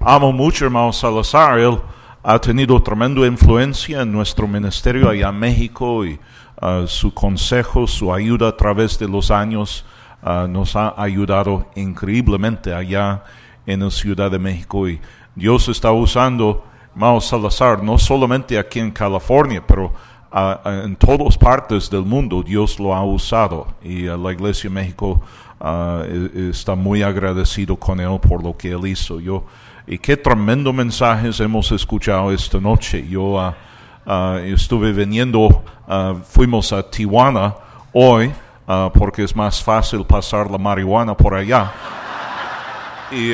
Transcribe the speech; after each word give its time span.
amo 0.00 0.32
mucho 0.32 0.64
hermano 0.64 0.92
Salazar, 0.92 1.58
él 1.58 1.78
ha 2.22 2.38
tenido 2.38 2.80
tremenda 2.82 3.26
influencia 3.26 4.02
en 4.02 4.12
nuestro 4.12 4.46
ministerio 4.46 5.08
allá 5.08 5.28
en 5.28 5.38
México 5.38 6.04
y 6.04 6.18
uh, 6.60 6.86
su 6.86 7.12
consejo, 7.12 7.86
su 7.86 8.12
ayuda 8.12 8.48
a 8.48 8.56
través 8.56 8.98
de 8.98 9.08
los 9.08 9.30
años 9.30 9.84
uh, 10.22 10.46
nos 10.46 10.76
ha 10.76 10.94
ayudado 10.96 11.66
increíblemente 11.74 12.74
allá 12.74 13.24
en 13.66 13.80
la 13.80 13.90
Ciudad 13.90 14.30
de 14.30 14.38
México. 14.38 14.88
Y 14.88 15.00
Dios 15.34 15.68
está 15.68 15.92
usando 15.92 16.64
hermano 16.94 17.20
Salazar 17.20 17.82
no 17.82 17.96
solamente 17.98 18.58
aquí 18.58 18.80
en 18.80 18.90
California, 18.90 19.62
pero 19.64 19.92
en 20.64 20.96
todas 20.96 21.38
partes 21.38 21.88
del 21.88 22.02
mundo 22.02 22.42
Dios 22.42 22.78
lo 22.78 22.94
ha 22.94 23.04
usado. 23.04 23.68
Y 23.82 24.02
la 24.02 24.32
Iglesia 24.32 24.68
de 24.68 24.74
México 24.74 25.22
e, 25.60 26.50
está 26.50 26.74
muy 26.74 27.02
agradecido 27.02 27.76
con 27.76 28.00
él 28.00 28.18
por 28.20 28.42
lo 28.42 28.56
que 28.56 28.70
él 28.70 28.86
hizo. 28.86 29.20
Yo, 29.20 29.44
y 29.86 29.98
qué 29.98 30.16
tremendo 30.16 30.72
mensajes 30.72 31.40
hemos 31.40 31.70
escuchado 31.72 32.32
esta 32.32 32.58
noche. 32.58 33.06
Yo 33.08 33.40
ah, 33.40 33.54
ah, 34.06 34.38
estuve 34.44 34.92
viniendo, 34.92 35.64
fuimos 36.28 36.72
a 36.72 36.82
Tijuana 36.88 37.54
hoy 37.92 38.32
porque 38.92 39.24
es 39.24 39.34
más 39.34 39.62
fácil 39.62 40.04
pasar 40.04 40.50
la 40.50 40.58
marihuana 40.58 41.16
por 41.16 41.34
allá. 41.34 41.72
Y 43.10 43.32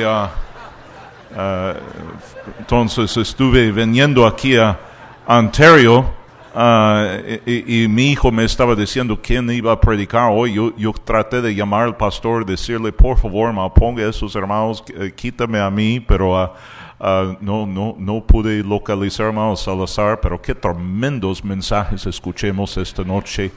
entonces 2.59 3.17
estuve 3.17 3.71
viniendo 3.71 4.25
aquí 4.25 4.55
a 4.55 4.79
Ontario 5.27 6.24
Ah, 6.57 7.19
y, 7.45 7.85
mi 7.89 8.11
hijo 8.11 8.31
me 8.31 8.45
estaba 8.45 8.75
diciendo 8.75 9.19
quién 9.21 9.51
iba 9.51 9.73
a 9.73 9.81
predicar 9.81 10.29
hoy. 10.31 10.53
Yo, 10.53 10.73
yo 10.77 10.93
traté 10.93 11.41
de 11.41 11.53
llamar 11.53 11.83
al 11.83 11.97
pastor, 11.97 12.45
decirle, 12.45 12.93
por 12.93 13.17
favor, 13.17 13.51
me 13.51 13.69
ponga 13.71 14.07
esos 14.07 14.33
hermanos, 14.37 14.81
eh, 14.97 15.11
quítame 15.13 15.59
a 15.59 15.69
mí, 15.69 15.99
pero 15.99 16.39
ah, 16.39 16.53
ah, 16.97 17.35
no, 17.41 17.67
no, 17.67 17.97
no 17.99 18.25
pude 18.25 18.63
localizar 18.63 19.37
a 19.37 19.55
Salazar, 19.57 20.21
pero 20.21 20.41
qué 20.41 20.55
tremendos 20.55 21.43
mensajes 21.43 22.05
escuchemos 22.05 22.77
esta 22.77 23.03
noche. 23.03 23.51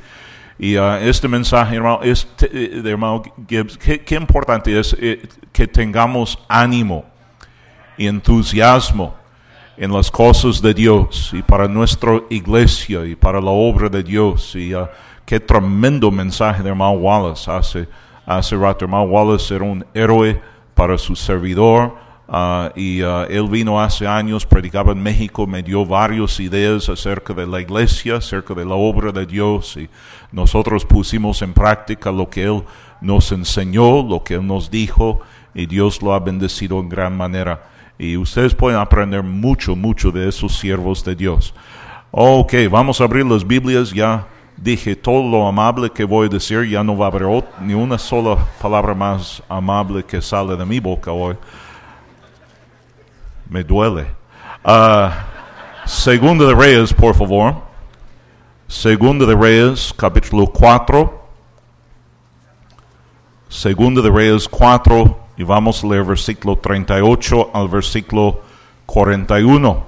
Y 0.58 0.74
este 0.74 1.28
mensaje, 1.28 1.76
hermano, 1.76 2.00
este, 2.02 2.48
de 2.48 2.90
hermano 2.90 3.22
Gibbs, 3.48 3.78
qué, 3.78 4.00
qué 4.00 4.16
importante 4.16 4.76
es 4.76 4.96
eh, 4.98 5.22
que 5.52 5.68
tengamos 5.68 6.36
ánimo 6.48 7.04
y 7.96 8.08
entusiasmo 8.08 9.14
en 9.78 9.92
las 9.92 10.10
cosas 10.10 10.60
de 10.60 10.74
Dios 10.74 11.30
y 11.32 11.40
para 11.40 11.68
nuestra 11.68 12.20
iglesia 12.30 13.06
y 13.06 13.14
para 13.14 13.40
la 13.40 13.50
obra 13.50 13.88
de 13.88 14.02
Dios. 14.02 14.56
Y 14.56 14.74
uh, 14.74 14.88
qué 15.24 15.38
tremendo 15.38 16.10
mensaje 16.10 16.64
de 16.64 16.70
hermano 16.70 16.92
Wallace 16.92 17.48
hace, 17.48 17.88
hace 18.26 18.56
rato. 18.56 18.84
Hermano 18.84 19.04
Wallace 19.04 19.54
era 19.54 19.64
un 19.64 19.86
héroe 19.94 20.40
para 20.74 20.98
su 20.98 21.14
servidor. 21.14 21.94
Uh, 22.26 22.68
y 22.74 23.02
uh, 23.02 23.22
él 23.30 23.48
vino 23.48 23.80
hace 23.80 24.06
años, 24.06 24.44
predicaba 24.44 24.92
en 24.92 25.02
México, 25.02 25.46
me 25.46 25.62
dio 25.62 25.86
varias 25.86 26.38
ideas 26.40 26.88
acerca 26.90 27.32
de 27.32 27.46
la 27.46 27.60
iglesia, 27.60 28.16
acerca 28.16 28.52
de 28.52 28.66
la 28.66 28.74
obra 28.74 29.12
de 29.12 29.24
Dios 29.24 29.78
y 29.78 29.88
nosotros 30.30 30.84
pusimos 30.84 31.40
en 31.40 31.54
práctica 31.54 32.12
lo 32.12 32.28
que 32.28 32.42
él 32.42 32.64
nos 33.00 33.32
enseñó, 33.32 34.02
lo 34.02 34.22
que 34.24 34.34
él 34.34 34.46
nos 34.46 34.70
dijo 34.70 35.20
y 35.54 35.64
Dios 35.64 36.02
lo 36.02 36.12
ha 36.12 36.18
bendecido 36.18 36.80
en 36.80 36.90
gran 36.90 37.16
manera. 37.16 37.62
Y 37.98 38.16
ustedes 38.16 38.54
pueden 38.54 38.78
aprender 38.78 39.24
mucho, 39.24 39.74
mucho 39.74 40.12
de 40.12 40.28
esos 40.28 40.56
siervos 40.56 41.04
de 41.04 41.16
Dios. 41.16 41.52
Ok, 42.12 42.54
vamos 42.70 43.00
a 43.00 43.04
abrir 43.04 43.26
las 43.26 43.44
Biblias. 43.44 43.90
Ya 43.92 44.24
dije 44.56 44.94
todo 44.94 45.28
lo 45.28 45.48
amable 45.48 45.90
que 45.90 46.04
voy 46.04 46.26
a 46.26 46.30
decir. 46.30 46.68
Ya 46.68 46.84
no 46.84 46.96
va 46.96 47.06
a 47.06 47.08
haber 47.08 47.44
ni 47.60 47.74
una 47.74 47.98
sola 47.98 48.38
palabra 48.62 48.94
más 48.94 49.42
amable 49.48 50.04
que 50.04 50.22
sale 50.22 50.56
de 50.56 50.64
mi 50.64 50.78
boca 50.78 51.10
hoy. 51.10 51.36
Me 53.50 53.64
duele. 53.64 54.06
Uh, 54.64 55.10
Segunda 55.84 56.46
de 56.46 56.54
Reyes, 56.54 56.92
por 56.92 57.16
favor. 57.16 57.56
Segunda 58.68 59.26
de 59.26 59.34
Reyes, 59.34 59.92
capítulo 59.96 60.46
4. 60.46 61.28
Segunda 63.48 64.02
de 64.02 64.10
Reyes 64.10 64.46
4 64.46 65.27
y 65.38 65.44
vamos 65.44 65.84
a 65.84 65.86
leer 65.86 66.02
versículo 66.02 66.56
38 66.56 67.50
al 67.54 67.68
versículo 67.68 68.40
41. 68.86 69.86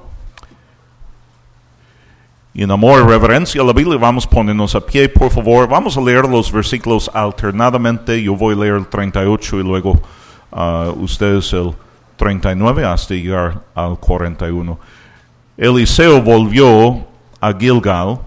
Y 2.55 2.63
en 2.63 2.71
amor 2.71 3.03
y 3.03 3.09
reverencia 3.09 3.61
a 3.61 3.65
la 3.65 3.73
Biblia 3.73 3.99
vamos 3.99 4.27
a 4.27 4.31
ponernos 4.31 4.77
a 4.77 4.81
pie, 4.81 5.09
por 5.09 5.31
favor. 5.31 5.69
Vamos 5.69 5.97
a 5.97 6.01
leer 6.01 6.29
los 6.29 6.53
versículos 6.53 7.11
alternadamente. 7.13 8.23
Yo 8.23 8.37
voy 8.37 8.55
a 8.55 8.59
leer 8.59 8.75
el 8.75 8.87
38 8.87 9.59
y 9.59 9.63
luego 9.65 10.01
uh, 10.53 10.91
ustedes 11.03 11.53
el 11.53 11.75
39 12.17 12.85
hasta 12.85 13.15
llegar 13.15 13.61
al 13.75 13.99
41. 13.99 14.79
Eliseo 15.57 16.23
volvió 16.23 17.07
a 17.41 17.53
Gilgal 17.59 18.21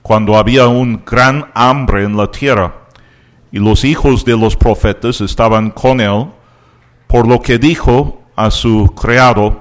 cuando 0.00 0.34
había 0.34 0.66
un 0.66 1.02
gran 1.04 1.50
hambre 1.52 2.04
en 2.04 2.16
la 2.16 2.30
tierra 2.30 2.72
y 3.52 3.58
los 3.58 3.84
hijos 3.84 4.24
de 4.24 4.36
los 4.36 4.56
profetas 4.56 5.20
estaban 5.20 5.70
con 5.70 6.00
él 6.00 6.39
por 7.10 7.26
lo 7.26 7.40
que 7.40 7.58
dijo 7.58 8.22
a 8.36 8.52
su 8.52 8.94
criado, 8.94 9.60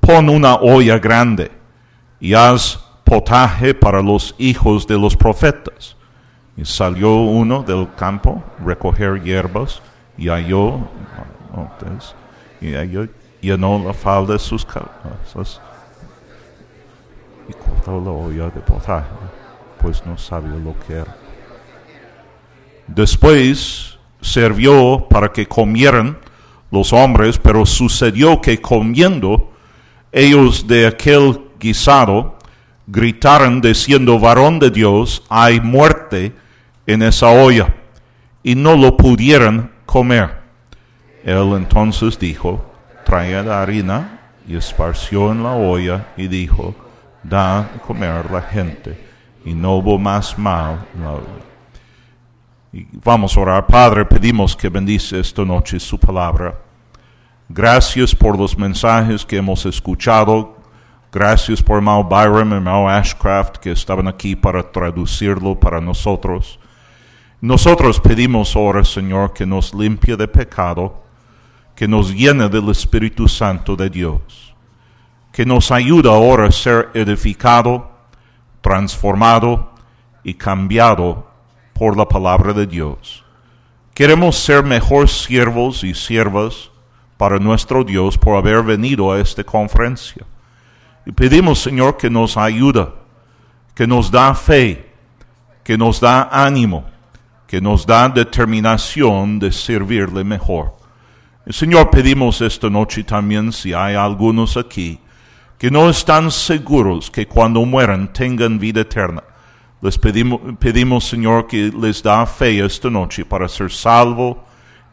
pon 0.00 0.28
una 0.28 0.56
olla 0.56 0.98
grande 0.98 1.52
y 2.18 2.34
haz 2.34 2.76
potaje 3.04 3.72
para 3.72 4.02
los 4.02 4.34
hijos 4.36 4.84
de 4.88 4.98
los 4.98 5.16
profetas. 5.16 5.96
Y 6.56 6.64
salió 6.64 7.14
uno 7.14 7.62
del 7.62 7.88
campo 7.94 8.42
recoger 8.66 9.22
hierbas 9.22 9.80
y 10.18 10.26
halló, 10.26 10.80
y 12.60 12.74
halló, 12.74 13.08
llenó 13.40 13.78
la 13.78 13.94
falda 13.94 14.32
de 14.32 14.40
sus 14.40 14.64
cabezas 14.64 15.60
y 17.48 17.52
cortó 17.52 18.00
la 18.00 18.10
olla 18.10 18.50
de 18.50 18.60
potaje, 18.60 19.06
pues 19.80 20.04
no 20.04 20.18
sabía 20.18 20.56
lo 20.56 20.74
que 20.84 20.94
era. 20.94 21.16
Después 22.88 23.96
sirvió 24.20 25.06
para 25.08 25.30
que 25.30 25.46
comieran 25.46 26.18
los 26.72 26.92
hombres, 26.92 27.38
pero 27.38 27.64
sucedió 27.64 28.40
que 28.40 28.60
comiendo 28.60 29.52
ellos 30.10 30.66
de 30.66 30.86
aquel 30.86 31.40
guisado, 31.60 32.38
gritaron 32.86 33.60
diciendo, 33.60 34.18
varón 34.18 34.58
de 34.58 34.70
Dios, 34.70 35.22
hay 35.28 35.60
muerte 35.60 36.32
en 36.86 37.02
esa 37.02 37.28
olla, 37.28 37.74
y 38.42 38.54
no 38.54 38.74
lo 38.74 38.96
pudieron 38.96 39.70
comer. 39.86 40.42
Él 41.22 41.52
entonces 41.56 42.18
dijo, 42.18 42.64
trae 43.04 43.42
la 43.42 43.62
harina, 43.62 44.20
y 44.48 44.56
esparció 44.56 45.30
en 45.30 45.42
la 45.42 45.52
olla, 45.52 46.06
y 46.16 46.26
dijo, 46.26 46.74
da 47.22 47.60
a 47.60 47.68
comer 47.86 48.30
la 48.30 48.42
gente, 48.42 48.98
y 49.44 49.54
no 49.54 49.76
hubo 49.76 49.98
más 49.98 50.38
mal 50.38 50.86
en 50.94 51.04
la 51.04 51.10
olla. 51.12 51.51
Y 52.72 52.86
vamos 53.04 53.36
a 53.36 53.40
orar. 53.40 53.66
Padre, 53.66 54.06
pedimos 54.06 54.56
que 54.56 54.70
bendice 54.70 55.20
esta 55.20 55.44
noche 55.44 55.78
su 55.78 55.98
palabra. 55.98 56.58
Gracias 57.46 58.14
por 58.14 58.38
los 58.38 58.56
mensajes 58.56 59.26
que 59.26 59.36
hemos 59.36 59.66
escuchado. 59.66 60.56
Gracias 61.12 61.62
por 61.62 61.82
Mal 61.82 62.04
Byram 62.04 62.56
y 62.56 62.60
Mal 62.60 62.88
Ashcraft 62.88 63.58
que 63.58 63.72
estaban 63.72 64.08
aquí 64.08 64.34
para 64.34 64.62
traducirlo 64.62 65.60
para 65.60 65.82
nosotros. 65.82 66.58
Nosotros 67.42 68.00
pedimos 68.00 68.56
ahora, 68.56 68.82
Señor, 68.84 69.34
que 69.34 69.44
nos 69.44 69.74
limpie 69.74 70.16
de 70.16 70.26
pecado, 70.26 71.02
que 71.74 71.86
nos 71.86 72.14
llene 72.14 72.48
del 72.48 72.70
Espíritu 72.70 73.28
Santo 73.28 73.76
de 73.76 73.90
Dios, 73.90 74.54
que 75.30 75.44
nos 75.44 75.70
ayude 75.70 76.08
ahora 76.08 76.46
a 76.46 76.52
ser 76.52 76.88
edificado, 76.94 77.90
transformado 78.62 79.72
y 80.24 80.32
cambiado 80.32 81.31
por 81.72 81.96
la 81.96 82.06
palabra 82.06 82.52
de 82.52 82.66
Dios. 82.66 83.24
Queremos 83.94 84.36
ser 84.36 84.62
mejor 84.62 85.08
siervos 85.08 85.84
y 85.84 85.94
siervas 85.94 86.70
para 87.16 87.38
nuestro 87.38 87.84
Dios 87.84 88.16
por 88.16 88.36
haber 88.36 88.62
venido 88.62 89.12
a 89.12 89.20
esta 89.20 89.44
conferencia. 89.44 90.24
Y 91.04 91.12
pedimos, 91.12 91.60
Señor, 91.60 91.96
que 91.96 92.08
nos 92.08 92.36
ayude, 92.36 92.88
que 93.74 93.86
nos 93.86 94.10
da 94.10 94.34
fe, 94.34 94.92
que 95.62 95.76
nos 95.76 96.00
da 96.00 96.28
ánimo, 96.32 96.84
que 97.46 97.60
nos 97.60 97.86
da 97.86 98.08
determinación 98.08 99.38
de 99.38 99.52
servirle 99.52 100.24
mejor. 100.24 100.72
Señor, 101.50 101.90
pedimos 101.90 102.40
esta 102.40 102.70
noche 102.70 103.04
también, 103.04 103.52
si 103.52 103.72
hay 103.72 103.94
algunos 103.94 104.56
aquí 104.56 104.98
que 105.62 105.70
no 105.70 105.88
están 105.88 106.32
seguros 106.32 107.08
que 107.08 107.28
cuando 107.28 107.64
mueran 107.64 108.12
tengan 108.12 108.58
vida 108.58 108.80
eterna, 108.80 109.22
les 109.82 109.98
pedimos, 109.98 110.40
pedimos, 110.60 111.04
Señor, 111.04 111.48
que 111.48 111.72
les 111.72 112.00
da 112.02 112.24
fe 112.24 112.64
esta 112.64 112.88
noche 112.88 113.24
para 113.24 113.48
ser 113.48 113.68
salvo 113.70 114.44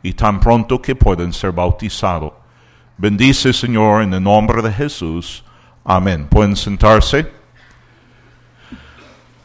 y 0.02 0.14
tan 0.14 0.40
pronto 0.40 0.82
que 0.82 0.96
puedan 0.96 1.32
ser 1.32 1.52
bautizados. 1.52 2.34
Bendice, 2.98 3.54
Señor, 3.54 4.02
en 4.02 4.16
el 4.16 4.24
nombre 4.24 4.64
de 4.64 4.74
Jesús. 4.74 5.44
Amén. 5.86 6.28
Pueden 6.28 6.56
sentarse. 6.56 7.32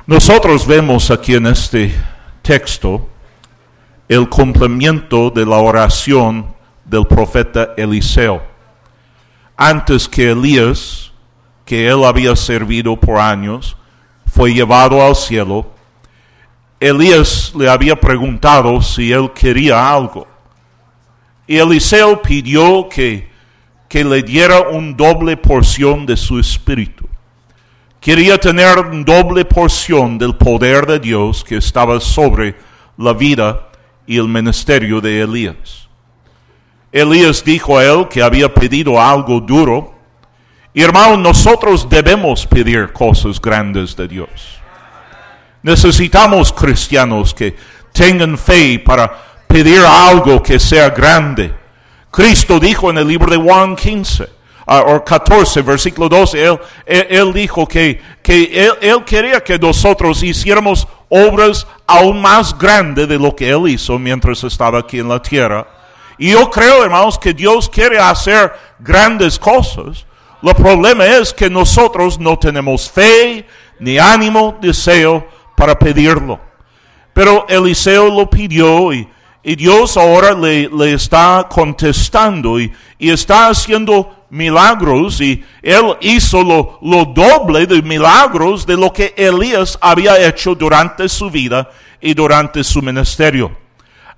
Nosotros 0.07 0.67
vemos 0.67 1.11
aquí 1.11 1.35
en 1.35 1.47
este 1.47 1.95
texto 2.41 3.07
el 4.09 4.29
cumplimiento 4.31 5.31
de 5.31 5.45
la 5.45 5.59
oración 5.59 6.55
del 6.87 7.07
profeta 7.07 7.75
Eliseo. 7.77 8.43
antes 9.57 10.09
que 10.09 10.31
Elías, 10.31 11.13
que 11.65 11.87
él 11.87 12.03
había 12.05 12.35
servido 12.35 12.99
por 12.99 13.19
años, 13.21 13.77
fue 14.35 14.53
llevado 14.53 15.01
al 15.01 15.15
cielo, 15.15 15.65
Elías 16.81 17.53
le 17.57 17.69
había 17.69 17.95
preguntado 17.95 18.83
si 18.83 19.13
él 19.13 19.31
quería 19.33 19.89
algo. 19.89 20.27
Y 21.47 21.57
Eliseo 21.57 22.21
pidió 22.21 22.89
que, 22.89 23.31
que 23.89 24.03
le 24.03 24.25
diera 24.25 24.63
un 24.71 24.97
doble 24.97 25.37
porción 25.37 26.05
de 26.05 26.17
su 26.17 26.41
espíritu. 26.41 27.07
Quería 28.01 28.37
tener 28.37 28.77
una 28.81 29.05
doble 29.05 29.45
porción 29.45 30.19
del 30.19 30.35
poder 30.35 30.85
de 30.85 30.99
Dios 30.99 31.45
que 31.45 31.59
estaba 31.59 32.01
sobre 32.01 32.57
la 32.97 33.13
vida 33.13 33.69
y 34.05 34.19
el 34.19 34.27
ministerio 34.27 35.01
de 35.01 35.21
Elías. 35.21 35.89
Elías 36.91 37.45
dijo 37.45 37.79
a 37.79 37.85
él 37.85 38.09
que 38.09 38.21
había 38.21 38.53
pedido 38.53 39.01
algo 39.01 39.41
duro. 39.41 39.94
Y 40.77 40.83
hermano, 40.83 41.17
nosotros 41.17 41.89
debemos 41.89 42.45
pedir 42.45 42.93
cosas 42.93 43.41
grandes 43.41 43.95
de 43.95 44.09
Dios. 44.09 44.29
Necesitamos 45.63 46.53
cristianos 46.53 47.33
que 47.33 47.57
tengan 47.93 48.37
fe 48.37 48.81
para 48.81 49.11
pedir 49.47 49.81
algo 49.81 50.43
que 50.43 50.59
sea 50.59 50.91
grande. 50.91 51.55
Cristo 52.11 52.59
dijo 52.59 52.91
en 52.91 52.99
el 52.99 53.07
libro 53.07 53.31
de 53.31 53.37
Juan 53.37 53.77
15, 53.77 54.25
uh, 54.25 54.73
o 54.97 55.05
14, 55.05 55.63
versículo 55.63 56.09
12, 56.09 56.45
él, 56.45 56.59
él, 56.87 57.33
dijo 57.33 57.69
que, 57.69 58.01
que 58.21 58.67
él, 58.67 58.73
él, 58.81 59.05
quería 59.05 59.41
que 59.43 59.57
nosotros 59.57 60.25
hiciéramos 60.25 60.89
obras 61.09 61.69
aún 61.87 62.21
más 62.21 62.59
grandes 62.59 63.09
de 63.09 63.17
lo 63.17 63.35
que 63.37 63.49
él 63.49 63.69
hizo 63.69 63.97
mientras 63.97 64.43
estaba 64.43 64.81
aquí 64.81 64.99
en 64.99 65.09
la 65.09 65.23
tierra. 65.23 65.69
Y 66.19 66.33
yo 66.33 66.51
creo, 66.51 66.83
hermanos, 66.83 67.17
que 67.17 67.33
Dios 67.33 67.69
quiere 67.69 68.01
hacer 68.01 68.53
grandes 68.81 69.39
cosas. 69.39 70.05
El 70.45 70.55
problema 70.55 71.07
es 71.07 71.33
que 71.33 71.49
nosotros 71.49 72.19
no 72.21 72.39
tenemos 72.39 72.91
fe, 72.91 73.47
ni 73.79 73.97
ánimo, 73.99 74.59
deseo 74.61 75.27
para 75.57 75.79
pedirlo. 75.79 76.39
Pero 77.15 77.47
Eliseo 77.49 78.15
lo 78.15 78.29
pidió 78.29 78.93
y, 78.93 79.09
y 79.43 79.57
Dios 79.57 79.97
ahora 79.97 80.33
le, 80.35 80.69
le 80.69 80.93
está 80.93 81.47
contestando 81.49 82.61
y, 82.61 82.71
y, 82.99 83.11
está 83.11 83.49
haciendo 83.49 84.27
milagros 84.29 85.19
y 85.23 85.43
él 85.63 85.97
hizo 86.03 86.43
lo, 86.43 86.79
lo, 86.83 87.07
doble 87.07 87.67
de 87.67 87.81
milagros 87.81 88.67
de 88.67 88.77
lo 88.77 88.93
que 88.93 89.15
Elías 89.17 89.79
había 89.81 90.27
hecho 90.27 90.55
durante 90.55 91.09
su 91.09 91.31
vida 91.31 91.71
y 92.03 92.13
durante 92.13 92.63
su 92.65 92.83
ministerio. 92.83 93.57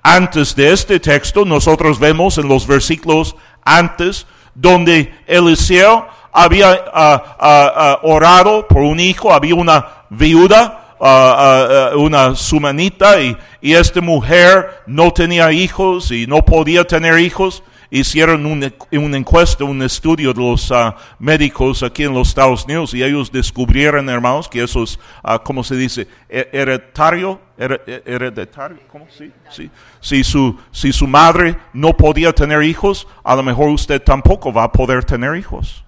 Antes 0.02 0.56
de 0.56 0.72
este 0.72 0.98
texto 0.98 1.44
nosotros 1.44 2.00
vemos 2.00 2.36
en 2.38 2.48
los 2.48 2.66
versículos 2.66 3.36
antes 3.64 4.26
donde 4.56 5.14
Eliseo 5.26 6.15
había 6.36 6.70
uh, 6.72 7.44
uh, 7.44 8.08
uh, 8.08 8.14
orado 8.14 8.68
por 8.68 8.82
un 8.82 9.00
hijo, 9.00 9.32
había 9.32 9.54
una 9.54 9.86
viuda 10.10 10.82
una 10.98 12.34
sumanita 12.34 13.20
y, 13.20 13.36
y 13.60 13.74
esta 13.74 14.00
mujer 14.00 14.82
no 14.86 15.12
tenía 15.12 15.52
hijos 15.52 16.10
y 16.10 16.26
no 16.26 16.42
podía 16.42 16.84
tener 16.84 17.18
hijos. 17.18 17.62
Hicieron 17.90 18.46
un, 18.46 18.74
un 18.92 19.14
encuesta, 19.14 19.62
un 19.64 19.80
estudio 19.82 20.32
de 20.32 20.40
los 20.40 20.72
médicos 21.18 21.82
aquí 21.82 22.02
en 22.02 22.14
los 22.14 22.28
Estados 22.28 22.64
Unidos 22.64 22.94
y 22.94 23.02
ellos 23.02 23.30
descubrieron, 23.30 24.08
hermanos, 24.08 24.48
que 24.48 24.62
eso 24.62 24.82
es, 24.82 24.98
¿cómo 25.44 25.62
se 25.62 25.76
dice? 25.76 26.08
E, 26.28 26.48
hereditario, 26.52 27.40
hereditario, 27.58 28.78
¿cómo? 28.90 29.06
Sí, 29.16 29.30
sí. 29.50 29.70
Si 30.00 30.24
su, 30.24 30.58
si 30.72 30.92
su 30.92 31.06
madre 31.06 31.58
no 31.72 31.96
podía 31.96 32.32
tener 32.32 32.62
hijos, 32.62 33.06
a 33.22 33.36
lo 33.36 33.42
mejor 33.42 33.68
usted 33.68 34.02
tampoco 34.02 34.52
va 34.52 34.64
a 34.64 34.72
poder 34.72 35.04
tener 35.04 35.36
hijos. 35.36 35.85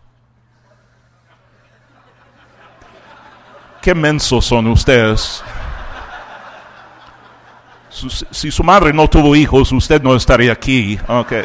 Qué 3.88 3.94
mensos 3.94 4.44
son 4.44 4.66
ustedes. 4.66 5.42
Si 8.30 8.50
su 8.50 8.62
madre 8.62 8.92
no 8.92 9.08
tuvo 9.08 9.34
hijos, 9.34 9.72
usted 9.72 10.02
no 10.02 10.14
estaría 10.14 10.52
aquí. 10.52 10.98
Okay. 11.08 11.44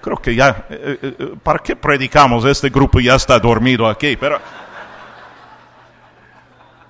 Creo 0.00 0.16
que 0.16 0.34
ya, 0.34 0.66
eh, 0.68 0.98
eh, 1.00 1.16
eh, 1.16 1.34
¿para 1.40 1.60
qué 1.60 1.76
predicamos? 1.76 2.44
Este 2.44 2.70
grupo 2.70 2.98
ya 2.98 3.14
está 3.14 3.38
dormido 3.38 3.86
aquí, 3.86 4.16
pero... 4.16 4.40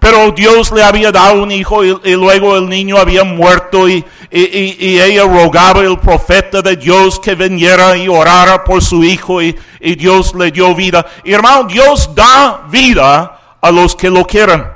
Pero 0.05 0.33
Dios 0.33 0.71
le 0.71 0.83
había 0.83 1.11
dado 1.11 1.43
un 1.43 1.51
hijo 1.51 1.83
y, 1.83 2.15
luego 2.15 2.59
el 2.59 2.69
niño 2.69 2.99
había 2.99 3.25
muerto 3.25 3.89
y, 3.89 4.05
y, 4.31 5.01
ella 5.01 5.23
rogaba 5.23 5.81
al 5.81 5.99
profeta 5.99 6.61
de 6.61 6.77
Dios 6.77 7.19
que 7.19 7.35
viniera 7.35 7.97
y 7.97 8.07
orara 8.07 8.63
por 8.65 8.85
su 8.85 9.03
hijo 9.03 9.41
y, 9.41 9.57
Dios 9.81 10.35
le 10.35 10.51
dio 10.51 10.75
vida. 10.75 11.07
Hermano, 11.25 11.65
Dios 11.65 12.11
da 12.15 12.67
vida 12.69 13.57
a 13.59 13.71
los 13.71 13.97
que 13.97 14.11
lo 14.11 14.27
quieran, 14.27 14.75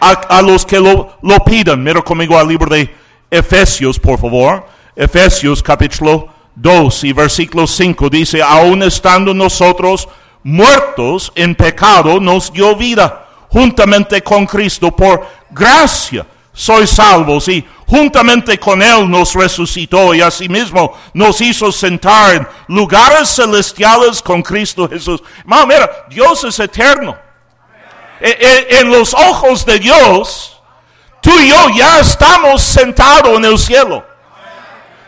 a, 0.00 0.42
los 0.42 0.66
que 0.66 0.80
lo, 0.80 1.18
lo 1.22 1.38
pidan. 1.44 1.80
Mira 1.80 2.02
conmigo 2.02 2.36
al 2.36 2.48
libro 2.48 2.74
de 2.74 2.92
Efesios, 3.30 4.00
por 4.00 4.18
favor. 4.18 4.66
Efesios 4.96 5.62
capítulo 5.62 6.28
2 6.56 7.04
y 7.04 7.12
versículo 7.12 7.68
5 7.68 8.10
dice, 8.10 8.42
aún 8.42 8.82
estando 8.82 9.32
nosotros 9.34 10.08
muertos 10.42 11.30
en 11.36 11.54
pecado, 11.54 12.18
nos 12.18 12.52
dio 12.52 12.74
vida 12.74 13.21
juntamente 13.52 14.22
con 14.22 14.46
Cristo, 14.46 14.90
por 14.90 15.26
gracia 15.50 16.26
sois 16.54 16.90
salvos 16.90 17.48
y 17.48 17.66
juntamente 17.86 18.58
con 18.58 18.82
Él 18.82 19.10
nos 19.10 19.34
resucitó 19.34 20.14
y 20.14 20.20
asimismo 20.20 20.98
nos 21.14 21.40
hizo 21.40 21.72
sentar 21.72 22.34
en 22.34 22.48
lugares 22.68 23.34
celestiales 23.34 24.22
con 24.22 24.42
Cristo 24.42 24.88
Jesús. 24.88 25.22
mira, 25.44 26.06
Dios 26.08 26.44
es 26.44 26.58
eterno. 26.60 27.16
E, 28.20 28.30
e, 28.30 28.80
en 28.80 28.90
los 28.90 29.14
ojos 29.14 29.66
de 29.66 29.78
Dios, 29.78 30.60
tú 31.20 31.30
y 31.40 31.48
yo 31.48 31.68
ya 31.70 31.98
estamos 31.98 32.62
sentados 32.62 33.36
en 33.36 33.44
el 33.44 33.58
cielo. 33.58 34.04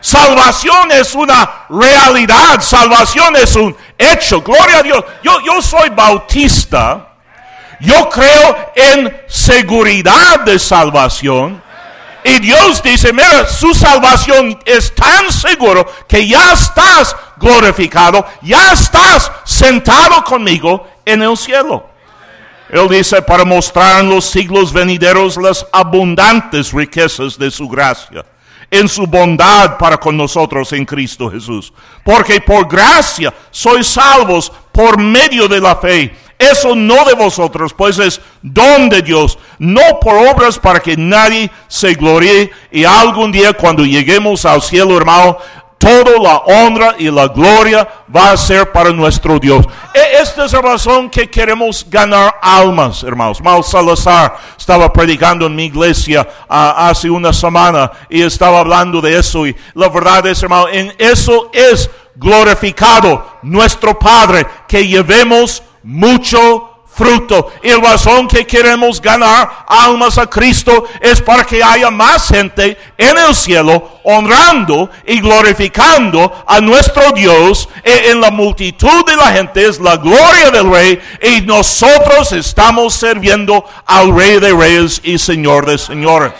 Salvación 0.01 0.91
es 0.91 1.15
una 1.15 1.65
realidad, 1.69 2.61
salvación 2.61 3.35
es 3.37 3.55
un 3.55 3.75
hecho. 3.97 4.41
Gloria 4.41 4.79
a 4.79 4.83
Dios. 4.83 5.03
Yo, 5.23 5.39
yo 5.41 5.61
soy 5.61 5.89
bautista 5.89 7.14
yo 7.79 8.09
creo 8.09 8.71
en 8.75 9.21
seguridad 9.27 10.41
de 10.41 10.59
salvación. 10.59 11.61
Y 12.23 12.39
Dios 12.39 12.81
dice, 12.81 13.13
mira, 13.13 13.47
su 13.47 13.73
salvación 13.73 14.57
es 14.65 14.93
tan 14.95 15.31
seguro 15.31 15.85
que 16.07 16.27
ya 16.27 16.53
estás 16.53 17.15
glorificado, 17.37 18.25
ya 18.41 18.73
estás 18.73 19.31
sentado 19.43 20.23
conmigo 20.23 20.87
en 21.05 21.21
el 21.21 21.37
cielo. 21.37 21.87
Él 22.69 22.89
dice, 22.89 23.21
para 23.21 23.45
mostrar 23.45 24.01
en 24.01 24.09
los 24.09 24.25
siglos 24.25 24.73
venideros 24.73 25.37
las 25.37 25.65
abundantes 25.71 26.73
riquezas 26.73 27.37
de 27.37 27.51
su 27.51 27.69
gracia, 27.69 28.25
en 28.71 28.89
su 28.89 29.05
bondad 29.05 29.77
para 29.77 29.97
con 29.97 30.17
nosotros 30.17 30.73
en 30.73 30.83
Cristo 30.83 31.29
Jesús. 31.29 31.71
Porque 32.03 32.41
por 32.41 32.67
gracia 32.67 33.31
sois 33.51 33.85
salvos 33.85 34.51
por 34.71 34.97
medio 34.97 35.47
de 35.47 35.61
la 35.61 35.75
fe 35.75 36.24
eso 36.37 36.75
no 36.75 37.05
de 37.05 37.13
vosotros, 37.13 37.73
pues 37.73 37.97
es 37.99 38.21
don 38.41 38.89
de 38.89 39.01
Dios, 39.01 39.37
no 39.57 39.99
por 40.01 40.15
obras 40.15 40.59
para 40.59 40.79
que 40.79 40.97
nadie 40.97 41.49
se 41.67 41.93
gloríe. 41.93 42.51
Y 42.71 42.83
algún 42.83 43.31
día 43.31 43.53
cuando 43.53 43.85
lleguemos 43.85 44.45
al 44.45 44.61
cielo, 44.61 44.97
hermano, 44.97 45.37
toda 45.77 46.19
la 46.19 46.37
honra 46.37 46.95
y 46.97 47.11
la 47.11 47.27
gloria 47.27 47.87
va 48.13 48.31
a 48.31 48.37
ser 48.37 48.71
para 48.71 48.91
nuestro 48.91 49.39
Dios. 49.39 49.65
E, 49.93 50.21
esta 50.21 50.45
es 50.45 50.53
la 50.53 50.61
razón 50.61 51.09
que 51.09 51.29
queremos 51.29 51.85
ganar 51.89 52.35
almas, 52.41 53.03
hermanos. 53.03 53.41
Mal 53.41 53.63
Salazar 53.63 54.35
estaba 54.57 54.91
predicando 54.91 55.45
en 55.45 55.55
mi 55.55 55.65
iglesia 55.65 56.27
ah, 56.49 56.89
hace 56.89 57.09
una 57.09 57.31
semana 57.31 57.91
y 58.09 58.21
estaba 58.21 58.59
hablando 58.59 58.99
de 58.99 59.17
eso. 59.17 59.45
Y 59.47 59.55
la 59.73 59.87
verdad 59.89 60.25
es, 60.27 60.41
hermano, 60.43 60.67
en 60.69 60.93
eso 60.97 61.49
es 61.53 61.89
glorificado 62.15 63.37
nuestro 63.43 63.97
Padre, 63.99 64.47
que 64.67 64.87
llevemos 64.87 65.61
mucho 65.85 66.71
fruto. 66.95 67.51
Y 67.61 67.69
el 67.69 67.81
razón 67.81 68.27
que 68.27 68.47
queremos 68.47 69.01
ganar 69.01 69.65
almas 69.67 70.17
a 70.17 70.27
Cristo 70.27 70.85
es 71.01 71.21
para 71.21 71.45
que 71.45 71.61
haya 71.61 71.91
más 71.91 72.29
gente 72.29 72.77
en 72.97 73.17
el 73.17 73.35
cielo 73.35 73.99
honrando 74.03 74.89
y 75.05 75.19
glorificando 75.19 76.43
a 76.47 76.59
nuestro 76.61 77.11
Dios. 77.11 77.67
E 77.83 78.11
en 78.11 78.21
la 78.21 78.31
multitud 78.31 79.05
de 79.05 79.15
la 79.15 79.27
gente 79.27 79.67
es 79.67 79.79
la 79.79 79.97
gloria 79.97 80.49
del 80.51 80.71
Rey 80.71 80.99
y 81.21 81.41
nosotros 81.41 82.31
estamos 82.31 82.93
sirviendo 82.95 83.65
al 83.85 84.15
Rey 84.15 84.39
de 84.39 84.53
Reyes 84.53 85.01
y 85.03 85.17
Señor 85.17 85.65
de 85.65 85.77
Señores. 85.77 86.31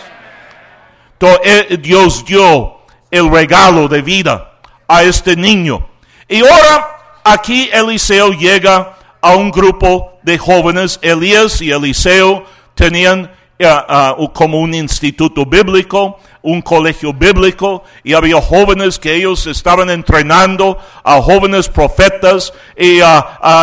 Entonces, 1.18 1.82
Dios 1.82 2.24
dio 2.24 2.78
el 3.10 3.30
regalo 3.30 3.88
de 3.88 4.02
vida 4.02 4.52
a 4.88 5.02
este 5.02 5.36
niño. 5.36 5.86
Y 6.28 6.40
ahora 6.40 7.20
aquí 7.24 7.70
Eliseo 7.72 8.32
llega 8.32 8.96
a 9.26 9.36
un 9.36 9.50
grupo 9.50 10.18
de 10.22 10.38
jóvenes. 10.38 10.98
Elías 11.02 11.60
y 11.60 11.70
Eliseo 11.70 12.44
tenían 12.74 13.30
eh, 13.58 13.66
ah, 13.66 14.14
como 14.34 14.60
un 14.60 14.74
instituto 14.74 15.46
bíblico, 15.46 16.18
un 16.42 16.60
colegio 16.62 17.12
bíblico, 17.12 17.82
y 18.04 18.12
había 18.12 18.40
jóvenes 18.40 18.98
que 18.98 19.14
ellos 19.14 19.46
estaban 19.46 19.90
entrenando 19.90 20.78
a 21.02 21.20
jóvenes 21.22 21.68
profetas, 21.68 22.52
y, 22.76 23.00
y- 23.00 23.00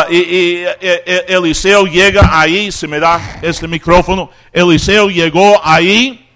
y, 0.10 0.63
eh, 0.65 0.77
eh, 0.82 1.25
Eliseo 1.29 1.86
llega 1.86 2.29
ahí, 2.41 2.72
se 2.72 2.88
me 2.88 3.00
da 3.00 3.39
este 3.41 3.67
micrófono, 3.67 4.29
Eliseo 4.51 5.10
llegó 5.10 5.62
ahí, 5.63 6.27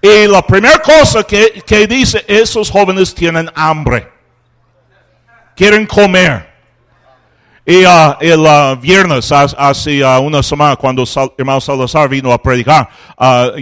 y 0.00 0.26
la 0.26 0.42
primera 0.44 0.78
cosa 0.80 1.22
que, 1.22 1.62
que 1.64 1.86
dice, 1.86 2.24
esos 2.26 2.68
jóvenes 2.70 3.14
tienen 3.14 3.48
hambre, 3.54 4.08
quieren 5.54 5.86
comer. 5.86 6.51
Y 7.64 7.84
ah, 7.84 8.18
el 8.20 8.44
ah, 8.44 8.74
viernes, 8.74 9.30
ha- 9.30 9.44
hace 9.56 10.02
ah, 10.04 10.18
una 10.18 10.42
semana, 10.42 10.74
cuando 10.74 11.04
hermano 11.38 11.60
Salazar 11.60 12.08
vino 12.08 12.32
a 12.32 12.42
predicar, 12.42 12.88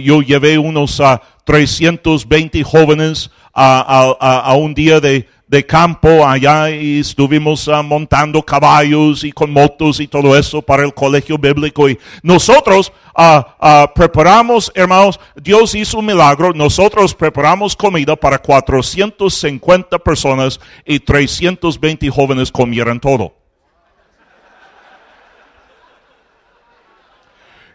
yo 0.01 0.23
llevé 0.23 0.57
unos 0.57 0.99
ah, 0.99 1.21
320 1.43 2.63
jóvenes 2.63 3.29
a, 3.53 4.55
un 4.57 4.73
día 4.73 4.99
de, 4.99 5.27
de 5.47 5.65
campo 5.67 6.25
allá 6.25 6.71
y 6.71 7.01
estuvimos 7.01 7.69
montando 7.83 8.41
caballos 8.41 9.23
y 9.23 9.31
con 9.31 9.51
motos 9.51 9.99
y 9.99 10.07
todo 10.07 10.35
eso 10.35 10.63
para 10.63 10.83
el 10.83 10.95
colegio 10.95 11.37
bíblico. 11.37 11.87
Y 11.87 11.99
nosotros 12.23 12.91
preparamos, 13.93 14.71
hermanos, 14.73 15.19
Dios 15.35 15.75
hizo 15.75 15.99
un 15.99 16.07
milagro, 16.07 16.53
nosotros 16.53 17.13
preparamos 17.13 17.75
comida 17.75 18.15
para 18.15 18.39
450 18.39 19.99
personas 19.99 20.59
y 20.85 20.99
320 20.99 22.09
jóvenes 22.09 22.51
comieron 22.51 22.99
todo. 22.99 23.40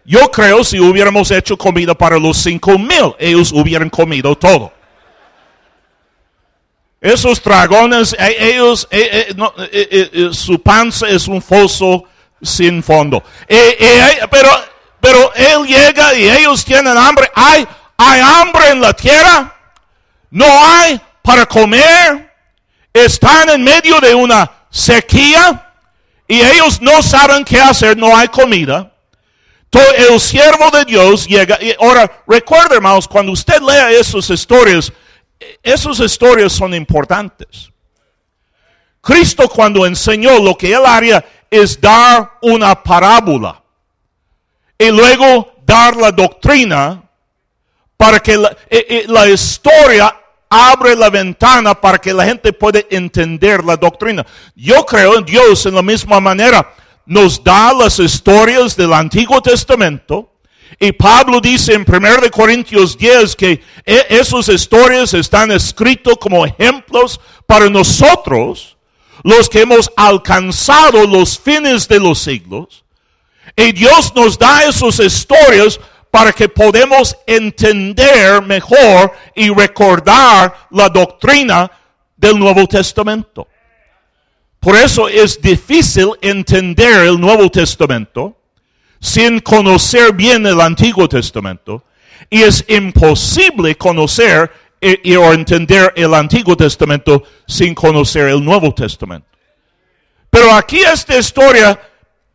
Yo 0.06 0.30
creo 0.30 0.62
si 0.62 0.78
hubiéramos 0.78 1.32
hecho 1.32 1.58
comida 1.58 1.92
para 1.92 2.16
los 2.16 2.36
cinco 2.36 2.78
mil, 2.78 3.14
ellos 3.18 3.50
hubieran 3.50 3.90
comido 3.90 4.36
todo. 4.36 4.72
Esos 7.00 7.42
dragones, 7.42 8.14
eh, 8.18 8.54
ellos, 8.54 8.86
eh, 8.90 9.28
eh, 9.30 9.34
no, 9.36 9.52
su 10.32 10.62
panza 10.62 11.08
es 11.08 11.26
un 11.26 11.42
foso 11.42 12.04
sin 12.40 12.84
fondo. 12.84 13.22
Pero, 13.48 14.48
pero 15.00 15.34
él 15.34 15.66
llega 15.66 16.14
y 16.14 16.28
ellos 16.28 16.64
tienen 16.64 16.96
hambre. 16.96 17.28
Hay, 17.34 17.66
hay 17.96 18.20
hambre 18.20 18.70
en 18.70 18.80
la 18.80 18.92
tierra. 18.92 19.56
No 20.30 20.46
hay 20.64 21.00
para 21.22 21.46
comer. 21.46 22.32
Están 22.92 23.50
en 23.50 23.62
medio 23.62 24.00
de 24.00 24.14
una 24.14 24.50
sequía 24.70 25.74
y 26.28 26.40
ellos 26.40 26.80
no 26.80 27.02
saben 27.02 27.44
qué 27.44 27.60
hacer. 27.60 27.96
No 27.96 28.16
hay 28.16 28.28
comida. 28.28 28.92
El 29.72 30.20
siervo 30.20 30.70
de 30.70 30.84
Dios 30.84 31.26
llega. 31.26 31.58
Y 31.60 31.74
ahora, 31.80 32.22
recuerda, 32.26 32.76
hermanos, 32.76 33.06
cuando 33.06 33.32
usted 33.32 33.60
lea 33.60 33.90
esas 33.90 34.30
historias, 34.30 34.92
eh, 35.38 35.58
esas 35.62 36.00
historias 36.00 36.52
son 36.52 36.74
importantes. 36.74 37.70
Cristo 39.00 39.48
cuando 39.48 39.86
enseñó 39.86 40.38
lo 40.38 40.56
que 40.56 40.72
él 40.72 40.84
haría 40.84 41.24
es 41.50 41.80
dar 41.80 42.38
una 42.42 42.82
parábola 42.82 43.62
y 44.78 44.90
luego 44.90 45.54
dar 45.64 45.96
la 45.96 46.10
doctrina 46.10 47.02
para 47.96 48.18
que 48.18 48.36
la, 48.36 48.56
eh, 48.68 48.86
eh, 48.88 49.04
la 49.06 49.28
historia 49.28 50.14
abre 50.48 50.96
la 50.96 51.10
ventana 51.10 51.74
para 51.74 51.98
que 51.98 52.12
la 52.12 52.24
gente 52.24 52.52
pueda 52.52 52.80
entender 52.90 53.64
la 53.64 53.76
doctrina. 53.76 54.26
Yo 54.54 54.84
creo 54.84 55.18
en 55.18 55.24
Dios 55.24 55.66
en 55.66 55.74
la 55.74 55.82
misma 55.82 56.20
manera. 56.20 56.74
Nos 57.06 57.42
da 57.42 57.72
las 57.72 57.98
historias 58.00 58.76
del 58.76 58.92
Antiguo 58.92 59.40
Testamento. 59.40 60.32
Y 60.80 60.92
Pablo 60.92 61.40
dice 61.40 61.72
en 61.74 61.86
1 61.88 62.20
de 62.20 62.30
Corintios 62.30 62.98
10 62.98 63.36
que 63.36 63.62
e- 63.84 64.06
esas 64.10 64.48
historias 64.48 65.14
están 65.14 65.52
escritas 65.52 66.14
como 66.20 66.44
ejemplos 66.44 67.20
para 67.46 67.70
nosotros, 67.70 68.76
los 69.22 69.48
que 69.48 69.60
hemos 69.60 69.90
alcanzado 69.96 71.06
los 71.06 71.38
fines 71.38 71.86
de 71.86 72.00
los 72.00 72.18
siglos. 72.18 72.84
Y 73.54 73.72
Dios 73.72 74.12
nos 74.14 74.36
da 74.36 74.64
esas 74.64 74.98
historias 74.98 75.80
para 76.10 76.32
que 76.32 76.48
podamos 76.48 77.16
entender 77.26 78.42
mejor 78.42 79.12
y 79.34 79.48
recordar 79.50 80.66
la 80.70 80.88
doctrina 80.88 81.70
del 82.16 82.38
Nuevo 82.38 82.66
Testamento. 82.66 83.46
Por 84.66 84.74
eso 84.74 85.06
es 85.08 85.40
difícil 85.40 86.10
entender 86.20 87.06
el 87.06 87.20
Nuevo 87.20 87.48
Testamento 87.48 88.36
sin 88.98 89.38
conocer 89.38 90.12
bien 90.12 90.44
el 90.44 90.60
Antiguo 90.60 91.08
Testamento. 91.08 91.84
Y 92.28 92.42
es 92.42 92.64
imposible 92.66 93.76
conocer 93.76 94.50
y, 94.80 95.14
o 95.14 95.32
entender 95.32 95.92
el 95.94 96.12
Antiguo 96.12 96.56
Testamento 96.56 97.22
sin 97.46 97.76
conocer 97.76 98.26
el 98.26 98.44
Nuevo 98.44 98.74
Testamento. 98.74 99.28
Pero 100.30 100.52
aquí 100.52 100.80
esta 100.80 101.16
historia, 101.16 101.80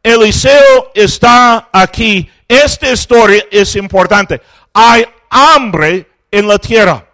Eliseo 0.01 0.93
está 0.95 1.67
aquí. 1.69 2.29
Esta 2.47 2.93
historia 2.93 3.43
es 3.51 3.75
importante. 3.75 4.41
Hay 4.71 5.03
hambre 5.29 6.07
en 6.31 6.47
la 6.47 6.57
tierra. 6.57 7.05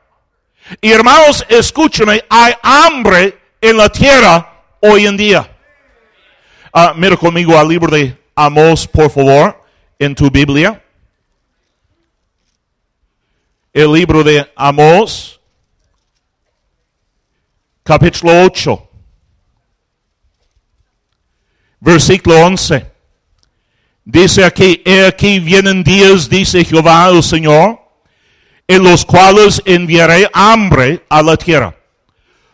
Y 0.80 0.92
hermanos, 0.92 1.44
escúcheme, 1.50 2.24
hay 2.30 2.54
hambre 2.62 3.36
en 3.60 3.78
la 3.78 3.90
tierra 3.90 4.54
hoy 4.90 5.06
en 5.06 5.18
día. 5.18 5.58
Ah, 6.74 6.94
mira 6.96 7.18
conmigo 7.18 7.58
al 7.58 7.68
libro 7.68 7.96
de 7.96 8.18
Amós, 8.36 8.88
por 8.88 9.10
favor, 9.10 9.64
en 10.00 10.16
tu 10.16 10.30
Biblia. 10.30 10.84
El 13.74 13.94
libro 13.94 14.24
de 14.24 14.52
Amós, 14.56 15.40
capítulo 17.84 18.44
8. 18.44 18.90
Versículo 21.80 22.46
11. 22.46 22.92
Dice 24.04 24.46
aquí, 24.46 24.82
he 24.86 25.06
aquí 25.06 25.40
vienen 25.40 25.84
días, 25.84 26.30
dice 26.30 26.64
Jehová 26.64 27.10
el 27.10 27.22
Señor, 27.22 27.80
en 28.68 28.84
los 28.84 29.06
cuales 29.06 29.62
enviaré 29.66 30.30
hambre 30.34 31.06
a 31.10 31.22
la 31.22 31.36
tierra. 31.38 31.76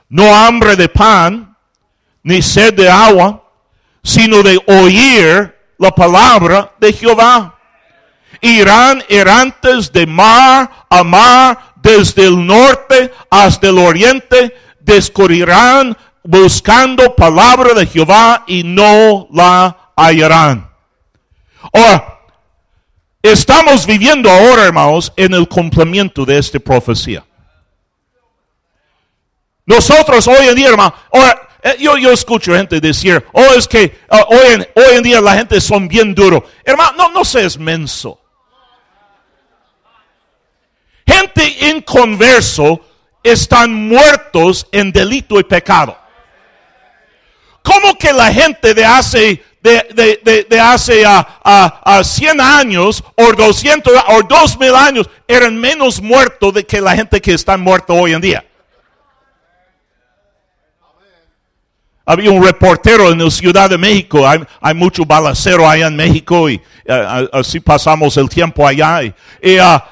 No 0.10 0.36
hambre 0.36 0.76
de 0.76 0.90
pan, 0.90 1.53
ni 2.24 2.42
sed 2.42 2.74
de 2.74 2.90
agua, 2.90 3.44
sino 4.02 4.42
de 4.42 4.60
oír 4.68 5.56
la 5.78 5.92
palabra 5.92 6.74
de 6.80 6.94
Jehová. 6.94 7.60
Irán 8.42 9.04
errantes 9.10 9.92
de 9.92 10.06
mar 10.06 10.86
a 10.90 11.04
mar, 11.04 11.74
desde 11.82 12.26
el 12.26 12.46
norte 12.46 13.14
hasta 13.30 13.68
el 13.68 13.78
oriente, 13.78 14.56
descubrirán 14.80 15.96
buscando 16.24 17.16
palabra 17.16 17.74
de 17.74 17.86
Jehová 17.86 18.44
y 18.48 18.64
no 18.64 19.28
la 19.32 19.92
hallarán. 19.96 20.70
Ahora, 21.74 22.20
estamos 23.22 23.86
viviendo 23.86 24.30
ahora, 24.30 24.64
hermanos, 24.64 25.12
en 25.16 25.34
el 25.34 25.48
cumplimiento 25.48 26.26
de 26.26 26.38
esta 26.38 26.60
profecía. 26.60 27.26
Nosotros 29.66 30.28
hoy 30.28 30.48
en 30.48 30.56
día, 30.56 30.70
hermano, 30.70 30.94
ahora, 31.12 31.50
yo, 31.80 31.98
yo 31.98 32.12
escucho 32.12 32.54
gente 32.54 32.80
decir, 32.82 33.24
oh, 33.32 33.54
es 33.58 33.68
que 33.68 34.00
ah, 34.10 34.26
hoy, 34.28 34.54
en, 34.54 34.68
hoy 34.76 34.96
en 34.96 35.04
día 35.04 35.22
la 35.22 35.36
gente 35.36 35.62
son 35.62 35.88
bien 35.88 36.14
duro. 36.14 36.46
Hermano, 36.64 36.94
no, 36.98 37.10
no 37.10 37.26
seas 37.26 37.58
menso. 37.58 38.20
Gente 41.08 41.44
inconverso 41.70 42.82
están 43.24 43.74
muertos 43.74 44.68
en 44.72 44.92
delito 44.92 45.40
y 45.40 45.44
pecado. 45.44 45.98
¿Cómo 47.62 47.98
que 47.98 48.12
la 48.12 48.34
gente 48.34 48.74
de 48.74 48.84
hace, 48.84 49.42
de, 49.62 49.88
de, 49.94 50.20
de, 50.22 50.44
de 50.50 50.60
hace 50.60 51.06
a, 51.06 51.40
a, 51.44 51.98
a 51.98 52.04
100 52.04 52.42
años 52.42 53.02
o 53.16 53.32
200 53.32 53.94
o 54.10 54.24
2000 54.24 54.76
años 54.76 55.10
eran 55.28 55.58
menos 55.58 56.02
muertos 56.02 56.54
de 56.54 56.66
que 56.66 56.82
la 56.82 56.94
gente 56.94 57.22
que 57.22 57.34
está 57.34 57.56
muerta 57.56 57.94
hoy 57.94 58.12
en 58.12 58.20
día? 58.20 58.46
Había 62.06 62.32
un 62.32 62.44
reportero 62.44 63.10
en 63.12 63.24
la 63.24 63.32
Ciudad 63.32 63.70
de 63.70 63.78
México, 63.78 64.28
hay, 64.28 64.44
hay 64.60 64.74
mucho 64.74 65.06
balacero 65.06 65.70
allá 65.70 65.88
en 65.88 65.96
México 65.96 66.50
y 66.50 66.62
eh, 66.86 67.30
así 67.32 67.62
pasamos 67.62 68.18
el 68.18 68.28
tiempo 68.28 68.68
allá. 68.68 69.04
Y, 69.42 69.58
ah, 69.58 69.86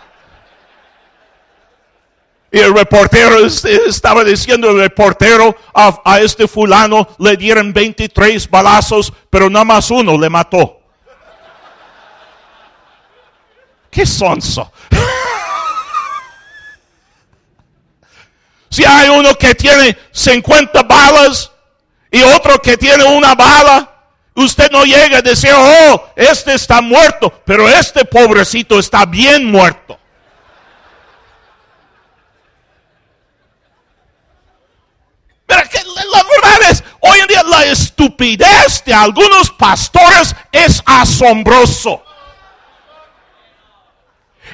el 2.51 2.74
reportero 2.75 3.46
es- 3.46 3.63
estaba 3.63 4.25
diciendo, 4.25 4.70
el 4.72 4.80
reportero 4.80 5.56
a, 5.74 6.01
a 6.03 6.20
este 6.20 6.50
fulano 6.50 7.08
le 7.18 7.38
dieron 7.38 7.72
23 7.72 8.50
balazos, 8.50 9.13
pero 9.30 9.50
nada 9.50 9.63
más 9.63 9.89
uno 9.89 10.18
le 10.20 10.30
mató. 10.30 10.80
¿Qué 13.89 14.06
sonso? 14.06 14.70
si 18.70 18.84
hay 18.86 19.10
uno 19.10 19.34
que 19.36 19.53
tiene 19.56 19.98
50 20.12 20.84
balas 20.84 21.50
y 22.12 22.22
otro 22.22 22.62
que 22.62 22.77
tiene 22.77 23.06
una 23.06 23.34
bala 23.34 23.91
Usted 24.34 24.72
no 24.72 24.86
llega 24.86 25.18
a 25.18 25.22
decir, 25.22 25.51
oh, 25.53 26.10
este 26.15 26.53
está 26.53 26.82
muerto, 26.82 27.41
pero 27.46 27.68
este 27.68 28.06
pobrecito 28.06 28.80
está 28.80 29.06
bien 29.06 29.51
muerto. 29.51 30.00
Pero 35.46 35.70
que 35.70 35.80
la 35.80 36.24
verdad 36.24 36.72
es, 36.72 36.84
hoy 37.01 37.20
en 37.20 37.27
día 37.27 37.44
la 37.44 37.65
estupidez 37.65 38.84
de 38.86 38.94
algunos 38.94 39.51
pastores 39.51 40.34
es 40.53 40.82
asombroso. 40.86 42.01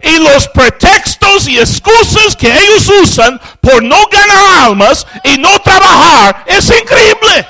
Y 0.04 0.18
los 0.20 0.48
pretextos 0.50 1.48
y 1.48 1.60
excusas 1.60 2.36
que 2.36 2.52
ellos 2.52 2.90
usan 3.02 3.40
por 3.62 3.84
no 3.84 4.06
ganar 4.08 4.66
almas 4.66 5.06
y 5.24 5.38
no 5.38 5.60
trabajar 5.60 6.44
es 6.48 6.70
increíble. 6.70 7.48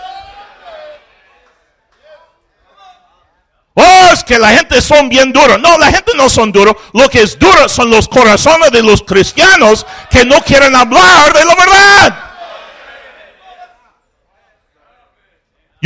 Oh, 3.79 4.09
es 4.11 4.23
que 4.23 4.39
la 4.39 4.49
gente 4.49 4.81
son 4.81 5.07
bien 5.07 5.31
duros. 5.31 5.59
No, 5.59 5.77
la 5.77 5.91
gente 5.91 6.11
no 6.15 6.29
son 6.29 6.51
duros. 6.51 6.75
Lo 6.93 7.07
que 7.09 7.21
es 7.21 7.37
duro 7.37 7.69
son 7.69 7.91
los 7.91 8.07
corazones 8.07 8.71
de 8.71 8.81
los 8.81 9.03
cristianos 9.03 9.85
que 10.09 10.25
no 10.25 10.41
quieren 10.41 10.75
hablar 10.75 11.31
de 11.31 11.45
la 11.45 11.55
verdad. 11.55 12.26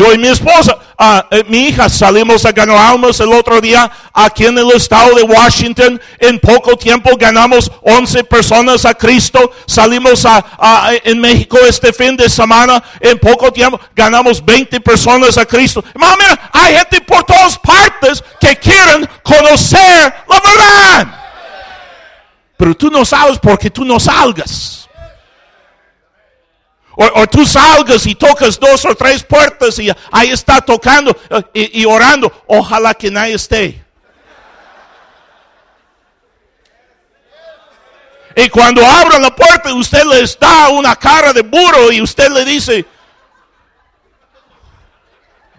Yo 0.01 0.11
y 0.13 0.17
mi 0.17 0.29
esposa, 0.29 0.79
ah, 0.97 1.27
eh, 1.29 1.43
mi 1.47 1.67
hija, 1.67 1.87
salimos 1.87 2.43
a 2.45 2.51
ganar 2.51 2.75
almas 2.75 3.19
el 3.19 3.31
otro 3.31 3.61
día 3.61 3.91
aquí 4.11 4.47
en 4.47 4.57
el 4.57 4.71
estado 4.71 5.13
de 5.13 5.21
Washington. 5.21 6.01
En 6.17 6.39
poco 6.39 6.75
tiempo 6.75 7.11
ganamos 7.19 7.71
11 7.83 8.23
personas 8.23 8.83
a 8.85 8.95
Cristo. 8.95 9.51
Salimos 9.67 10.25
a, 10.25 10.89
en 11.03 11.21
México 11.21 11.59
este 11.67 11.93
fin 11.93 12.17
de 12.17 12.29
semana. 12.29 12.83
En 12.99 13.19
poco 13.19 13.53
tiempo 13.53 13.79
ganamos 13.95 14.43
20 14.43 14.81
personas 14.81 15.37
a 15.37 15.45
Cristo. 15.45 15.83
mira, 15.93 16.49
hay 16.51 16.77
gente 16.77 17.01
por 17.01 17.23
todas 17.23 17.59
partes 17.59 18.23
que 18.39 18.55
quieren 18.55 19.07
conocer 19.21 20.15
la 20.27 20.41
verdad. 20.43 21.07
Pero 22.57 22.75
tú 22.75 22.89
no 22.89 23.05
sabes 23.05 23.37
porque 23.37 23.69
tú 23.69 23.85
no 23.85 23.99
salgas. 23.99 24.80
O, 27.15 27.27
tú 27.27 27.45
salgas 27.45 28.05
y 28.05 28.13
tocas 28.13 28.59
dos 28.59 28.85
o 28.85 28.93
tres 28.93 29.23
puertas 29.23 29.79
y 29.79 29.89
ahí 30.11 30.29
está 30.29 30.61
tocando 30.61 31.15
eh, 31.53 31.69
y, 31.73 31.85
orando. 31.85 32.31
Ojalá 32.45 32.93
que 32.93 33.09
nadie 33.09 33.33
esté. 33.33 33.83
Y 38.35 38.49
cuando 38.49 38.85
abran 38.85 39.21
la 39.21 39.35
puerta, 39.35 39.73
usted 39.73 40.03
les 40.05 40.37
da 40.37 40.69
una 40.69 40.95
cara 40.95 41.33
de 41.33 41.41
burro 41.41 41.91
y 41.91 42.01
usted 42.01 42.29
le 42.29 42.45
dice, 42.45 42.85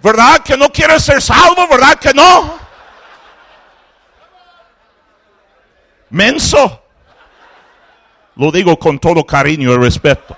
¿verdad 0.00 0.42
que 0.44 0.56
no 0.56 0.70
quiere 0.70 0.98
ser 1.00 1.20
salvo? 1.20 1.66
¿Verdad 1.68 1.98
que 1.98 2.14
no? 2.14 2.58
Menso. 6.10 6.82
Lo 8.36 8.50
digo 8.52 8.78
con 8.78 8.98
todo 8.98 9.26
cariño 9.26 9.72
y 9.72 9.76
respeto. 9.76 10.36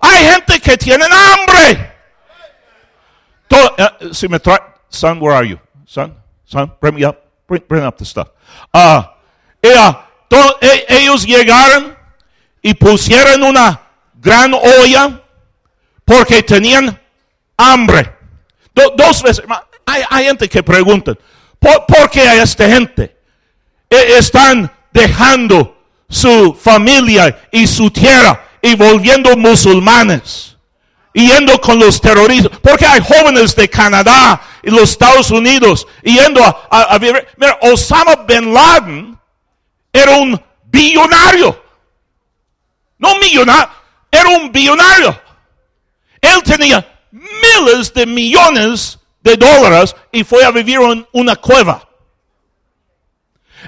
Hay 0.00 0.24
gente 0.24 0.60
que 0.60 0.76
tienen 0.76 1.08
hambre. 1.12 1.92
Uh, 3.50 4.12
si 4.12 4.28
me 4.28 4.38
trae, 4.38 4.58
son, 4.88 5.20
where 5.20 5.34
are 5.34 5.44
you? 5.44 5.58
Son, 5.86 6.14
son, 6.44 6.72
bring 6.80 7.04
up, 7.04 7.16
bring, 7.46 7.84
up 7.84 7.96
the 7.96 8.04
stuff. 8.04 8.28
Uh, 8.72 9.02
e, 9.62 10.84
ellos 10.88 11.26
llegaron 11.26 11.96
y 12.62 12.74
pusieron 12.74 13.42
una 13.42 13.80
gran 14.14 14.52
olla 14.54 15.22
porque 16.04 16.42
tenían 16.42 17.00
hambre. 17.56 18.14
dos 18.74 19.22
veces, 19.22 19.44
hay, 19.86 20.24
gente 20.24 20.48
que 20.48 20.62
pregunta, 20.62 21.14
¿por, 21.58 21.86
¿por 21.86 22.10
qué 22.10 22.22
a 22.22 22.42
esta 22.42 22.68
gente 22.68 23.16
e, 23.90 24.18
están 24.18 24.70
dejando 24.92 25.82
su 26.08 26.54
familia 26.54 27.48
y 27.50 27.66
su 27.66 27.90
tierra 27.90 28.47
y 28.68 28.74
volviendo 28.76 29.36
musulmanes. 29.36 30.56
Yendo 31.14 31.60
con 31.60 31.78
los 31.78 32.00
terroristas. 32.00 32.58
Porque 32.60 32.86
hay 32.86 33.00
jóvenes 33.00 33.56
de 33.56 33.68
Canadá 33.68 34.40
y 34.62 34.70
los 34.70 34.90
Estados 34.90 35.30
Unidos 35.30 35.86
yendo 36.02 36.42
a, 36.70 36.98
vivir. 36.98 37.26
Mira, 37.36 37.58
Osama 37.62 38.16
Bin 38.16 38.52
Laden 38.52 39.18
era 39.92 40.12
un 40.12 40.40
billonario. 40.64 41.64
No 42.98 43.16
millonario, 43.18 43.68
era 44.10 44.28
un 44.28 44.52
billonario. 44.52 45.20
Él 46.20 46.42
tenía 46.42 46.86
miles 47.10 47.92
de 47.94 48.06
millones 48.06 48.98
de 49.22 49.36
dólares 49.36 49.94
y 50.12 50.24
fue 50.24 50.44
a 50.44 50.50
vivir 50.50 50.80
en 50.80 51.06
una 51.12 51.36
cueva. 51.36 51.87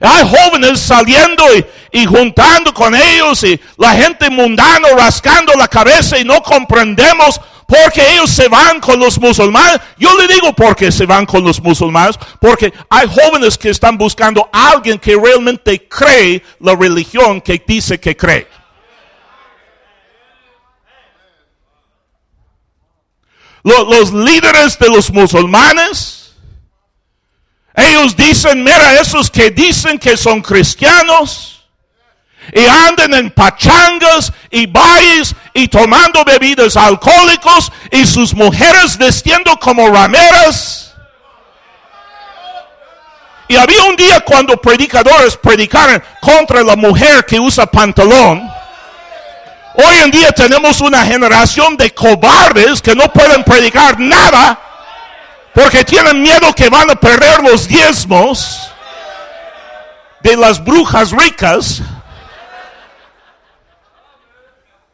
Hay 0.00 0.28
jóvenes 0.28 0.80
saliendo 0.80 1.44
y, 1.92 2.06
juntando 2.06 2.72
con 2.72 2.94
ellos 2.94 3.42
y 3.42 3.60
la 3.76 3.90
gente 3.92 4.30
mundana 4.30 4.88
rascando 4.96 5.52
la 5.54 5.68
cabeza 5.68 6.18
y 6.18 6.24
no 6.24 6.42
comprendemos 6.42 7.40
por 7.66 7.92
qué 7.92 8.12
ellos 8.12 8.30
se 8.30 8.48
van 8.48 8.80
con 8.80 8.98
los 8.98 9.18
musulmanes. 9.18 9.80
Yo 9.98 10.16
le 10.16 10.26
digo 10.32 10.52
por 10.52 10.76
qué 10.76 10.90
se 10.90 11.06
van 11.06 11.26
con 11.26 11.44
los 11.44 11.60
musulmanes, 11.60 12.18
porque 12.40 12.72
hay 12.88 13.08
jóvenes 13.08 13.58
que 13.58 13.70
están 13.70 13.98
buscando 13.98 14.48
a 14.52 14.70
alguien 14.70 14.98
que 14.98 15.16
realmente 15.16 15.88
cree 15.88 16.42
la 16.60 16.74
religión 16.74 17.40
que 17.40 17.62
dice 17.66 17.98
que 17.98 18.16
cree. 18.16 18.46
los 23.62 24.10
líderes 24.10 24.78
de 24.78 24.88
los 24.88 25.10
musulmanes 25.12 26.19
ellos 27.80 28.16
dicen, 28.16 28.62
mira, 28.62 29.00
esos 29.00 29.30
que 29.30 29.50
dicen 29.50 29.98
que 29.98 30.16
son 30.16 30.42
cristianos 30.42 31.60
y 32.52 32.66
andan 32.66 33.14
en 33.14 33.30
pachangas 33.30 34.32
y 34.50 34.66
bailes 34.66 35.34
y 35.54 35.68
tomando 35.68 36.24
bebidas 36.24 36.76
alcohólicos 36.76 37.70
y 37.90 38.06
sus 38.06 38.34
mujeres 38.34 38.96
vestiendo 38.98 39.56
como 39.58 39.88
rameras. 39.88 40.94
Y 43.48 43.56
había 43.56 43.82
un 43.84 43.96
día 43.96 44.20
cuando 44.20 44.56
predicadores 44.56 45.36
predicaron 45.36 46.02
contra 46.20 46.62
la 46.62 46.76
mujer 46.76 47.24
que 47.26 47.40
usa 47.40 47.66
pantalón. 47.66 48.48
Hoy 49.74 49.96
en 50.04 50.10
día 50.10 50.30
tenemos 50.32 50.80
una 50.80 51.04
generación 51.04 51.76
de 51.76 51.92
cobardes 51.92 52.80
que 52.80 52.94
no 52.94 53.12
pueden 53.12 53.42
predicar 53.42 53.98
nada 53.98 54.69
porque 55.54 55.84
tienen 55.84 56.22
miedo 56.22 56.52
que 56.54 56.68
van 56.68 56.90
a 56.90 56.94
perder 56.94 57.42
los 57.42 57.66
diezmos 57.66 58.72
de 60.22 60.36
las 60.36 60.62
brujas 60.62 61.12
ricas. 61.12 61.82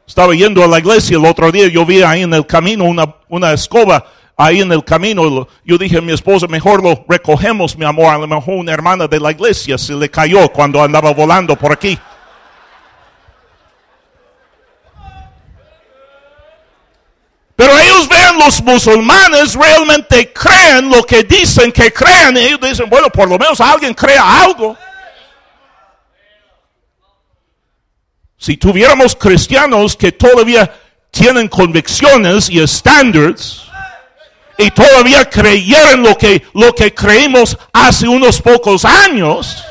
Estaba 0.06 0.34
yendo 0.34 0.64
a 0.64 0.68
la 0.68 0.78
iglesia 0.78 1.16
el 1.16 1.26
otro 1.26 1.50
día, 1.52 1.68
yo 1.68 1.84
vi 1.84 2.02
ahí 2.02 2.22
en 2.22 2.32
el 2.32 2.46
camino 2.46 2.84
una, 2.84 3.14
una 3.28 3.52
escoba 3.52 4.06
ahí 4.36 4.60
en 4.60 4.70
el 4.70 4.84
camino. 4.84 5.48
Yo 5.64 5.78
dije 5.78 5.98
a 5.98 6.02
mi 6.02 6.12
esposa, 6.12 6.46
mejor 6.46 6.82
lo 6.82 7.04
recogemos, 7.08 7.76
mi 7.76 7.84
amor. 7.84 8.06
A 8.14 8.18
lo 8.18 8.26
mejor 8.26 8.54
una 8.54 8.72
hermana 8.72 9.08
de 9.08 9.18
la 9.18 9.30
iglesia 9.30 9.78
se 9.78 9.94
le 9.94 10.10
cayó 10.10 10.48
cuando 10.50 10.82
andaba 10.82 11.12
volando 11.12 11.56
por 11.56 11.72
aquí. 11.72 11.98
Pero 17.56 17.72
ellos 17.78 17.95
los 18.38 18.62
musulmanes 18.62 19.54
realmente 19.54 20.32
creen 20.32 20.88
lo 20.88 21.02
que 21.04 21.24
dicen 21.24 21.72
que 21.72 21.92
creen. 21.92 22.36
Y 22.36 22.40
ellos 22.40 22.60
dicen, 22.60 22.88
bueno, 22.88 23.08
por 23.10 23.28
lo 23.28 23.38
menos 23.38 23.60
alguien 23.60 23.94
crea 23.94 24.42
algo. 24.42 24.76
Si 28.38 28.56
tuviéramos 28.56 29.16
cristianos 29.16 29.96
que 29.96 30.12
todavía 30.12 30.72
tienen 31.10 31.48
convicciones 31.48 32.50
y 32.50 32.60
estándares 32.60 33.62
y 34.58 34.70
todavía 34.70 35.28
creyeran 35.28 36.02
lo 36.02 36.16
que, 36.16 36.44
lo 36.54 36.74
que 36.74 36.94
creímos 36.94 37.56
hace 37.72 38.06
unos 38.06 38.40
pocos 38.40 38.84
años, 38.84 39.64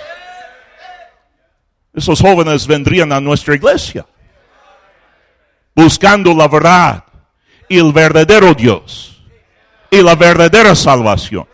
esos 1.94 2.20
jóvenes 2.20 2.68
vendrían 2.68 3.14
a 3.14 3.22
nuestra 3.22 3.56
iglesia 3.56 4.06
buscando 5.76 6.34
la 6.34 6.48
verdad 6.48 7.05
y 7.70 7.78
el 7.78 7.92
verdadero 7.92 8.54
Dios 8.54 9.22
y 9.90 10.02
la 10.02 10.16
verdadera 10.16 10.76
salvación. 10.76 11.48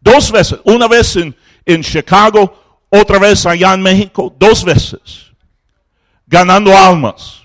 Dos 0.00 0.30
veces, 0.30 0.58
una 0.64 0.86
vez 0.86 1.16
en, 1.16 1.34
en 1.64 1.82
Chicago, 1.82 2.82
otra 2.90 3.18
vez 3.18 3.46
allá 3.46 3.72
en 3.74 3.82
México, 3.82 4.34
dos 4.38 4.64
veces, 4.64 5.32
ganando 6.26 6.76
almas. 6.76 7.42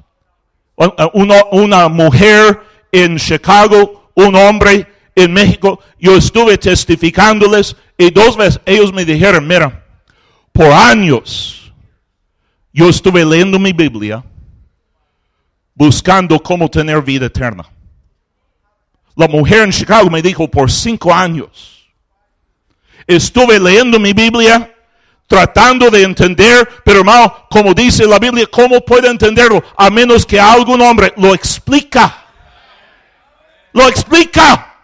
Una, 1.13 1.43
una 1.51 1.89
mujer 1.89 2.59
en 2.91 3.17
Chicago, 3.17 4.11
un 4.15 4.35
hombre 4.35 4.87
en 5.15 5.33
México, 5.33 5.79
yo 5.99 6.15
estuve 6.15 6.57
testificándoles 6.57 7.75
y 7.97 8.09
dos 8.11 8.37
veces 8.37 8.61
ellos 8.65 8.93
me 8.93 9.05
dijeron, 9.05 9.45
mira, 9.45 9.85
por 10.51 10.67
años 10.67 11.73
yo 12.71 12.89
estuve 12.89 13.25
leyendo 13.25 13.59
mi 13.59 13.73
Biblia 13.73 14.23
buscando 15.79 16.43
cómo 16.43 16.69
tener 16.69 17.01
vida 17.01 17.27
eterna. 17.27 17.63
La 19.15 19.29
mujer 19.29 19.63
en 19.63 19.71
Chicago 19.71 20.09
me 20.09 20.21
dijo 20.21 20.45
por 20.49 20.69
cinco 20.69 21.13
años. 21.13 21.87
Estuve 23.07 23.57
leyendo 23.57 23.97
mi 23.97 24.11
Biblia, 24.11 24.75
tratando 25.25 25.89
de 25.89 26.03
entender, 26.03 26.67
pero 26.83 26.99
hermano, 26.99 27.33
como 27.49 27.73
dice 27.73 28.05
la 28.05 28.19
Biblia, 28.19 28.45
¿cómo 28.51 28.81
puede 28.81 29.07
entenderlo? 29.07 29.63
A 29.77 29.89
menos 29.89 30.25
que 30.25 30.37
algún 30.37 30.81
hombre 30.81 31.13
lo 31.15 31.33
explica. 31.33 32.25
Lo 33.71 33.87
explica. 33.87 34.75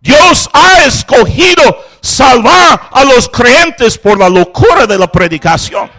Dios 0.00 0.48
ha 0.54 0.86
escogido 0.86 1.84
salvar 2.00 2.88
a 2.92 3.04
los 3.04 3.28
creyentes 3.28 3.98
por 3.98 4.18
la 4.18 4.30
locura 4.30 4.86
de 4.86 4.98
la 4.98 5.06
predicación. 5.06 5.90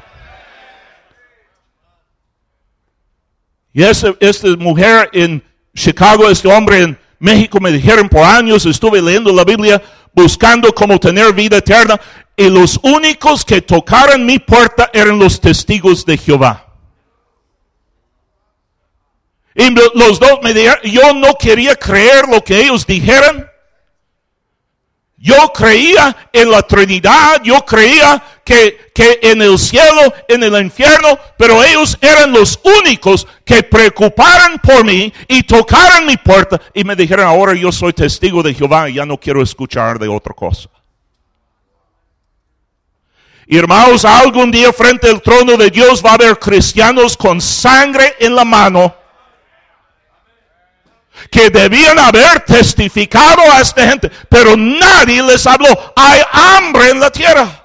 Y 3.77 3.83
esta, 3.83 4.11
mujer 4.57 5.07
en 5.13 5.43
Chicago, 5.75 6.27
este 6.27 6.47
hombre 6.47 6.81
en 6.81 6.99
México, 7.19 7.59
me 7.59 7.71
dijeron 7.71 8.09
por 8.09 8.23
años, 8.23 8.65
estuve 8.65 8.99
leyendo 8.99 9.31
la 9.31 9.43
Biblia, 9.43 9.79
buscando 10.13 10.73
cómo 10.73 10.99
tener 10.99 11.31
vida 11.31 11.57
eterna, 11.57 12.01
y 12.35 12.49
los 12.49 12.79
únicos 12.81 13.45
que 13.45 13.61
tocaron 13.61 14.25
mi 14.25 14.39
puerta 14.39 14.89
eran 14.91 15.19
los 15.19 15.39
testigos 15.39 16.03
de 16.07 16.17
Jehová. 16.17 16.65
Y 19.53 19.69
los 19.93 20.19
dos 20.19 20.39
me 20.41 20.55
dijeron, 20.55 20.79
yo 20.83 21.13
no 21.13 21.35
quería 21.35 21.75
creer 21.75 22.27
lo 22.27 22.43
que 22.43 22.59
ellos 22.59 22.83
dijeran. 22.87 23.47
Yo 25.19 25.51
creía 25.51 26.29
en 26.31 26.51
la 26.51 26.61
Trinidad, 26.61 27.41
yo 27.43 27.65
creía 27.65 28.21
que, 28.45 28.91
que, 28.93 29.19
en 29.23 29.41
el 29.41 29.57
cielo, 29.57 30.13
en 30.27 30.43
el 30.43 30.61
infierno, 30.61 31.17
pero 31.37 31.63
ellos 31.63 31.97
eran 32.01 32.31
los 32.31 32.59
únicos 32.63 33.27
que 33.43 33.63
preocuparon 33.63 34.59
por 34.59 34.85
mí 34.85 35.11
y 35.27 35.41
tocaron 35.41 36.05
mi 36.05 36.17
puerta 36.17 36.61
y 36.71 36.83
me 36.83 36.95
dijeron, 36.95 37.25
ahora 37.25 37.55
yo 37.55 37.71
soy 37.71 37.93
testigo 37.93 38.43
de 38.43 38.53
Jehová 38.53 38.89
y 38.89 38.93
ya 38.93 39.07
no 39.07 39.17
quiero 39.17 39.41
escuchar 39.41 39.97
de 39.97 40.07
otra 40.07 40.35
cosa. 40.35 40.69
hermanos, 43.49 44.05
algún 44.05 44.51
día 44.51 44.71
frente 44.71 45.09
al 45.09 45.21
trono 45.21 45.57
de 45.57 45.71
Dios 45.71 46.03
va 46.05 46.11
a 46.11 46.15
haber 46.15 46.37
cristianos 46.37 47.17
con 47.17 47.41
sangre 47.41 48.15
en 48.19 48.35
la 48.35 48.45
mano 48.45 48.93
que 51.31 51.49
debían 51.49 51.97
haber 51.99 52.41
testificado 52.41 53.41
a 53.51 53.61
esta 53.61 53.87
gente, 53.87 54.11
pero 54.29 54.55
nadie 54.55 55.21
les 55.23 55.45
habló. 55.45 55.67
Hay 55.95 56.21
hambre 56.31 56.89
en 56.89 56.99
la 56.99 57.11
tierra. 57.11 57.63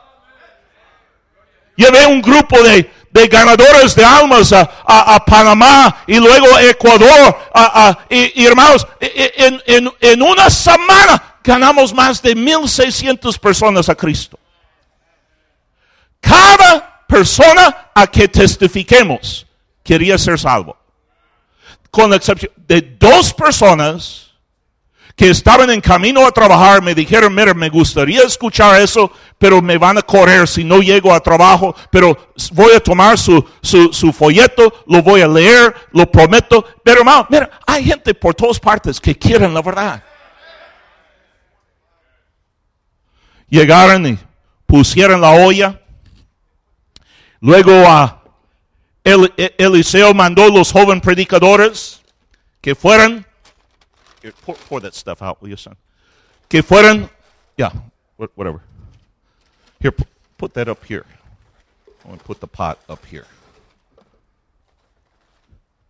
Llevé 1.76 2.06
un 2.06 2.20
grupo 2.20 2.62
de, 2.62 2.90
ganadores 3.28 3.94
de 3.94 4.04
almas 4.04 4.52
a, 4.52 5.24
Panamá 5.24 6.04
y 6.06 6.16
luego 6.16 6.54
a 6.54 6.62
Ecuador. 6.62 7.36
y, 8.08 8.44
hermanos, 8.44 8.86
en, 9.00 9.92
en 10.00 10.22
una 10.22 10.50
semana 10.50 11.36
ganamos 11.42 11.92
más 11.92 12.22
de 12.22 12.36
1.600 12.36 13.38
personas 13.38 13.88
a 13.88 13.94
Cristo. 13.94 14.38
Cada 16.20 17.04
persona 17.06 17.90
a 17.94 18.06
que 18.06 18.28
testifiquemos 18.28 19.46
quería 19.82 20.16
ser 20.16 20.38
salvo 20.38 20.81
con 21.92 22.08
la 22.08 22.16
excepción 22.16 22.50
de 22.56 22.80
dos 22.98 23.34
personas 23.34 24.30
que 25.14 25.28
estaban 25.28 25.68
en 25.68 25.82
camino 25.82 26.26
a 26.26 26.30
trabajar, 26.30 26.82
me 26.82 26.94
dijeron, 26.94 27.34
mira, 27.34 27.52
me 27.52 27.68
gustaría 27.68 28.22
escuchar 28.22 28.80
eso, 28.80 29.12
pero 29.36 29.60
me 29.60 29.76
van 29.76 29.98
a 29.98 30.02
correr 30.02 30.48
si 30.48 30.64
no 30.64 30.80
llego 30.80 31.12
a 31.12 31.20
trabajo, 31.20 31.76
pero 31.90 32.32
voy 32.52 32.72
a 32.74 32.80
tomar 32.80 33.18
su, 33.18 33.46
su, 33.60 34.10
folleto, 34.10 34.72
lo 34.86 35.02
voy 35.02 35.20
a 35.20 35.28
leer, 35.28 35.74
lo 35.92 36.10
prometo. 36.10 36.64
Pero 36.82 37.00
hermano, 37.00 37.26
mira, 37.28 37.50
hay 37.66 37.84
gente 37.84 38.14
por 38.14 38.34
todas 38.34 38.58
partes 38.58 38.98
que 38.98 39.14
quieren 39.14 39.52
la 39.52 39.60
verdad. 39.60 40.02
Llegaron 43.50 44.06
y 44.06 44.18
pusieron 44.66 45.20
la 45.20 45.32
olla. 45.32 45.78
Luego 47.38 47.86
a 47.86 48.21
el, 49.04 49.32
Eliseo 49.58 50.14
mandó 50.14 50.48
los 50.48 50.72
jóvenes 50.72 51.02
predicadores 51.02 52.02
que 52.60 52.74
fueran, 52.74 53.26
pour, 54.44 54.56
pour, 54.56 54.80
that 54.80 54.94
stuff 54.94 55.22
out, 55.22 55.40
will 55.40 55.50
you, 55.50 55.56
son? 55.56 55.76
Que 56.48 56.62
fueran, 56.62 57.10
yeah, 57.56 57.72
whatever. 58.16 58.60
Here, 59.80 59.92
put, 59.92 60.06
put 60.38 60.54
that 60.54 60.68
up 60.68 60.84
here. 60.84 61.04
I'm 62.04 62.10
going 62.10 62.18
to 62.18 62.24
put 62.24 62.40
the 62.40 62.46
pot 62.46 62.78
up 62.88 63.04
here. 63.06 63.26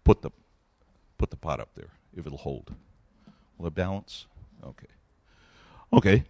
Put 0.05 0.23
the, 0.23 0.31
put 1.19 1.31
the 1.31 1.37
pot 1.37 1.61
up 1.61 1.69
there, 1.75 1.91
if 2.17 2.27
it'll 2.27 2.39
hold. 2.39 2.75
Will 3.59 3.67
it 3.69 3.75
balance? 3.75 4.27
Okay. 4.65 4.87
Okay. 5.93 6.25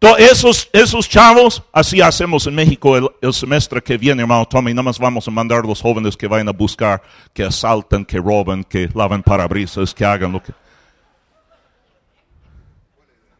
Todos 0.00 0.18
esos, 0.18 0.68
esos 0.72 1.06
chavos, 1.06 1.62
así 1.70 2.00
hacemos 2.00 2.46
en 2.46 2.54
México 2.54 2.96
el, 2.96 3.34
semestre 3.34 3.82
que 3.82 3.98
viene, 3.98 4.22
hermano 4.22 4.48
Tommy. 4.48 4.72
Nada 4.72 4.84
más 4.84 4.98
vamos 4.98 5.28
a 5.28 5.30
mandar 5.30 5.58
a 5.58 5.66
los 5.66 5.82
jóvenes 5.82 6.16
que 6.16 6.26
vayan 6.26 6.48
a 6.48 6.52
buscar, 6.52 7.02
que 7.34 7.44
asalten, 7.44 8.06
que 8.06 8.16
roben, 8.16 8.64
que 8.64 8.88
laven 8.94 9.22
parabrisas, 9.22 9.92
que 9.92 10.02
hagan 10.06 10.32
lo 10.32 10.42
que. 10.42 10.54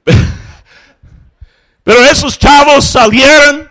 Pero 1.83 2.05
esos 2.05 2.39
chavos 2.39 2.85
salieron 2.85 3.67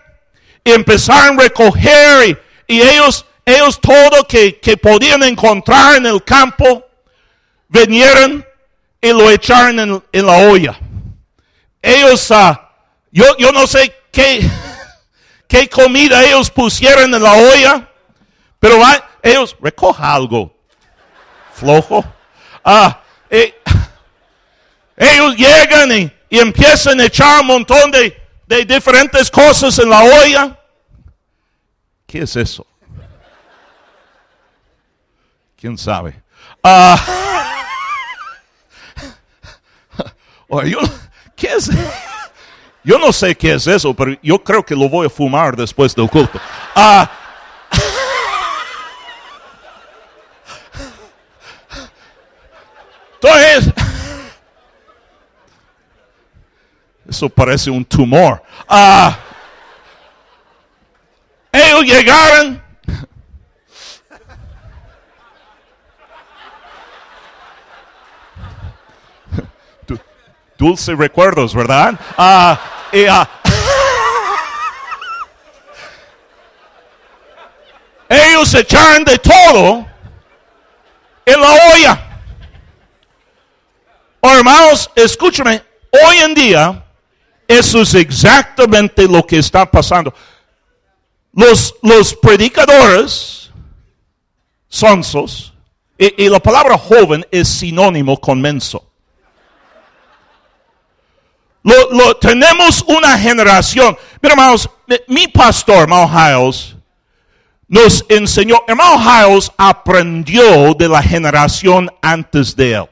y 0.64 0.72
empezaron 0.72 1.40
a 1.40 1.44
recoger 1.44 2.42
y, 2.66 2.82
ellos, 2.82 3.24
ellos 3.46 3.80
todo 3.80 4.24
que, 4.28 4.60
que 4.60 4.78
podían 4.78 5.22
encontrar 5.22 5.98
en 5.98 6.08
el 6.08 6.24
campo, 6.24 6.88
vinieron 7.68 8.44
y 9.00 9.10
lo 9.10 9.30
echaron 9.30 9.80
en, 9.80 10.04
en 10.12 10.26
la 10.26 10.38
olla. 10.50 10.80
Ellos 11.84 12.32
uh, 12.32 12.69
yo, 13.12 13.26
yo 13.38 13.52
no 13.52 13.68
sé 13.68 13.94
qué, 14.12 14.50
qué 15.48 15.70
comida 15.70 16.24
ellos 16.24 16.50
pusieron 16.50 17.14
en 17.14 17.24
la 17.24 17.34
olla, 17.34 17.90
pero 18.60 18.82
ellos 19.24 19.56
recoja 19.62 20.14
algo 20.14 20.60
flojo. 21.60 22.04
Ah, 22.64 23.02
eh, 23.30 23.54
ellos 24.96 25.36
llegan 25.36 25.92
y, 25.92 26.12
empiezan 26.30 27.00
a 27.00 27.06
echar 27.06 27.42
un 27.42 27.48
montón 27.48 27.92
de, 27.92 28.16
diferentes 28.66 29.30
cosas 29.30 29.78
en 29.80 29.90
la 29.90 30.04
olla. 30.04 30.58
¿Qué 32.06 32.20
es 32.20 32.36
eso? 32.36 32.66
¿Quién 35.56 35.78
sabe? 35.78 36.22
Ah, 36.64 36.98
¿Qué 41.36 41.48
es? 41.48 41.70
Yo 42.90 42.98
no 42.98 43.14
sé 43.14 43.36
qué 43.36 43.54
es 43.54 43.68
eso, 43.68 43.94
pero 43.94 44.18
yo 44.24 44.44
creo 44.44 44.66
que 44.66 44.76
lo 44.76 44.90
voy 44.90 45.06
a 45.06 45.12
fumar 45.12 45.56
después 45.56 45.94
del 45.94 46.10
culto. 46.10 46.42
Ah. 46.74 47.08
entonces, 53.14 53.72
eso 57.08 57.30
parece 57.30 57.70
un 57.70 57.86
tumor. 57.86 58.42
Ah, 58.68 59.20
ellos 61.52 61.84
llegaron. 61.84 62.60
Dulce 70.58 70.96
recuerdos, 70.96 71.54
¿verdad? 71.54 71.94
Ah, 72.18 72.79
Ah, 72.92 73.30
ellos 78.10 78.54
echaron 78.56 79.04
de 79.04 79.18
todo 79.20 79.86
en 81.26 81.40
la 81.40 81.54
olla. 81.74 82.06
Oh, 84.22 84.32
hermanos, 84.32 84.90
escúchame, 84.96 85.64
hoy 85.92 86.18
en 86.18 86.34
día 86.34 86.86
eso 87.48 87.82
es 87.82 87.94
exactamente 87.94 89.08
lo 89.08 89.26
que 89.26 89.38
está 89.38 89.70
pasando. 89.70 90.14
Los, 91.34 91.76
los 91.84 92.16
predicadores 92.16 93.52
sonsos, 94.68 95.54
y, 95.98 96.26
y 96.26 96.30
la 96.30 96.40
palabra 96.40 96.78
joven 96.78 97.26
es 97.30 97.48
sinónimo 97.48 98.20
con 98.20 98.42
menso. 98.42 98.89
Lo, 101.64 102.16
tenemos 102.18 102.84
una 102.88 103.18
generación. 103.18 103.98
Mira, 104.22 104.34
hermanos, 104.34 104.70
mi 105.08 105.28
pastor, 105.28 105.80
hermano 105.80 106.10
Hiles, 106.10 106.76
nos 107.68 108.06
enseñó, 108.10 108.64
hermano 108.68 108.98
Hiles 108.98 109.52
aprendió 109.58 110.74
de 110.74 110.88
la 110.88 111.04
generación 111.04 111.92
antes 112.02 112.56
de 112.56 112.74
él. 112.74 112.90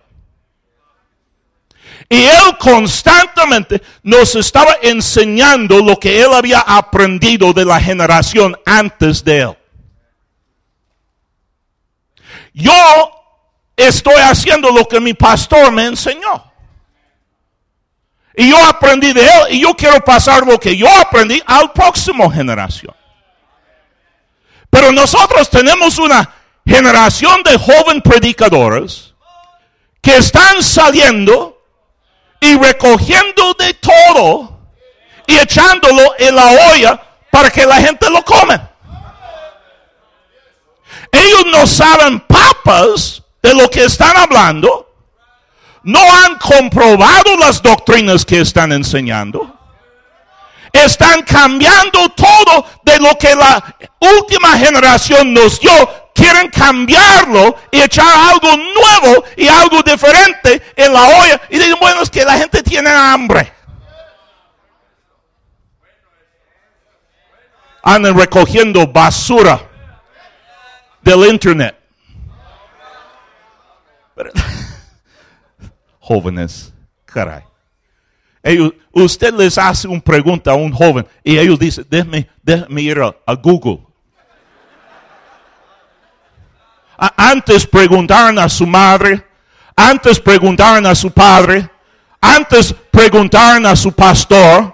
Y 2.09 2.23
él 2.23 2.57
constantemente 2.57 3.81
nos 4.01 4.35
estaba 4.35 4.77
enseñando 4.81 5.79
lo 5.79 5.99
que 5.99 6.21
él 6.21 6.33
había 6.33 6.59
aprendido 6.59 7.51
de 7.51 7.65
la 7.65 7.81
generación 7.81 8.57
antes 8.65 9.23
de 9.23 9.39
él. 9.41 9.57
Yo 12.53 12.73
estoy 13.75 14.15
haciendo 14.15 14.71
lo 14.71 14.85
que 14.87 14.99
mi 14.99 15.13
pastor 15.13 15.71
me 15.71 15.85
enseñó. 15.85 16.46
Y 18.39 18.51
yo 18.51 18.65
aprendí 18.67 19.13
de 19.13 19.25
él 19.25 19.41
y 19.49 19.61
yo 19.61 19.73
quiero 19.73 19.99
pasar 20.05 20.45
lo 20.45 20.59
que 20.59 20.77
yo 20.77 20.87
aprendí 20.99 21.41
al 21.47 21.71
próximo 21.71 22.29
generación. 22.29 22.95
Pero 24.69 24.91
nosotros 24.91 25.49
tenemos 25.49 25.97
una 25.97 26.35
generación 26.63 27.41
de 27.41 27.57
joven 27.57 27.99
predicadores 27.99 29.15
que 30.01 30.17
están 30.17 30.61
saliendo 30.61 31.59
y 32.39 32.55
recogiendo 32.59 33.55
de 33.55 33.73
todo 33.73 34.59
y 35.25 35.35
echándolo 35.35 36.03
en 36.19 36.35
la 36.35 36.51
olla 36.71 37.01
para 37.31 37.49
que 37.49 37.65
la 37.65 37.77
gente 37.77 38.07
lo 38.11 38.23
come. 38.23 38.61
Ellos 41.11 41.45
no 41.51 41.65
saben 41.65 42.19
papas 42.19 43.23
de 43.41 43.55
lo 43.55 43.67
que 43.67 43.85
están 43.85 44.15
hablando. 44.15 44.86
No 45.87 46.01
han 46.01 46.35
comprobado 46.37 47.37
las 47.37 47.61
doctrinas 47.61 48.25
que 48.25 48.41
están 48.41 48.73
enseñando. 48.73 49.57
Están 50.73 51.21
cambiando 51.21 52.09
todo 52.09 52.65
de 52.83 52.99
lo 52.99 53.17
que 53.17 53.33
la 53.33 53.63
última 54.01 54.57
generación 54.57 55.33
nos 55.33 55.61
dio. 55.61 55.71
Quieren 56.13 56.49
cambiarlo 56.49 57.55
y 57.71 57.79
echar 57.79 58.05
algo 58.05 58.57
nuevo 58.57 59.23
y 59.37 59.47
algo 59.47 59.81
diferente 59.81 60.61
en 60.75 60.91
la 60.91 61.03
olla. 61.03 61.41
Y 61.49 61.57
dicen, 61.57 61.77
bueno, 61.79 62.01
es 62.01 62.09
que 62.09 62.25
la 62.25 62.37
gente 62.37 62.61
tiene 62.63 62.89
hambre. 62.89 63.53
Andan 67.81 68.17
recogiendo 68.17 68.85
basura 68.85 69.61
del 71.01 71.27
internet. 71.27 71.79
Jóvenes, 76.07 76.73
caray. 77.05 77.43
Ellos, 78.41 78.71
usted 78.93 79.33
les 79.33 79.57
hace 79.57 79.89
una 79.89 79.99
pregunta 79.99 80.51
a 80.51 80.55
un 80.55 80.71
joven 80.71 81.05
y 81.21 81.37
ellos 81.37 81.59
dicen, 81.59 81.85
déjame, 81.89 82.29
déjame 82.41 82.81
ir 82.81 83.01
a, 83.01 83.33
Google. 83.35 83.79
antes 86.97 87.67
preguntaron 87.67 88.39
a 88.39 88.47
su 88.47 88.65
madre, 88.65 89.21
antes 89.75 90.17
preguntaron 90.17 90.85
a 90.85 90.95
su 90.95 91.11
padre, 91.11 91.69
antes 92.21 92.73
preguntaron 92.89 93.65
a 93.65 93.75
su 93.75 93.91
pastor, 93.91 94.73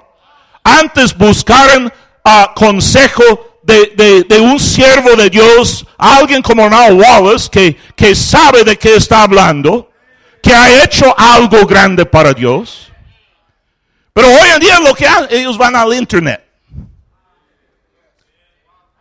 antes 0.64 1.18
buscaron 1.18 1.92
uh, 2.24 2.54
consejo 2.54 3.58
de, 3.64 4.40
un 4.40 4.60
siervo 4.60 5.16
de 5.16 5.32
Dios, 5.32 5.84
alguien 5.98 6.44
como 6.44 6.64
hermano 6.64 6.94
Wallace, 6.94 7.50
que, 7.50 7.76
que 7.96 8.14
sabe 8.14 8.64
de 8.64 8.78
qué 8.78 8.96
está 8.98 9.24
hablando, 9.24 9.90
que 10.44 10.54
ha 10.54 10.84
hecho 10.84 11.18
algo 11.18 11.66
grande 11.66 12.06
para 12.06 12.34
Dios. 12.34 12.92
Pero 14.12 14.28
hoy 14.28 14.50
en 14.54 14.60
día 14.60 14.80
lo 14.82 14.94
que 14.94 15.08
hacen, 15.08 15.28
ellos 15.32 15.58
van 15.58 15.74
al 15.76 15.94
internet. 15.94 16.46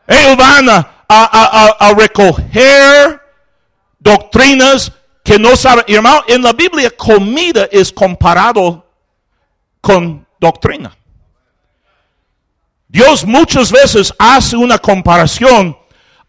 Ellos 0.07 0.37
van 0.37 0.69
a, 0.69 1.05
a, 1.09 1.95
recoger 1.99 3.21
doctrinas 3.99 4.93
que 5.25 5.39
no 5.39 5.57
saben. 5.57 5.85
Hermano, 5.89 6.23
en 6.29 6.43
la 6.43 6.53
Biblia 6.53 6.91
comida 6.91 7.69
es 7.73 7.93
comparado 7.93 8.89
con 9.81 10.25
doctrina. 10.39 10.97
Dios 12.87 13.25
muchas 13.25 13.73
veces 13.73 14.15
hace 14.19 14.57
una 14.57 14.79
comparación 14.79 15.77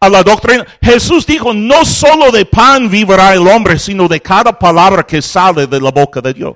a 0.06 0.10
la 0.10 0.24
doctrina. 0.24 0.66
Jesús 0.82 1.26
dijo, 1.26 1.54
no 1.54 1.86
solo 1.86 2.32
de 2.32 2.46
pan 2.46 2.90
vivirá 2.90 3.34
el 3.34 3.48
hombre, 3.48 3.80
sino 3.80 4.08
de 4.08 4.22
cada 4.22 4.58
palabra 4.58 5.04
que 5.04 5.22
sale 5.22 5.68
de 5.68 5.80
la 5.80 5.92
boca 5.92 6.22
de 6.22 6.34
Dios. 6.34 6.56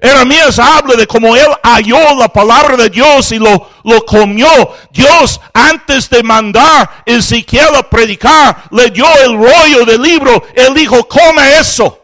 Jeremías 0.00 0.58
habla 0.58 0.94
de 0.94 1.06
cómo 1.06 1.34
él 1.34 1.48
halló 1.62 2.14
la 2.16 2.28
palabra 2.28 2.76
de 2.76 2.90
Dios 2.90 3.32
y 3.32 3.38
lo, 3.38 3.70
lo 3.84 4.04
comió. 4.04 4.46
Dios, 4.92 5.40
antes 5.54 6.10
de 6.10 6.22
mandar 6.22 7.02
Ezequiel 7.06 7.74
a 7.74 7.88
predicar, 7.88 8.64
le 8.70 8.90
dio 8.90 9.06
el 9.24 9.32
rollo 9.36 9.86
del 9.86 10.02
libro. 10.02 10.44
Él 10.54 10.74
dijo, 10.74 11.08
come 11.08 11.58
eso 11.58 12.02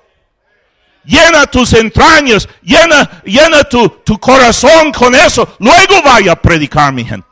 llena 1.05 1.47
tus 1.47 1.73
entrañas, 1.73 2.49
llena, 2.63 3.23
llena 3.25 3.65
tu, 3.65 3.89
tu 4.05 4.19
corazón 4.19 4.93
con 4.93 5.15
eso. 5.15 5.57
Luego 5.59 6.03
vaya 6.05 6.33
a 6.33 6.37
predicar 6.37 6.93
mi 6.93 7.05
gente. 7.05 7.32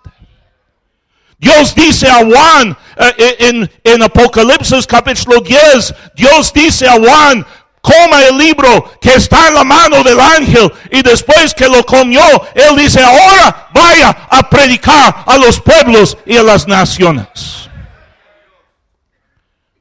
Dios 1.40 1.74
dice 1.74 2.07
a 2.07 2.16
Juan 2.16 2.76
eh, 2.96 3.14
eh, 3.18 3.68
en, 3.85 4.03
Apocalipsis 4.03 4.87
capítulo 4.87 5.40
10, 5.40 5.94
Dios 6.14 6.53
dice 6.53 6.87
a 6.87 6.98
Juan, 7.00 7.46
coma 7.81 8.22
el 8.26 8.37
libro 8.37 8.92
que 9.00 9.14
está 9.14 9.48
en 9.48 9.55
la 9.55 9.64
mano 9.64 10.03
del 10.05 10.20
ángel 10.20 10.70
y 10.90 11.00
después 11.00 11.55
que 11.55 11.66
lo 11.66 11.83
comió, 11.87 12.20
él 12.55 12.76
dice, 12.76 13.03
ahora 13.03 13.70
vaya 13.72 14.11
a 14.29 14.50
predicar 14.50 15.24
a 15.26 15.38
los 15.38 15.59
pueblos 15.59 16.18
y 16.26 16.37
a 16.37 16.42
las 16.42 16.68
naciones. 16.68 17.70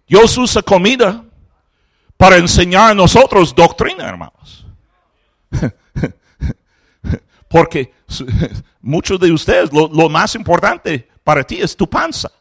Dios 0.07 0.37
usa 0.37 0.61
comida 0.61 1.25
para 2.15 2.37
enseñar 2.37 2.91
a 2.91 2.95
nosotros 2.95 3.53
doctrina, 3.53 4.07
hermanos. 4.07 4.65
Porque 7.49 7.91
muchos 8.81 9.19
de 9.19 9.31
ustedes, 9.31 9.71
lo, 9.73 10.09
más 10.09 10.35
importante 10.35 11.09
para 11.23 11.43
ti 11.43 11.59
es 11.61 11.75
tu 11.75 11.89
panza. 11.89 12.31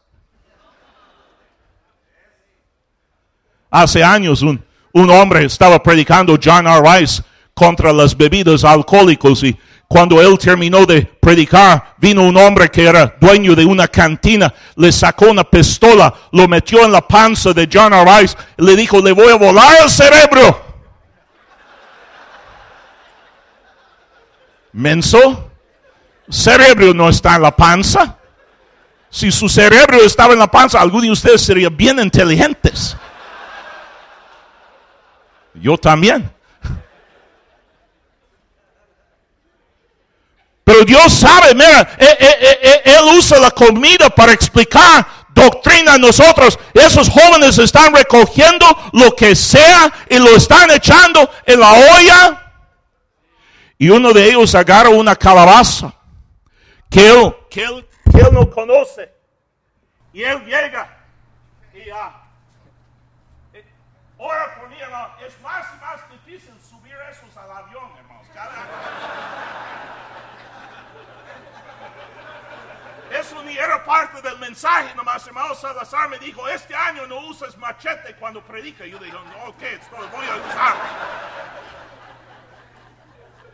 Hace 3.69 4.03
años 4.03 4.41
un, 4.41 4.63
un 4.93 5.09
hombre 5.11 5.45
estaba 5.45 5.81
predicando 5.81 6.37
John 6.43 6.67
R. 6.67 6.81
Rice 6.81 7.23
contra 7.53 7.93
las 7.93 8.15
bebidas 8.15 8.63
alcohólicas 8.63 9.43
y 9.43 9.57
cuando 9.89 10.21
él 10.21 10.37
terminó 10.37 10.85
de 10.85 11.01
predicar, 11.01 11.95
vino 11.97 12.21
un 12.21 12.37
hombre 12.37 12.69
que 12.69 12.85
era 12.85 13.15
dueño 13.19 13.55
de 13.55 13.65
una 13.65 13.87
cantina, 13.87 14.53
le 14.75 14.91
sacó 14.91 15.25
una 15.31 15.43
pistola, 15.43 16.13
lo 16.31 16.47
metió 16.47 16.85
en 16.85 16.91
la 16.91 17.01
panza 17.01 17.53
de 17.53 17.67
John 17.71 17.91
R. 17.93 18.21
Rice 18.21 18.37
y 18.55 18.65
le 18.65 18.75
dijo, 18.75 19.01
le 19.01 19.11
voy 19.11 19.31
a 19.31 19.35
volar 19.35 19.77
el 19.83 19.89
cerebro. 19.89 20.63
Menso, 24.73 25.49
cerebro 26.29 26.93
no 26.93 27.09
está 27.09 27.37
en 27.37 27.41
la 27.41 27.55
panza. 27.55 28.18
Si 29.09 29.31
su 29.31 29.49
cerebro 29.49 29.97
estaba 30.03 30.33
en 30.33 30.39
la 30.39 30.47
panza, 30.47 30.79
algunos 30.79 31.05
de 31.05 31.11
ustedes 31.11 31.41
serían 31.41 31.75
bien 31.75 31.99
inteligentes. 31.99 32.95
Yo 35.55 35.77
también. 35.77 36.31
Pero 40.63 40.85
Dios 40.85 41.11
sabe, 41.11 41.55
mira, 41.55 41.81
eh, 41.97 42.17
eh, 42.19 42.59
eh, 42.61 42.81
Él 42.85 43.17
usa 43.17 43.39
la 43.39 43.49
comida 43.49 44.07
para 44.11 44.33
explicar 44.33 45.07
doctrina 45.29 45.95
a 45.95 45.97
nosotros. 45.97 46.59
Esos 46.75 47.09
jóvenes 47.09 47.57
están 47.57 47.93
recogiendo 47.93 48.65
lo 48.93 49.15
que 49.15 49.35
sea 49.35 49.91
y 50.07 50.19
lo 50.19 50.35
están 50.35 50.69
echando 50.69 51.27
en 51.47 51.59
la 51.59 51.73
olla. 51.73 52.53
Y 53.79 53.89
uno 53.89 54.13
de 54.13 54.29
ellos 54.29 54.53
agarra 54.53 54.89
una 54.89 55.15
calabaza 55.15 55.91
que 56.89 57.33
que 57.49 57.63
él, 57.63 57.88
no 58.31 58.49
conoce. 58.49 59.11
Y 60.11 60.23
él 60.23 60.43
llega 60.45 60.97
y 61.73 61.89
ah, 61.91 62.23
ora 64.17 64.55
por 64.55 64.69
mí, 64.69 64.75
Es 65.25 65.39
más 65.41 65.65
y 65.73 65.79
más 65.79 66.09
difícil 66.11 66.53
subir 66.61 66.95
esos 67.11 67.35
al 67.37 67.51
avión, 67.51 67.91
hermanos. 67.97 68.27
Eso 73.11 73.41
ni 73.43 73.57
era 73.57 73.83
parte 73.83 74.21
del 74.21 74.37
mensaje, 74.37 74.93
nomás 74.93 75.25
hermano 75.25 75.55
Salazar 75.55 76.09
me 76.09 76.19
dijo, 76.19 76.47
este 76.47 76.75
año 76.75 77.07
no 77.07 77.19
uses 77.27 77.57
machete 77.57 78.15
cuando 78.15 78.43
predica. 78.43 78.85
Yo 78.85 78.99
dije, 78.99 79.13
no, 79.13 79.45
ok, 79.45 79.61
esto 79.61 79.95
voy 79.95 80.25
a 80.27 80.35
usar. 80.35 80.75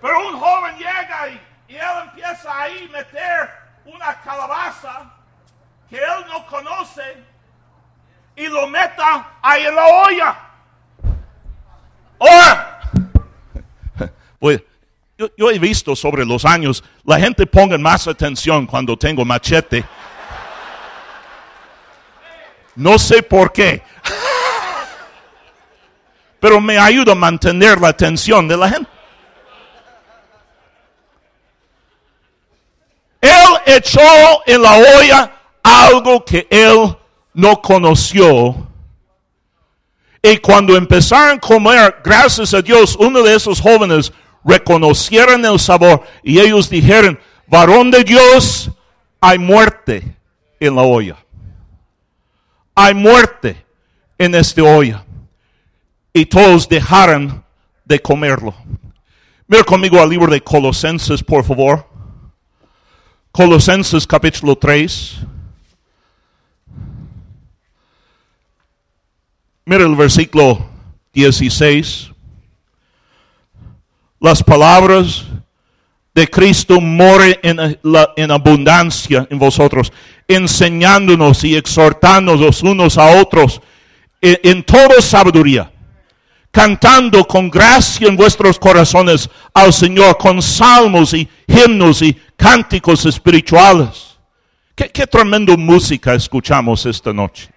Pero 0.02 0.28
un 0.28 0.40
joven 0.40 0.78
llega 0.78 1.30
y, 1.30 1.48
y 1.70 1.76
él 1.78 1.98
empieza 2.04 2.62
ahí 2.62 2.86
a 2.86 2.92
meter 2.92 3.65
una 3.86 4.20
calabaza 4.22 5.12
que 5.90 5.98
él 5.98 6.26
no 6.28 6.46
conoce 6.48 7.24
y 8.36 8.48
lo 8.48 8.68
meta 8.68 9.38
ahí 9.42 9.66
en 9.66 9.76
la 9.76 9.86
olla. 9.86 10.38
Ahora, 12.20 12.82
pues 14.40 14.62
yo, 15.18 15.50
he 15.50 15.60
visto 15.60 15.96
sobre 15.96 16.26
los 16.26 16.44
años, 16.44 16.84
la 17.06 17.20
gente 17.20 17.46
ponga 17.46 17.78
más 17.78 18.08
atención 18.08 18.66
cuando 18.66 18.98
tengo 18.98 19.24
machete. 19.24 19.86
No 22.76 23.00
sé 23.00 23.24
por 23.24 23.54
qué. 23.54 23.82
Pero 26.40 26.60
me 26.60 26.78
ayuda 26.78 27.14
a 27.14 27.16
mantener 27.16 27.80
la 27.80 27.90
atención 27.90 28.48
de 28.48 28.58
la 28.58 28.70
gente. 28.70 28.90
Él 33.22 33.55
echó 33.66 34.02
en 34.46 34.62
la 34.62 34.78
olla 34.78 35.32
algo 35.64 36.24
que 36.24 36.48
él 36.50 36.96
no 37.34 37.62
conoció. 37.62 38.68
Y 40.22 40.38
cuando 40.38 40.76
empezaron 40.76 41.38
a 41.38 41.40
comer, 41.40 41.98
gracias 42.04 42.54
a 42.54 42.62
Dios, 42.62 42.96
uno 43.00 43.22
de 43.22 43.36
esos 43.36 43.62
jóvenes 43.62 44.12
reconocieron 44.44 45.46
el 45.46 45.60
sabor 45.60 46.04
y 46.24 46.40
ellos 46.40 46.70
dijeron, 46.70 47.20
varón 47.48 47.92
de 47.92 48.04
Dios, 48.04 48.72
hay 49.20 49.38
muerte 49.38 50.16
en 50.60 50.76
la 50.76 50.84
olla. 50.84 51.18
Hay 52.76 52.94
muerte 52.94 53.66
en 54.18 54.36
este 54.36 54.62
olla. 54.62 55.06
Y 56.14 56.26
todos 56.26 56.68
dejaron 56.68 57.44
de 57.84 58.02
comerlo. 58.02 58.54
Mira 59.48 59.64
conmigo 59.64 60.02
al 60.02 60.10
libro 60.10 60.32
de 60.32 60.42
Colosenses, 60.42 61.24
por 61.24 61.44
favor. 61.44 61.88
Colosenses 63.36 64.08
capítulo 64.08 64.56
3. 64.56 65.18
Mira 69.66 69.84
el 69.84 69.94
versículo 69.94 70.66
16. 71.12 72.12
Las 74.22 74.42
palabras 74.42 75.26
de 76.14 76.30
Cristo 76.30 76.80
more 76.80 77.38
en, 77.44 77.78
en 78.16 78.32
abundancia 78.32 79.28
en 79.30 79.38
vosotros, 79.38 79.92
enseñándonos 80.30 81.44
y 81.44 81.58
exhortándonos 81.58 82.64
unos 82.64 82.98
a 82.98 83.20
otros 83.20 83.60
en, 84.22 84.40
en 84.44 84.64
toda 84.64 85.02
sabiduría, 85.02 85.70
cantando 86.52 87.26
con 87.26 87.50
gracia 87.50 88.08
en 88.08 88.16
vuestros 88.16 88.58
corazones 88.58 89.30
al 89.54 89.74
Señor 89.74 90.18
con 90.18 90.42
salmos 90.42 91.14
y 91.14 91.28
himnos 91.48 92.02
y 92.02 92.18
cánticos 92.36 93.06
espirituales. 93.06 94.18
Qué, 94.76 95.08
tremendo 95.08 95.58
música 95.58 96.14
escuchamos 96.14 96.86
esta 96.86 97.14
noche. 97.14 97.50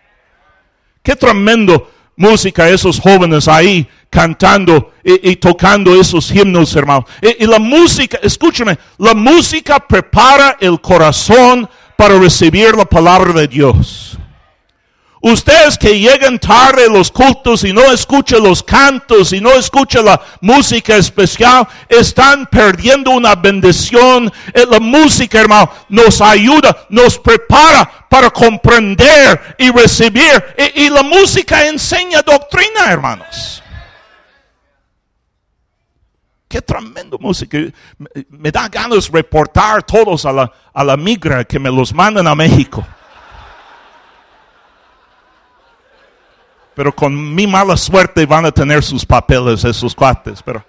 Qué 1.03 1.17
tremendo 1.17 1.91
música 2.17 2.69
esos 2.69 3.01
jóvenes 3.01 3.49
ahí 3.49 3.89
cantando 4.11 4.93
y, 5.03 5.37
tocando 5.37 5.99
esos 6.01 6.31
himnos, 6.31 6.75
hermano. 6.77 7.07
Y, 7.21 7.45
y, 7.45 7.47
la 7.47 7.59
música, 7.59 8.19
escúchame, 8.23 8.79
la 8.99 9.15
música 9.15 9.81
prepara 9.81 10.57
el 10.61 10.81
corazón 10.81 11.69
para 11.97 12.19
recibir 12.19 12.77
la 12.77 12.85
palabra 12.85 13.33
de 13.33 13.49
Dios. 13.49 14.19
Ustedes 15.21 15.77
que 15.77 15.99
llegan 15.99 16.39
tarde 16.39 16.85
a 16.85 16.89
los 16.89 17.11
cultos 17.11 17.65
y 17.65 17.73
no 17.73 17.83
escuchan 17.91 18.43
los 18.43 18.63
cantos 18.63 19.33
y 19.33 19.41
no 19.41 19.51
escuchan 19.53 20.05
la 20.05 20.21
música 20.41 20.97
especial, 20.97 21.67
están 21.89 22.47
perdiendo 22.47 23.11
una 23.11 23.35
bendición. 23.35 24.33
Eh, 24.55 24.65
la 24.71 24.79
música, 24.79 25.41
hermano, 25.41 25.71
nos 25.89 26.21
ayuda, 26.21 26.87
nos 26.89 27.19
prepara 27.19 28.07
para 28.09 28.31
comprender 28.31 29.57
y 29.59 29.71
recibir. 29.73 30.43
Y, 30.77 30.89
la 30.89 31.03
música 31.03 31.67
enseña 31.67 32.23
doctrina, 32.23 32.87
hermanos. 32.89 33.63
Qué 36.47 36.63
tremendo 36.63 37.19
música. 37.19 37.59
Me, 38.29 38.51
da 38.53 38.69
ganas 38.69 39.11
reportar 39.11 39.83
todos 39.83 40.25
a 40.25 40.33
la, 40.33 40.53
a 40.73 40.85
la 40.85 40.97
migra 40.97 41.45
que 41.45 41.59
me 41.59 41.71
los 41.71 41.93
mandan 41.93 42.29
a 42.29 42.37
México. 42.37 42.87
Pero 46.79 46.95
con 46.95 47.35
mi 47.35 47.45
mala 47.45 47.77
suerte 47.77 48.25
van 48.25 48.47
a 48.47 48.53
tener 48.53 48.85
sus 48.85 49.05
papeles 49.05 49.65
esos 49.65 49.97
cuates. 49.97 50.41
Pero, 50.45 50.65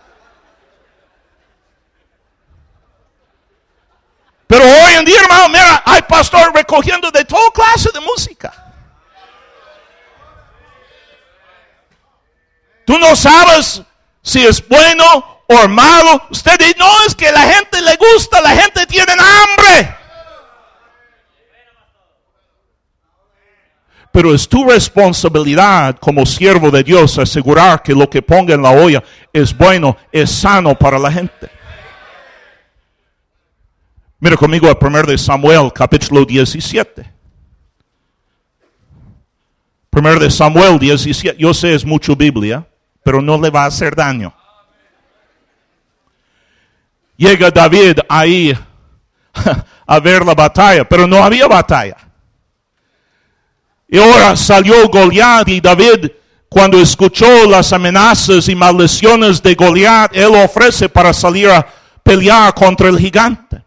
pero 4.47 4.65
hoy 4.65 4.93
en 4.93 5.05
día, 5.05 5.21
hermano, 5.21 5.49
mira, 5.49 5.83
hay 5.85 6.01
pastor 6.01 6.51
recogiendo 6.51 7.11
de 7.11 7.23
toda 7.25 7.51
clase 7.51 7.91
de 7.93 7.99
música. 7.99 8.51
Tú 12.87 12.97
no 12.97 13.15
sabes 13.15 13.83
si 14.23 14.43
es 14.43 14.67
bueno 14.67 15.43
o 15.47 15.67
malo. 15.67 16.23
Usted 16.31 16.57
dice, 16.57 16.75
no, 16.79 16.91
es 17.05 17.13
que 17.13 17.31
la 17.31 17.41
gente 17.41 17.79
le 17.81 17.95
gusta, 17.97 18.41
la 18.41 18.55
gente 18.55 18.87
tiene 18.87 19.11
hambre. 19.11 19.98
Pero 24.11 24.33
es 24.33 24.49
tu 24.49 24.67
responsabilidad 24.67 25.97
como 25.99 26.25
siervo 26.25 26.71
de 26.71 26.83
Dios 26.83 27.17
asegurar 27.17 27.83
que 27.83 27.93
lo 27.93 28.09
que 28.09 28.21
ponga 28.21 28.55
en 28.55 28.61
la 28.61 28.71
olla 28.71 29.03
es 29.31 29.55
bueno, 29.55 29.95
es 30.11 30.31
sano 30.31 30.73
para 30.75 30.97
la 30.97 31.11
gente. 31.11 31.49
Mira 34.19 34.35
conmigo 34.35 34.67
el 34.67 34.77
primer 34.77 35.05
de 35.05 35.17
Samuel, 35.17 35.71
capítulo 35.73 36.25
17. 36.25 37.13
Primer 39.89 40.19
de 40.19 40.29
Samuel 40.29 40.77
17. 40.77 41.37
Yo 41.39 41.53
sé 41.53 41.73
es 41.73 41.85
mucho 41.85 42.15
Biblia, 42.15 42.67
pero 43.03 43.21
no 43.21 43.39
le 43.39 43.49
va 43.49 43.63
a 43.63 43.67
hacer 43.67 43.95
daño. 43.95 44.33
Llega 47.15 47.51
David 47.51 47.99
ahí 48.07 48.57
a 49.87 49.99
ver 49.99 50.25
la 50.25 50.33
batalla, 50.33 50.87
pero 50.87 51.07
no 51.07 51.23
había 51.23 51.47
batalla. 51.47 52.08
Y 53.91 53.97
ahora 53.97 54.35
salió 54.35 54.87
Goliat 54.87 55.49
y 55.49 55.59
David, 55.59 56.11
cuando 56.47 56.79
escuchó 56.79 57.45
las 57.47 57.73
amenazas 57.73 58.47
y 58.47 58.55
maldiciones 58.55 59.41
de 59.41 59.55
Goliat, 59.55 60.15
él 60.15 60.35
ofrece 60.35 60.87
para 60.89 61.11
salir 61.11 61.49
a 61.49 61.65
pelear 62.03 62.53
contra 62.53 62.87
el 62.87 62.99
gigante. 62.99 63.63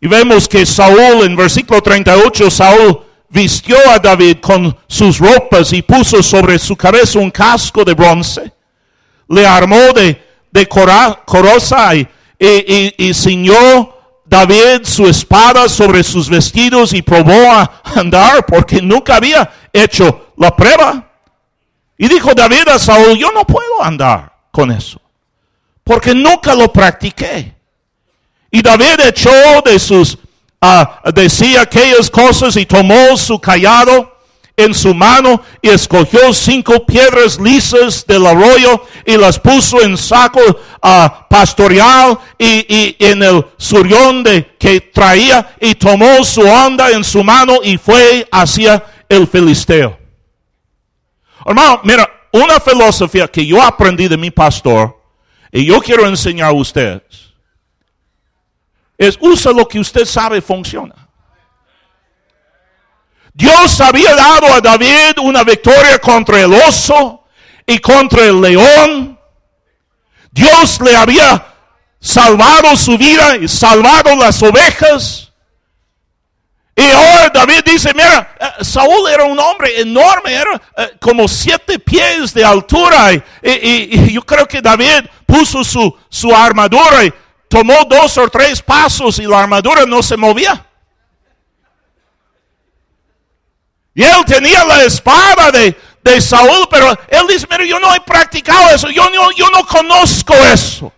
Y 0.00 0.08
vemos 0.08 0.48
que 0.48 0.64
Saúl, 0.64 1.24
en 1.24 1.36
versículo 1.36 1.82
38, 1.82 2.50
Saúl 2.50 3.00
vistió 3.28 3.76
a 3.90 3.98
David 3.98 4.38
con 4.40 4.74
sus 4.86 5.18
ropas 5.18 5.72
y 5.72 5.82
puso 5.82 6.22
sobre 6.22 6.58
su 6.58 6.74
cabeza 6.74 7.18
un 7.18 7.30
casco 7.30 7.84
de 7.84 7.92
bronce. 7.92 8.52
Le 9.28 9.46
armó 9.46 9.92
de, 9.94 10.22
de 10.50 10.68
y, 12.38 12.46
y, 12.46 12.94
y 12.96 13.14
ciñó 13.14 13.97
David 14.28 14.84
su 14.84 15.06
espada 15.06 15.68
sobre 15.68 16.04
sus 16.04 16.28
vestidos 16.28 16.92
y 16.92 17.00
probó 17.00 17.50
a 17.50 17.82
andar 17.96 18.44
porque 18.44 18.82
nunca 18.82 19.16
había 19.16 19.50
hecho 19.72 20.32
la 20.36 20.54
prueba. 20.54 21.08
Y 21.96 22.08
dijo 22.08 22.34
David 22.34 22.68
a 22.68 22.78
Saúl, 22.78 23.16
yo 23.16 23.32
no 23.32 23.44
puedo 23.44 23.82
andar 23.82 24.32
con 24.50 24.70
eso, 24.70 25.00
porque 25.82 26.14
nunca 26.14 26.54
lo 26.54 26.72
practiqué. 26.72 27.54
Y 28.50 28.62
David 28.62 29.00
echó 29.06 29.30
de 29.64 29.78
sus, 29.78 30.18
uh, 30.60 31.10
decía 31.12 31.62
aquellas 31.62 32.10
cosas 32.10 32.56
y 32.56 32.66
tomó 32.66 33.16
su 33.16 33.40
callado 33.40 34.17
en 34.58 34.74
su 34.74 34.92
mano 34.92 35.40
y 35.62 35.68
escogió 35.68 36.34
cinco 36.34 36.84
piedras 36.84 37.38
lisas 37.40 38.04
del 38.04 38.26
arroyo 38.26 38.84
y 39.06 39.16
las 39.16 39.38
puso 39.38 39.80
en 39.80 39.96
saco 39.96 40.40
uh, 40.40 41.08
pastoreal 41.30 42.18
y, 42.36 42.96
en 42.98 43.22
el 43.22 43.46
surión 43.56 44.24
de, 44.24 44.56
que 44.58 44.80
traía 44.80 45.54
y 45.60 45.76
tomó 45.76 46.24
su 46.24 46.42
onda 46.42 46.90
en 46.90 47.04
su 47.04 47.22
mano 47.22 47.60
y 47.62 47.78
fue 47.78 48.28
hacia 48.32 48.84
el 49.08 49.28
filisteo. 49.28 49.96
Hermano, 51.46 51.80
mira, 51.84 52.10
una 52.32 52.58
filosofía 52.58 53.28
que 53.28 53.46
yo 53.46 53.62
aprendí 53.62 54.08
de 54.08 54.16
mi 54.16 54.32
pastor 54.32 55.00
y 55.52 55.64
yo 55.64 55.80
quiero 55.80 56.06
enseñar 56.06 56.48
a 56.48 56.52
ustedes 56.52 57.28
es 58.98 59.16
usa 59.20 59.52
lo 59.52 59.66
que 59.68 59.78
usted 59.78 60.04
sabe 60.04 60.42
funciona. 60.42 61.07
Dios 63.38 63.80
había 63.80 64.16
dado 64.16 64.52
a 64.52 64.60
David 64.60 65.16
una 65.22 65.44
victoria 65.44 66.00
contra 66.00 66.40
el 66.40 66.52
oso 66.52 67.22
y 67.64 67.78
contra 67.78 68.24
el 68.24 68.40
león. 68.40 69.16
Dios 70.32 70.80
le 70.80 70.96
había 70.96 71.46
salvado 72.00 72.76
su 72.76 72.98
vida 72.98 73.36
y 73.36 73.46
salvado 73.46 74.16
las 74.16 74.42
ovejas. 74.42 75.32
Y 76.74 76.82
ahora 76.82 77.30
David 77.32 77.60
dice, 77.64 77.92
mira, 77.94 78.34
eh, 78.40 78.64
Saúl 78.64 79.08
era 79.08 79.22
un 79.22 79.38
hombre 79.38 79.82
enorme, 79.82 80.34
era 80.34 80.60
eh, 80.76 80.96
como 80.98 81.28
siete 81.28 81.78
pies 81.78 82.34
de 82.34 82.44
altura. 82.44 83.12
Y, 83.40 84.12
yo 84.12 84.22
creo 84.22 84.48
que 84.48 84.60
David 84.60 85.04
puso 85.24 85.62
su, 85.62 85.96
su 86.08 86.34
armadura 86.34 87.04
y 87.04 87.14
tomó 87.48 87.84
dos 87.88 88.18
o 88.18 88.28
tres 88.28 88.60
pasos 88.60 89.20
y 89.20 89.26
la 89.26 89.38
armadura 89.38 89.86
no 89.86 90.02
se 90.02 90.16
movía. 90.16 90.67
Y 93.98 94.04
él 94.04 94.24
tenía 94.24 94.64
la 94.64 94.84
espada 94.84 95.50
de, 95.50 96.20
Saúl, 96.20 96.68
pero 96.70 96.88
él 97.08 97.26
dice, 97.28 97.48
mira, 97.50 97.64
yo 97.64 97.80
no 97.80 97.92
he 97.92 98.00
practicado 98.00 98.70
eso, 98.70 98.88
yo 98.90 99.10
no, 99.10 99.32
yo 99.32 99.50
no 99.50 99.66
conozco 99.66 100.32
eso. 100.34 100.92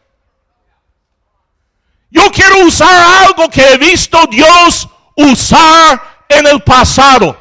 Yo 2.11 2.31
quiero 2.31 2.67
usar 2.67 3.27
algo 3.27 3.49
que 3.49 3.73
he 3.73 3.79
visto 3.79 4.19
Dios 4.31 4.87
usar 5.17 6.27
en 6.29 6.47
el 6.47 6.63
pasado. 6.63 7.41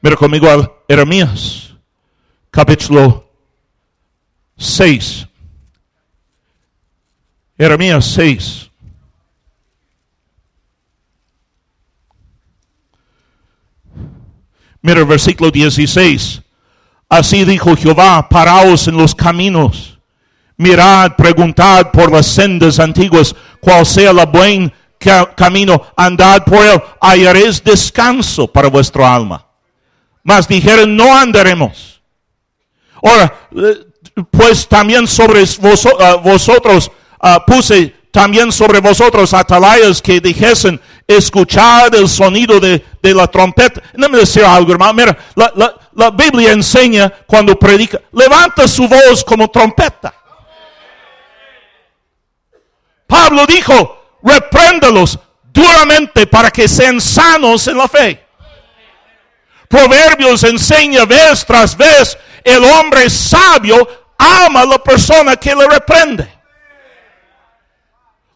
Mira 0.00 0.16
conmigo 0.16 0.50
a 0.50 0.70
Jeremías, 0.88 1.72
capítulo 2.50 3.30
6. 4.56 5.26
Jeremías 7.56 8.04
6. 8.06 8.67
Mira 14.88 15.00
el 15.00 15.06
versículo 15.06 15.50
16. 15.50 16.40
Así 17.10 17.44
dijo 17.44 17.76
Jehová, 17.76 18.26
paraos 18.26 18.88
en 18.88 18.96
los 18.96 19.14
caminos. 19.14 19.98
Mirad, 20.56 21.14
preguntad 21.14 21.90
por 21.90 22.10
las 22.10 22.26
sendas 22.26 22.78
antiguas, 22.78 23.36
cuál 23.60 23.84
sea 23.84 24.12
el 24.12 24.26
buen 24.32 24.72
camino, 25.36 25.82
andad 25.94 26.42
por 26.44 26.64
él, 26.64 26.82
hallaréis 27.02 27.62
descanso 27.62 28.50
para 28.50 28.70
vuestro 28.70 29.06
alma. 29.06 29.46
Mas 30.22 30.48
dijeron, 30.48 30.96
no 30.96 31.14
andaremos. 31.14 32.00
Ahora, 33.02 33.34
eh, 33.56 33.84
pues 34.30 34.66
también 34.66 35.06
sobre 35.06 35.44
ah, 36.00 36.14
vosotros 36.14 36.90
ah, 37.20 37.44
puse 37.44 37.94
también 38.10 38.50
sobre 38.50 38.80
vosotros 38.80 39.34
atalayas 39.34 40.00
que 40.00 40.18
dijesen, 40.18 40.80
escuchad 41.08 41.94
el 41.94 42.06
sonido 42.06 42.60
de, 42.60 42.84
la 43.02 43.26
trompeta. 43.26 43.82
No 43.94 44.08
me 44.10 44.18
decir 44.18 44.44
algo, 44.44 44.72
hermano. 44.72 44.92
Mira, 44.92 45.18
la, 45.34 46.10
Biblia 46.10 46.52
enseña 46.52 47.10
cuando 47.26 47.58
predica, 47.58 48.00
levanta 48.12 48.68
su 48.68 48.86
voz 48.86 49.24
como 49.24 49.50
trompeta. 49.50 50.14
Pablo 53.06 53.46
dijo, 53.46 54.18
repréndalos 54.22 55.18
duramente 55.50 56.26
para 56.26 56.50
que 56.50 56.68
sean 56.68 57.00
sanos 57.00 57.66
en 57.66 57.78
la 57.78 57.88
fe. 57.88 58.26
Proverbios 59.66 60.44
enseña 60.44 61.04
vez 61.06 61.44
tras 61.44 61.76
vez, 61.76 62.18
el 62.44 62.62
hombre 62.62 63.08
sabio 63.08 63.88
ama 64.18 64.60
a 64.60 64.66
la 64.66 64.78
persona 64.78 65.36
que 65.36 65.54
le 65.54 65.66
reprende. 65.66 66.37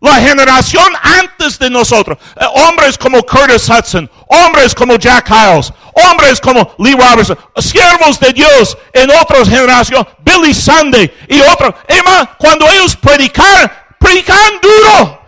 La 0.03 0.17
generación 0.17 0.93
antes 1.01 1.61
de 1.61 1.71
nosotros, 1.71 2.19
eh, 2.35 2.45
hombres 2.57 2.99
como 2.99 3.23
Curtis 3.23 3.69
Hudson, 3.69 4.11
hombres 4.27 4.75
como 4.75 4.97
Jack 4.97 5.31
Hiles, 5.31 5.73
hombres 5.95 6.41
como 6.41 6.75
Lee 6.79 6.97
Robertson, 6.97 7.39
siervos 7.59 8.19
de 8.19 8.33
Dios 8.33 8.77
en 8.93 9.09
otras 9.13 9.49
generaciones, 9.49 10.05
Billy 10.19 10.53
Sunday 10.53 11.09
y 11.29 11.41
otros. 11.43 11.77
Emma, 11.87 12.35
cuando 12.37 12.69
ellos 12.69 12.97
predicaron, 12.97 13.71
predicaron 14.01 14.61
duro. 14.61 15.21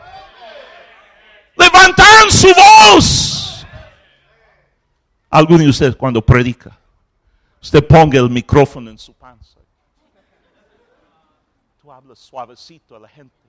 Levantaron 1.57 2.33
su 2.33 2.49
voz. 2.49 3.65
Alguno 5.31 5.63
de 5.63 5.69
ustedes 5.69 5.95
cuando 5.95 6.21
predica, 6.21 6.77
usted 7.63 7.87
ponga 7.87 8.19
el 8.19 8.29
micrófono 8.29 8.91
en 8.91 8.99
su 8.99 9.15
panza. 9.15 9.61
Tú 11.81 11.93
hablas 11.93 12.19
suavecito 12.19 12.97
a 12.97 12.99
la 12.99 13.09
gente 13.09 13.44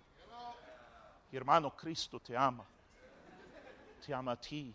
hermano, 1.37 1.71
Cristo 1.71 2.19
te 2.19 2.35
ama. 2.35 2.63
Te 4.05 4.13
ama 4.13 4.33
a 4.33 4.35
ti, 4.35 4.73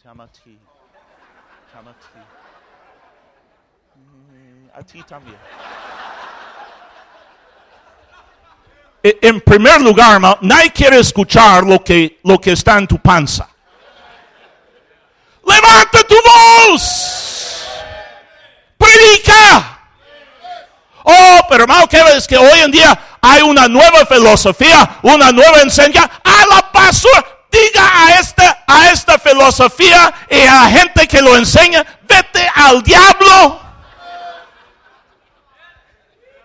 te 0.00 0.08
ama 0.08 0.24
a 0.24 0.28
ti, 0.28 0.58
te 1.70 1.78
ama 1.78 1.90
a 1.90 1.94
ti. 1.94 2.18
Mm, 3.96 4.68
a 4.72 4.82
ti 4.82 5.02
también. 5.02 5.38
E, 9.02 9.18
en 9.22 9.40
primer 9.40 9.80
lugar, 9.80 10.12
hermano, 10.12 10.38
nadie 10.42 10.70
quiere 10.72 10.98
escuchar 10.98 11.64
lo 11.64 11.82
que, 11.82 12.20
lo 12.24 12.38
que 12.40 12.52
está 12.52 12.78
en 12.78 12.86
tu 12.86 12.98
panza. 12.98 13.48
Levanta 15.44 16.04
tu 16.04 16.14
voz. 16.14 17.66
Predica. 18.76 19.78
Oh, 21.02 21.40
pero 21.48 21.64
hermano, 21.64 21.88
¿qué 21.88 22.02
ves 22.04 22.28
que 22.28 22.36
hoy 22.36 22.60
en 22.60 22.70
día 22.70 22.98
hay 23.20 23.42
una 23.42 23.68
nueva 23.68 24.06
filosofía, 24.06 24.98
una 25.02 25.30
nueva 25.30 25.60
enseñanza. 25.60 26.10
A 26.24 26.46
la 26.46 26.70
basura, 26.72 27.24
diga 27.50 28.06
a 28.06 28.18
esta, 28.18 28.64
a 28.66 28.90
esta 28.90 29.18
filosofía 29.18 30.12
y 30.30 30.40
a 30.40 30.54
la 30.54 30.70
gente 30.70 31.06
que 31.06 31.20
lo 31.20 31.36
enseña, 31.36 31.84
vete 32.08 32.46
al 32.54 32.82
diablo. 32.82 33.60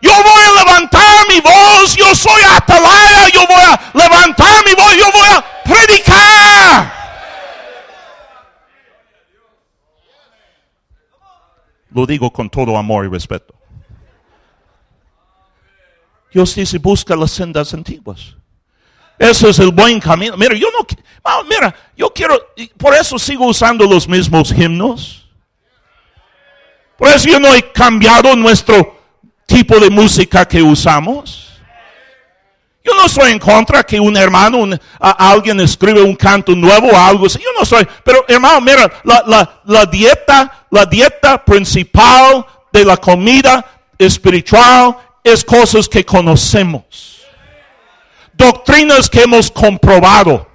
Yo 0.01 0.11
voy 0.11 0.43
a 0.43 0.63
levantar 0.63 1.27
mi 1.29 1.39
voz, 1.39 1.95
yo 1.95 2.13
soy 2.13 2.41
atalaya, 2.43 3.29
yo 3.29 3.47
voy 3.47 3.61
a 3.61 3.79
levantar 3.93 4.63
mi 4.65 4.73
voz, 4.75 4.95
yo 4.97 5.11
voy 5.11 5.27
a 5.29 5.45
predicar. 5.63 6.93
Lo 11.89 12.05
digo 12.05 12.31
con 12.31 12.49
todo 12.49 12.77
amor 12.77 13.05
y 13.05 13.09
respeto. 13.09 13.55
Dios 16.35 16.53
dice, 16.53 16.79
busca 16.79 17.15
las 17.15 17.31
sendas 17.31 17.73
antiguas. 17.73 18.35
Ese 19.17 19.51
es 19.51 19.59
el 19.59 19.71
buen 19.71 20.01
camino. 20.01 20.35
Mira, 20.35 20.53
yo 20.53 20.67
no, 20.69 20.85
mira, 21.47 21.73
yo 21.95 22.11
quiero, 22.13 22.37
por 22.77 22.93
eso 22.93 23.17
sigo 23.17 23.47
usando 23.47 23.85
los 23.85 24.05
mismos 24.05 24.51
himnos. 24.51 25.29
Por 26.97 27.07
eso 27.07 27.29
yo 27.29 27.39
no 27.39 27.55
he 27.55 27.71
cambiado 27.71 28.35
nuestro 28.35 28.99
tipo 29.45 29.79
de 29.79 29.89
música 29.89 30.45
que 30.45 30.61
usamos. 30.61 31.53
Yo 32.83 32.93
no 32.95 33.05
estoy 33.05 33.31
en 33.31 33.39
contra 33.39 33.81
que 33.83 33.97
un 33.97 34.17
hermano, 34.17 34.77
alguien 34.99 35.61
escribe 35.61 36.01
un 36.01 36.17
canto 36.17 36.53
nuevo 36.53 36.89
o 36.89 36.97
algo 36.97 37.27
así. 37.27 37.39
Yo 37.39 37.57
no 37.57 37.63
soy, 37.63 37.87
pero 38.03 38.25
hermano, 38.27 38.59
mira, 38.59 38.91
la, 39.05 39.61
la 39.63 39.85
dieta, 39.85 40.65
la 40.69 40.85
dieta 40.85 41.45
principal 41.45 42.45
de 42.73 42.83
la 42.83 42.97
comida 42.97 43.65
espiritual 43.97 44.97
es 45.25 45.43
cosas 45.43 45.89
que 45.89 46.05
conocemos. 46.05 47.17
Doctrinas 48.31 49.09
que 49.09 49.23
hemos 49.23 49.49
comprobado. 49.49 50.47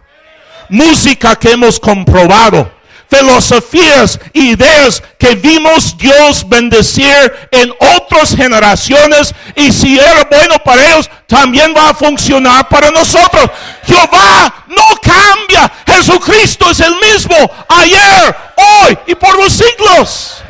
Música 0.68 1.34
que 1.34 1.50
hemos 1.50 1.78
comprobado. 1.80 2.70
Filosofías, 3.08 4.20
ideas 4.32 5.02
que 5.18 5.34
vimos 5.34 5.98
Dios 5.98 6.48
bendecir 6.48 7.32
en 7.50 7.72
otras 7.96 8.36
generaciones 8.36 9.34
y 9.56 9.72
si 9.72 9.98
era 9.98 10.28
bueno 10.30 10.60
para 10.64 10.86
ellos, 10.86 11.10
también 11.26 11.74
va 11.76 11.90
a 11.90 11.94
funcionar 11.94 12.68
para 12.68 12.92
nosotros. 12.92 13.50
Jehová 13.84 14.66
no 14.68 14.84
cambia. 15.02 15.72
Jesucristo 15.84 16.70
es 16.70 16.78
el 16.78 16.94
mismo 16.94 17.34
ayer, 17.68 18.36
hoy 18.56 18.98
y 19.08 19.16
por 19.16 19.36
los 19.36 19.52
siglos. 19.52 20.44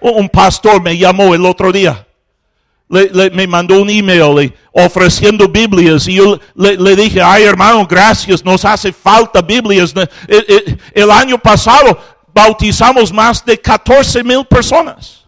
Un 0.00 0.30
pastor 0.30 0.80
me 0.80 0.96
llamó 0.96 1.34
el 1.34 1.44
otro 1.44 1.70
día 1.70 2.06
me 3.32 3.46
mandó 3.46 3.82
un 3.82 3.90
email 3.90 4.54
ofreciendo 4.72 5.48
Biblias 5.48 6.06
y 6.06 6.14
yo 6.14 6.38
le, 6.54 6.96
dije, 6.96 7.20
ay 7.20 7.44
hermano, 7.44 7.86
gracias, 7.86 8.44
nos 8.44 8.64
hace 8.64 8.92
falta 8.92 9.42
Biblias. 9.42 9.92
El, 9.94 10.02
eh, 10.28 10.44
eh, 10.48 10.76
el, 10.94 11.10
año 11.10 11.38
pasado 11.38 11.98
bautizamos 12.32 13.12
más 13.12 13.44
de 13.44 13.60
14 13.60 14.22
mil 14.22 14.44
personas. 14.44 15.24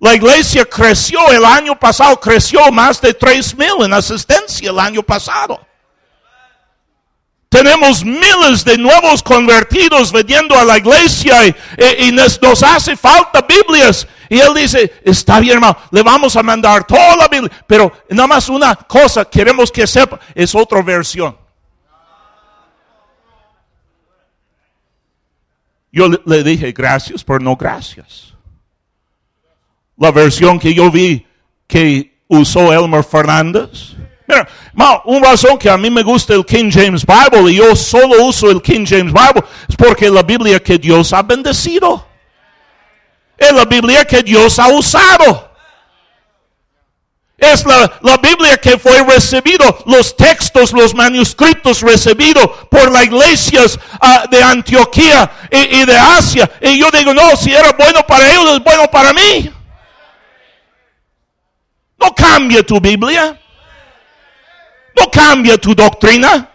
La 0.00 0.14
iglesia 0.14 0.64
creció 0.64 1.18
el 1.30 1.44
año 1.44 1.78
pasado, 1.78 2.18
creció 2.18 2.70
más 2.70 3.00
de 3.00 3.12
3 3.14 3.56
mil 3.56 3.84
en 3.84 3.92
asistencia 3.92 4.70
el 4.70 4.78
año 4.78 5.02
pasado. 5.02 5.60
Tenemos 7.48 8.04
miles 8.04 8.62
de 8.64 8.76
nuevos 8.76 9.22
convertidos 9.22 10.12
veniendo 10.12 10.58
a 10.58 10.64
la 10.64 10.76
iglesia 10.78 11.46
y, 11.46 12.12
nos, 12.12 12.62
hace 12.62 12.94
falta 12.94 13.40
Biblias. 13.40 14.06
Y 14.28 14.38
él 14.38 14.54
dice, 14.54 15.00
está 15.04 15.40
bien 15.40 15.54
hermano, 15.54 15.76
le 15.90 16.02
vamos 16.02 16.36
a 16.36 16.42
mandar 16.42 16.86
toda 16.86 17.16
la 17.16 17.28
Biblia. 17.28 17.50
Pero 17.66 17.92
nada 18.10 18.26
más 18.26 18.48
una 18.48 18.74
cosa 18.74 19.24
queremos 19.24 19.70
que 19.70 19.86
sepa, 19.86 20.18
es 20.34 20.54
otra 20.54 20.82
versión. 20.82 21.36
Yo 25.90 26.08
le, 26.24 26.42
dije 26.42 26.72
gracias, 26.72 27.24
pero 27.24 27.40
no 27.40 27.56
gracias. 27.56 28.34
La 29.96 30.12
versión 30.12 30.58
que 30.58 30.74
yo 30.74 30.90
vi 30.90 31.26
que 31.66 32.20
usó 32.28 32.72
Elmer 32.72 33.02
Fernández 33.02 33.96
Mira, 34.28 34.46
una 35.06 35.30
razón 35.30 35.56
que 35.56 35.70
a 35.70 35.78
mí 35.78 35.90
me 35.90 36.02
gusta 36.02 36.34
el 36.34 36.44
King 36.44 36.70
James 36.70 37.04
Bible 37.06 37.50
y 37.50 37.56
yo 37.56 37.74
solo 37.74 38.26
uso 38.26 38.50
el 38.50 38.60
King 38.60 38.84
James 38.86 39.10
Bible 39.10 39.42
es 39.66 39.74
porque 39.74 40.10
la 40.10 40.22
Biblia 40.22 40.62
que 40.62 40.76
Dios 40.76 41.14
ha 41.14 41.22
bendecido. 41.22 42.06
Es 43.38 43.52
la 43.52 43.64
Biblia 43.64 44.04
que 44.04 44.22
Dios 44.22 44.58
ha 44.58 44.66
usado. 44.68 45.48
Es 47.38 47.64
la, 47.64 48.16
Biblia 48.20 48.56
que 48.58 48.76
fue 48.78 49.00
recibido, 49.04 49.78
los 49.86 50.16
textos, 50.16 50.72
los 50.72 50.92
manuscritos 50.92 51.82
recibidos 51.82 52.48
por 52.68 52.90
las 52.90 53.04
iglesias 53.04 53.78
ah, 54.00 54.24
de 54.28 54.42
Antioquía 54.42 55.30
y, 55.48 55.82
y, 55.82 55.84
de 55.84 55.96
Asia. 55.96 56.50
Y 56.60 56.80
yo 56.80 56.90
digo, 56.90 57.14
no, 57.14 57.36
si 57.36 57.54
era 57.54 57.72
bueno 57.78 58.04
para 58.04 58.28
ellos, 58.28 58.54
es 58.54 58.64
bueno 58.64 58.90
para 58.90 59.12
mí. 59.12 59.52
No 61.96 62.12
cambia 62.12 62.64
tu 62.64 62.80
Biblia. 62.80 63.40
No 64.96 65.08
cambia 65.08 65.56
tu 65.56 65.76
doctrina. 65.76 66.50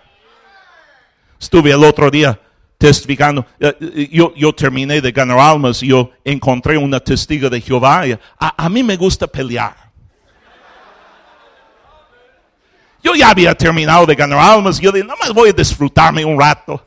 Estuve 1.39 1.71
el 1.71 1.83
otro 1.85 2.11
día 2.11 2.37
testificando. 2.83 3.45
Eh, 3.61 3.73
eh, 3.79 4.09
yo, 4.11 4.53
terminé 4.53 4.99
de 4.99 5.09
ganar 5.13 5.39
almas 5.39 5.81
y 5.81 5.87
yo 5.87 6.11
encontré 6.21 6.77
una 6.77 6.99
testigo 6.99 7.49
de 7.49 7.61
Jehová. 7.61 8.03
A, 8.37 8.67
mí 8.67 8.83
me 8.83 8.97
gusta 8.97 9.25
pelear. 9.25 9.73
Yo 13.01 13.15
ya 13.15 13.29
había 13.29 13.55
terminado 13.55 14.05
de 14.05 14.15
ganar 14.15 14.37
almas. 14.37 14.81
Yo 14.81 14.91
dije, 14.91 15.07
no 15.07 15.15
más 15.15 15.31
voy 15.33 15.51
a 15.51 15.53
disfrutarme 15.53 16.25
un 16.25 16.37
rato. 16.37 16.85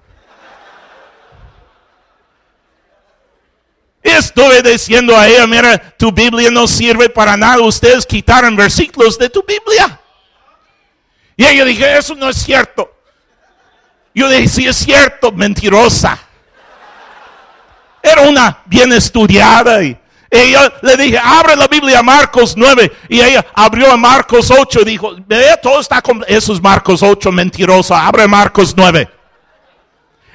estuve 4.02 4.62
diciendo 4.62 5.16
a 5.16 5.26
ella, 5.26 5.46
mira, 5.46 5.78
tu 5.96 6.12
Biblia 6.12 6.50
no 6.50 6.68
sirve 6.68 7.08
para 7.08 7.36
nada, 7.36 7.60
ustedes 7.60 8.06
quitaron 8.06 8.54
versículos 8.54 9.18
de 9.18 9.28
tu 9.28 9.42
Biblia. 9.42 10.00
Y 11.36 11.44
ella 11.44 11.64
dije, 11.64 11.98
eso 11.98 12.14
no 12.14 12.28
es 12.28 12.36
cierto. 12.36 12.95
Yo 14.16 14.30
dije, 14.30 14.48
sí 14.48 14.66
es 14.66 14.76
cierto, 14.76 15.30
mentirosa. 15.30 16.18
Era 18.02 18.22
una 18.22 18.62
bien 18.64 18.90
estudiada 18.94 19.82
y 19.84 19.94
ella 20.30 20.72
le 20.80 20.96
dije, 20.96 21.18
abre 21.18 21.54
la 21.54 21.68
Biblia 21.68 21.98
a 21.98 22.02
Marcos 22.02 22.54
9. 22.56 22.90
Y 23.10 23.20
ella 23.20 23.44
abrió 23.52 23.92
a 23.92 23.98
Marcos 23.98 24.50
8 24.50 24.80
y 24.80 24.84
dijo, 24.86 25.16
ve, 25.26 25.58
todo 25.62 25.80
está 25.80 26.00
con... 26.00 26.24
Eso 26.26 26.54
es 26.54 26.62
Marcos 26.62 27.02
8, 27.02 27.30
mentirosa. 27.30 28.06
Abre 28.06 28.26
Marcos 28.26 28.72
9. 28.74 29.06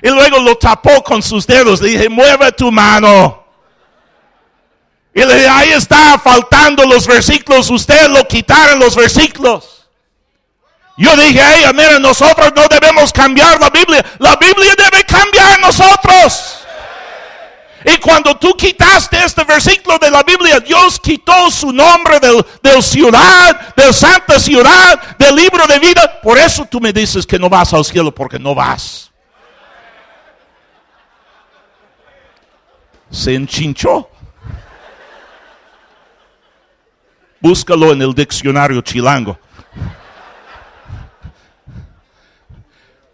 Y 0.04 0.10
luego 0.10 0.38
lo 0.38 0.56
tapó 0.58 1.04
con 1.04 1.24
sus 1.24 1.48
dedos. 1.48 1.82
Le 1.82 1.90
dije, 1.90 2.08
mueve 2.08 2.52
tu 2.52 2.72
mano. 2.72 3.44
Y 5.12 5.24
le 5.26 5.34
dije, 5.38 5.50
ahí 5.50 5.70
está 5.72 6.20
faltando 6.20 6.86
los 6.86 7.08
versículos. 7.08 7.68
Ustedes 7.72 8.10
lo 8.10 8.28
quitaron 8.28 8.78
los 8.78 8.96
versículos. 8.96 9.81
Yo 11.02 11.16
dije 11.16 11.41
a 11.41 11.58
ella, 11.58 11.74
mira, 11.74 11.97
nosotros 11.97 12.54
no 12.56 12.68
debemos 12.68 13.12
cambiar 13.12 13.60
la 13.60 13.72
Biblia. 13.72 14.06
La 14.20 14.36
Biblia 14.36 14.76
debe 14.78 15.04
cambiar 15.04 15.60
nosotros. 15.60 16.60
Y 17.84 17.97
cuando 17.97 18.38
tú 18.38 18.56
quitaste 18.56 19.18
este 19.18 19.43
versículo 19.43 19.97
de 19.97 20.12
la 20.12 20.22
Biblia, 20.22 20.60
Dios 20.60 20.99
quitó 20.99 21.49
su 21.49 21.72
nombre 21.72 22.20
del, 22.20 22.45
del, 22.62 22.84
ciudad, 22.84 23.74
del 23.76 23.91
santa 23.91 24.39
ciudad, 24.39 25.18
del 25.18 25.36
libro 25.36 25.66
de 25.66 25.80
vida. 25.80 26.22
Por 26.22 26.38
eso 26.38 26.68
tú 26.70 26.80
me 26.80 26.93
dices 26.93 27.26
que 27.26 27.39
no 27.39 27.49
vas 27.49 27.74
al 27.74 27.84
cielo, 27.84 28.14
porque 28.14 28.38
no 28.38 28.54
vas. 28.54 29.10
Se 33.10 33.34
enchinchó. 33.34 34.08
Búscalo 37.39 37.91
en 37.91 38.04
el 38.04 38.14
diccionario 38.14 38.82
chilango. 38.82 39.39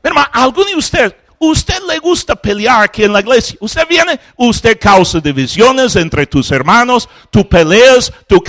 Hermano, 0.08 0.30
¿alguno 0.32 0.68
de 0.68 0.76
ustedes, 0.76 1.16
usted 1.38 1.80
le 1.86 2.00
gusta 2.00 2.34
pelear 2.34 2.84
aquí 2.84 3.04
en 3.04 3.12
la 3.12 3.20
iglesia? 3.20 3.58
Usted 3.60 3.86
viene, 3.90 4.18
usted 4.38 4.80
causa 4.80 5.20
divisiones 5.20 5.98
entre 5.98 6.26
tus 6.26 6.50
hermanos, 6.50 7.10
tú 7.30 7.48
peleas, 7.48 8.14
tú, 8.26 8.42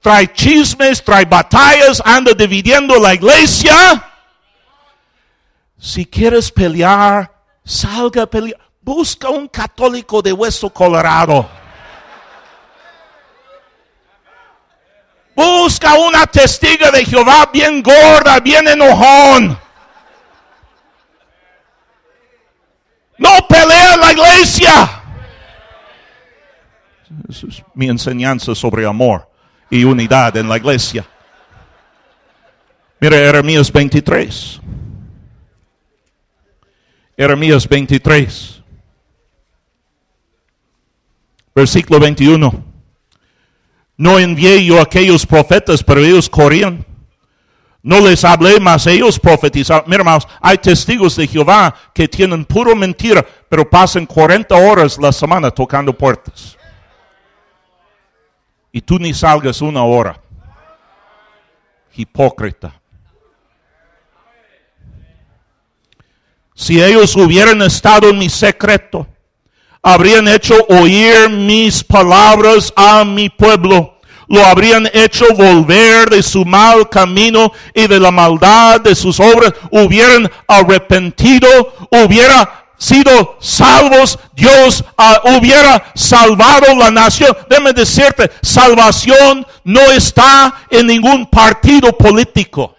trae 0.00 0.32
chismes, 0.32 1.02
trae 1.02 1.24
batallas, 1.24 2.00
anda 2.04 2.32
dividiendo 2.32 2.96
la 3.00 3.14
iglesia. 3.14 4.04
Si 5.76 6.06
quieres 6.06 6.52
pelear, 6.52 7.32
salga 7.64 8.22
a 8.22 8.26
pelear. 8.26 8.60
Busca 8.80 9.28
un 9.28 9.48
católico 9.48 10.22
de 10.22 10.32
hueso 10.32 10.70
colorado. 10.70 11.48
Busca 15.34 15.94
una 15.94 16.24
testiga 16.26 16.92
de 16.92 17.04
Jehová 17.04 17.50
bien 17.52 17.82
gorda, 17.82 18.38
bien 18.38 18.66
enojón. 18.68 19.58
No 23.18 23.46
pelea 23.48 23.96
la 23.96 24.12
iglesia. 24.12 25.02
Esa 27.28 27.46
es 27.48 27.62
mi 27.74 27.88
enseñanza 27.88 28.54
sobre 28.54 28.86
amor 28.86 29.28
y 29.70 29.84
unidad 29.84 30.36
en 30.36 30.48
la 30.48 30.56
iglesia. 30.56 31.04
Mira 33.00 33.16
Jeremías 33.16 33.72
23. 33.72 34.60
Jeremías 37.16 37.68
23. 37.68 38.62
Versículo 41.54 41.98
21. 41.98 42.64
No 43.96 44.18
envié 44.18 44.64
yo 44.64 44.78
a 44.78 44.82
aquellos 44.82 45.26
profetas, 45.26 45.82
pero 45.82 46.00
ellos 46.00 46.30
corrían. 46.30 46.86
No 47.82 48.00
les 48.00 48.24
hablé 48.24 48.58
más, 48.58 48.86
ellos 48.86 49.18
profetizaron. 49.18 49.84
Mira, 49.86 50.00
hermanos, 50.00 50.26
hay 50.40 50.58
testigos 50.58 51.16
de 51.16 51.26
Jehová 51.26 51.74
que 51.94 52.08
tienen 52.08 52.44
puro 52.44 52.74
mentira, 52.74 53.24
pero 53.48 53.68
pasan 53.68 54.04
40 54.04 54.54
horas 54.54 54.98
la 54.98 55.12
semana 55.12 55.50
tocando 55.50 55.92
puertas. 55.92 56.56
Y 58.72 58.80
tú 58.80 58.98
ni 58.98 59.14
salgas 59.14 59.62
una 59.62 59.82
hora. 59.82 60.20
Hipócrita. 61.94 62.74
Si 66.54 66.82
ellos 66.82 67.14
hubieran 67.14 67.62
estado 67.62 68.10
en 68.10 68.18
mi 68.18 68.28
secreto, 68.28 69.06
habrían 69.80 70.26
hecho 70.26 70.54
oír 70.68 71.30
mis 71.30 71.84
palabras 71.84 72.72
a 72.74 73.04
mi 73.04 73.28
pueblo. 73.28 73.97
Lo 74.28 74.44
habrían 74.44 74.88
hecho 74.92 75.24
volver 75.34 76.10
de 76.10 76.22
su 76.22 76.44
mal 76.44 76.88
camino 76.88 77.50
y 77.74 77.86
de 77.86 77.98
la 77.98 78.10
maldad 78.10 78.80
de 78.80 78.94
sus 78.94 79.18
obras. 79.18 79.54
Hubieran 79.70 80.30
arrepentido, 80.46 81.48
hubiera 81.90 82.66
sido 82.76 83.36
salvos, 83.40 84.18
Dios 84.34 84.84
uh, 84.96 85.36
hubiera 85.36 85.92
salvado 85.94 86.74
la 86.76 86.90
nación. 86.90 87.36
Déjame 87.48 87.72
decirte, 87.72 88.30
salvación 88.42 89.46
no 89.64 89.80
está 89.90 90.54
en 90.70 90.86
ningún 90.86 91.26
partido 91.26 91.92
político 91.96 92.74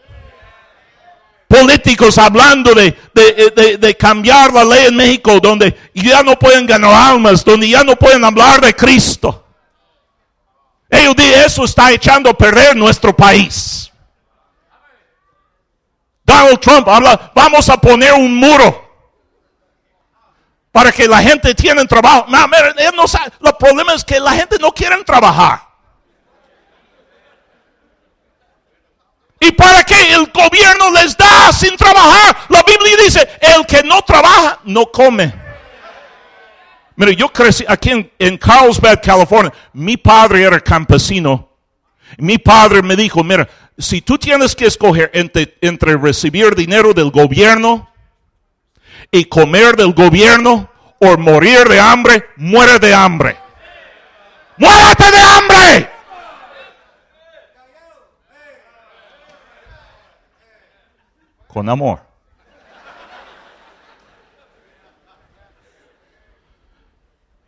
políticos 1.50 2.20
hablando 2.20 2.76
de, 2.76 2.96
de, 3.80 3.98
cambiar 3.98 4.54
la 4.54 4.64
ley 4.64 4.86
en 4.86 4.96
México, 4.96 5.40
donde 5.40 5.76
ya 5.96 6.22
no 6.22 6.38
pueden 6.38 6.68
ganar 6.68 6.94
almas, 6.94 7.44
donde 7.44 7.68
ya 7.68 7.84
no 7.84 7.96
pueden 7.96 8.24
hablar 8.24 8.62
de 8.62 8.76
Cristo. 8.76 9.49
Ellos 10.90 11.16
dicen, 11.16 11.42
eso 11.46 11.66
está 11.66 11.92
echando 11.92 12.30
a 12.30 12.34
perder 12.34 12.76
nuestro 12.76 13.16
país. 13.16 13.92
Donald 16.24 16.60
Trump 16.60 16.88
habla, 16.88 17.32
vamos 17.34 17.70
a 17.70 17.78
poner 17.78 18.14
un 18.14 18.36
muro 18.36 18.88
para 20.72 20.92
que 20.92 21.08
la 21.08 21.22
gente 21.22 21.54
tenga 21.54 21.84
trabajo. 21.86 22.26
No, 22.28 22.48
no 22.96 23.08
sabe, 23.08 23.32
el 23.44 23.54
problema 23.56 23.94
es 23.94 24.04
que 24.04 24.20
la 24.20 24.32
gente 24.32 24.58
no 24.60 24.72
quiere 24.72 25.04
trabajar. 25.04 25.68
¿Y 29.40 29.52
para 29.52 29.84
qué 29.84 30.14
el 30.14 30.26
gobierno 30.32 30.92
les 30.92 31.16
da 31.16 31.52
sin 31.54 31.78
trabajar? 31.78 32.36
La 32.50 32.62
Biblia 32.64 32.98
dice, 33.06 33.28
el 33.40 33.66
que 33.66 33.84
no 33.84 34.02
trabaja, 34.02 34.60
no 34.66 34.88
come. 34.92 35.49
Mire, 37.00 37.16
yo 37.16 37.30
crecí 37.30 37.64
aquí 37.66 38.12
en, 38.20 38.38
Carlsbad, 38.38 39.00
California. 39.02 39.54
Mi 39.72 39.96
padre 39.96 40.44
era 40.44 40.60
campesino. 40.60 41.48
Mi 42.18 42.38
padre 42.38 42.82
me 42.82 42.98
dijo, 42.98 43.24
mira, 43.24 43.48
si 43.78 44.02
tú 44.02 44.18
tienes 44.18 44.54
que 44.54 44.66
escoger 44.66 45.10
entre, 45.14 45.58
entre 45.62 45.96
recibir 45.96 46.56
dinero 46.56 46.94
del 46.94 47.10
gobierno 47.10 47.90
y 49.12 49.24
comer 49.26 49.78
del 49.78 49.94
gobierno 49.94 50.70
o 51.00 51.18
morir 51.18 51.70
de 51.70 51.80
hambre, 51.80 52.26
muere 52.36 52.80
de 52.80 52.94
hambre. 52.94 53.38
¡Muérete 54.58 55.10
de 55.10 55.22
hambre! 55.22 55.90
con 61.48 61.68
amor. 61.68 62.09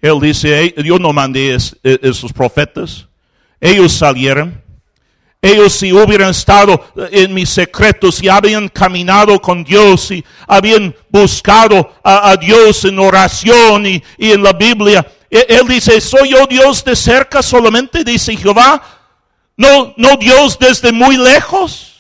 Él 0.02 0.20
dice, 0.20 0.74
yo 0.84 0.98
no 0.98 1.14
mandé 1.14 1.56
e, 1.56 2.00
esos 2.02 2.34
profetas. 2.34 3.08
Ellos 3.60 3.94
salieron. 3.94 4.62
Ellos 5.42 5.74
si 5.74 5.92
hubieran 5.92 6.32
estado 6.32 6.84
en 7.12 7.34
mis 7.34 7.50
secretos 7.50 8.22
y 8.22 8.30
habían 8.30 8.68
caminado 8.70 9.42
con 9.42 9.64
Dios 9.64 10.12
y 10.12 10.24
habían 10.48 10.96
buscado 11.10 11.92
a, 12.04 12.36
Dios 12.38 12.86
en 12.86 13.00
oración 13.00 13.88
y, 13.88 14.04
y, 14.18 14.32
en 14.32 14.44
la 14.44 14.54
Biblia. 14.54 15.06
E, 15.30 15.46
él 15.50 15.68
dice, 15.68 16.00
¿soy 16.02 16.30
yo 16.30 16.46
Dios 16.48 16.84
de 16.84 16.96
cerca 16.96 17.42
solamente? 17.42 18.04
Dice 18.04 18.36
Jehová. 18.36 18.82
No, 19.58 19.94
no 19.98 20.18
Dios 20.18 20.58
desde 20.58 20.92
muy 20.92 21.18
lejos. 21.18 21.91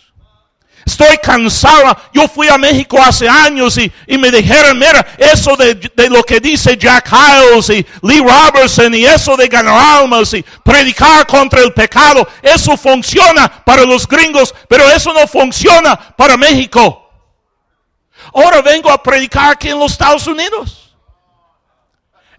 Estoy 0.86 1.18
cansada. 1.18 1.98
Yo 2.14 2.28
fui 2.28 2.48
a 2.48 2.58
México 2.58 3.02
hace 3.02 3.28
años 3.28 3.78
y, 3.78 3.92
me 4.18 4.32
dijeron, 4.32 4.78
mira, 4.78 5.06
eso 5.18 5.56
de, 5.56 6.10
lo 6.10 6.24
que 6.24 6.40
dice 6.40 6.78
Jack 6.78 7.12
Hiles 7.12 7.70
y 7.70 7.86
Lee 8.02 8.20
Robertson 8.20 8.94
y 8.94 9.06
eso 9.06 9.38
de 9.38 9.48
ganar 9.48 10.02
almas 10.02 10.34
y 10.34 10.44
predicar 10.64 11.26
contra 11.28 11.62
el 11.62 11.74
pecado, 11.74 12.28
eso 12.42 12.76
funciona 12.78 13.64
para 13.64 13.84
los 13.84 14.08
gringos, 14.08 14.54
pero 14.68 14.90
eso 14.90 15.14
no 15.14 15.28
funciona 15.28 15.96
para 15.96 16.38
México. 16.38 17.10
Ahora 18.34 18.62
vengo 18.62 18.90
a 18.92 19.02
predicar 19.02 19.52
aquí 19.52 19.70
en 19.70 19.80
los 19.80 19.92
Estados 19.92 20.26
Unidos. 20.28 20.81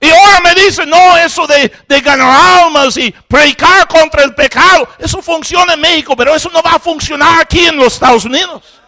Y 0.03 0.11
ahora 0.11 0.41
me 0.41 0.55
dicen, 0.61 0.91
no, 0.91 1.17
eso 1.17 1.47
de, 1.47 1.73
de, 1.87 2.01
ganar 2.01 2.65
almas 2.65 2.97
y 2.97 3.13
predicar 3.29 3.87
contra 3.87 4.25
el 4.25 4.35
pecado, 4.35 4.89
eso 4.99 5.23
funciona 5.23 5.75
en 5.75 5.81
México, 5.81 6.17
pero 6.17 6.35
eso 6.35 6.51
no 6.53 6.61
va 6.61 6.73
a 6.73 6.79
funcionar 6.81 7.41
aquí 7.41 7.61
en 7.61 7.77
los 7.77 7.95
Estados 7.95 8.25
Unidos. 8.25 8.83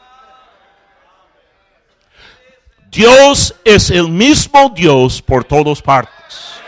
Dios 2.90 3.54
es 3.64 3.90
el 3.90 4.08
mismo 4.08 4.72
Dios 4.74 5.22
por 5.22 5.44
todas 5.44 5.80
partes. 5.80 6.60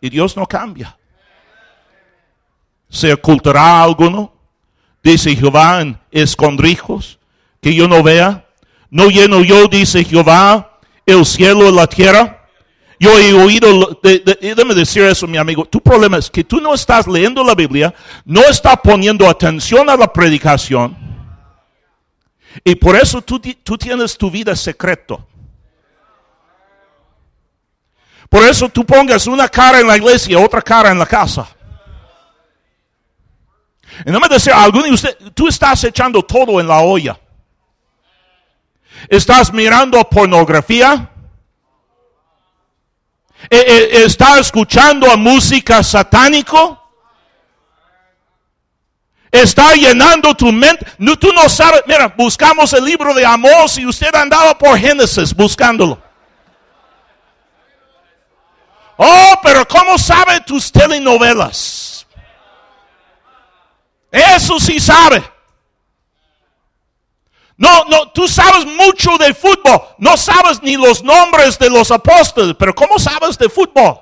Y 0.00 0.08
Dios 0.08 0.34
no 0.34 0.46
cambia. 0.46 0.96
¿Se 2.88 3.12
ocultará 3.12 3.82
alguno? 3.82 4.32
Dice 5.02 5.36
Jehová 5.36 5.82
en 5.82 6.00
escondrijos, 6.10 7.18
que 7.60 7.74
yo 7.74 7.86
no 7.86 8.02
vea. 8.02 8.46
No 8.90 9.08
lleno 9.08 9.42
yo, 9.42 9.68
dice 9.68 10.04
Jehová, 10.04 10.78
el 11.04 11.26
cielo 11.26 11.68
y 11.68 11.72
la 11.72 11.86
tierra. 11.86 12.39
Yo 13.02 13.18
he 13.18 13.32
oído, 13.32 13.98
déjame 14.02 14.74
decir 14.74 15.04
eso, 15.04 15.26
mi 15.26 15.38
amigo. 15.38 15.64
Tu 15.64 15.80
problema 15.80 16.18
es 16.18 16.30
que 16.30 16.44
tú 16.44 16.60
no 16.60 16.74
estás 16.74 17.06
leyendo 17.06 17.42
la 17.42 17.54
Biblia, 17.54 17.94
no 18.26 18.42
estás 18.42 18.76
poniendo 18.84 19.26
atención 19.26 19.88
a 19.88 19.96
la 19.96 20.12
predicación. 20.12 20.94
Y 22.62 22.74
por 22.74 22.94
eso 22.96 23.22
tú, 23.22 23.40
tú 23.40 23.78
tienes 23.78 24.18
tu 24.18 24.30
vida 24.30 24.54
secreto. 24.54 25.26
Por 28.28 28.42
eso 28.42 28.68
tú 28.68 28.84
pongas 28.84 29.26
una 29.26 29.48
cara 29.48 29.80
en 29.80 29.86
la 29.86 29.96
iglesia, 29.96 30.38
otra 30.38 30.60
cara 30.60 30.90
en 30.90 30.98
la 30.98 31.06
casa. 31.06 31.48
Y 34.04 34.10
no 34.10 34.20
me 34.20 34.26
alguno 34.52 34.84
de 34.84 35.30
tú 35.34 35.48
estás 35.48 35.84
echando 35.84 36.22
todo 36.22 36.60
en 36.60 36.68
la 36.68 36.80
olla. 36.80 37.18
Estás 39.08 39.54
mirando 39.54 40.04
pornografía. 40.04 41.10
E, 43.48 43.56
e, 43.56 44.04
estás 44.04 44.38
escuchando 44.40 45.10
a 45.10 45.16
música 45.16 45.82
satánico. 45.82 46.76
Está 49.30 49.74
llenando 49.74 50.34
tu 50.34 50.50
mente. 50.52 50.84
No, 50.98 51.16
tú 51.16 51.32
no 51.32 51.48
sabes. 51.48 51.82
Mira, 51.86 52.08
buscamos 52.08 52.72
el 52.72 52.84
libro 52.84 53.14
de 53.14 53.24
Amós 53.24 53.78
y 53.78 53.86
usted 53.86 54.14
andaba 54.14 54.58
por 54.58 54.76
Génesis 54.76 55.34
buscándolo. 55.34 56.02
Oh, 58.96 59.40
pero 59.42 59.66
¿cómo 59.66 59.96
sabe 59.96 60.40
tus 60.40 60.70
telenovelas? 60.70 62.06
Eso 64.10 64.58
sí 64.60 64.78
sabe. 64.78 65.22
No, 67.60 67.84
no, 67.90 68.10
tú 68.12 68.26
sabes 68.26 68.64
mucho 68.64 69.18
de 69.18 69.34
fútbol. 69.34 69.82
No 69.98 70.16
sabes 70.16 70.62
ni 70.62 70.78
los 70.78 71.04
nombres 71.04 71.58
de 71.58 71.68
los 71.68 71.90
apóstoles, 71.90 72.56
pero 72.58 72.74
¿cómo 72.74 72.98
sabes 72.98 73.36
de 73.36 73.50
fútbol? 73.50 73.98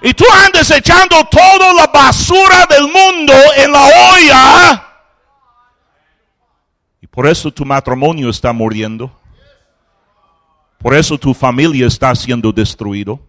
Y 0.00 0.14
tú 0.14 0.24
andas 0.46 0.70
echando 0.70 1.22
toda 1.24 1.74
la 1.74 1.86
basura 1.88 2.64
del 2.70 2.84
mundo 2.84 3.34
en 3.56 3.70
la 3.70 3.84
olla. 4.14 4.84
Y 7.02 7.06
por 7.06 7.26
eso 7.26 7.52
tu 7.52 7.66
matrimonio 7.66 8.30
está 8.30 8.54
muriendo. 8.54 9.14
Por 10.78 10.94
eso 10.94 11.18
tu 11.18 11.34
familia 11.34 11.86
está 11.86 12.14
siendo 12.14 12.52
destruido. 12.52 13.20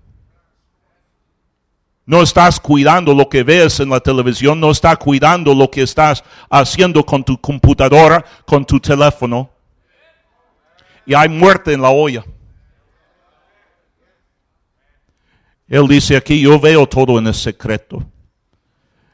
No 2.10 2.24
estás 2.24 2.60
cuidando 2.60 3.14
lo 3.14 3.30
que 3.30 3.43
ves 3.43 3.82
en 3.82 3.91
la 3.91 3.99
televisión, 3.99 4.60
no 4.60 4.72
estás 4.72 4.97
cuidando 4.97 5.53
lo 5.53 5.70
que 5.70 5.84
estás 5.84 6.24
haciendo 6.49 7.05
con 7.05 7.24
tu 7.24 7.39
computadora, 7.39 8.26
con 8.47 8.66
tu 8.66 8.80
teléfono. 8.80 9.47
Y 11.05 11.14
hay 11.14 11.30
muerte 11.30 11.72
en 11.72 11.84
la 11.84 11.91
olla. 11.91 12.26
Él 15.68 15.88
dice 15.88 16.18
aquí, 16.18 16.41
yo 16.41 16.60
veo 16.60 16.88
todo 16.88 17.20
en 17.20 17.28
el 17.28 17.36
secreto. 17.36 18.03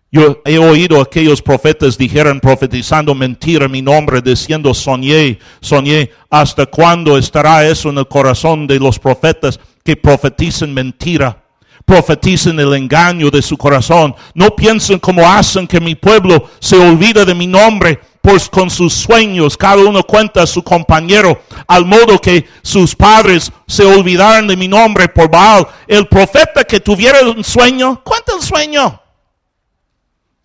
Yo 0.10 0.42
he 0.46 0.58
oído 0.58 1.02
aquellos 1.02 1.42
profetas 1.42 1.98
dijeron 1.98 2.40
profetizando 2.40 3.14
mentira 3.14 3.66
en 3.66 3.72
mi 3.72 3.82
nombre, 3.82 4.22
diciendo 4.22 4.74
soñé, 4.74 5.38
soñé. 5.60 6.12
¿Hasta 6.30 6.66
cuándo 6.66 7.18
estará 7.18 7.68
eso 7.68 7.90
en 7.90 7.98
el 7.98 8.08
corazón 8.08 8.66
de 8.68 8.80
los 8.80 8.98
profetas 8.98 9.60
que 9.84 9.98
profetizan 9.98 10.74
mentira? 10.74 11.45
Profetizan 11.86 12.60
el 12.60 12.74
engaño 12.74 13.30
de 13.30 13.42
su 13.42 13.58
corazón. 13.58 14.16
No 14.34 14.56
piensen 14.56 15.00
como 15.00 15.30
hacen 15.30 15.68
que 15.68 15.80
mi 15.80 15.96
pueblo 15.96 16.50
se 16.60 16.78
olvida 16.78 17.24
de 17.24 17.36
mi 17.36 17.48
nombre, 17.48 18.00
pues 18.22 18.50
con 18.50 18.70
sus 18.70 18.94
sueños 18.94 19.56
cada 19.56 19.84
uno 19.84 20.02
cuenta 20.04 20.42
a 20.42 20.48
su 20.48 20.64
compañero, 20.64 21.42
al 21.68 21.86
modo 21.86 22.20
que 22.20 22.46
sus 22.64 22.96
padres 22.96 23.52
se 23.68 23.86
olvidaron 23.86 24.48
de 24.48 24.58
mi 24.58 24.68
nombre 24.68 25.08
por 25.08 25.30
Baal. 25.30 25.68
El 25.88 26.08
profeta 26.08 26.64
que 26.64 26.80
tuviera 26.80 27.22
un 27.22 27.44
sueño, 27.44 28.02
cuenta 28.04 28.34
el 28.36 28.42
sueño 28.42 29.02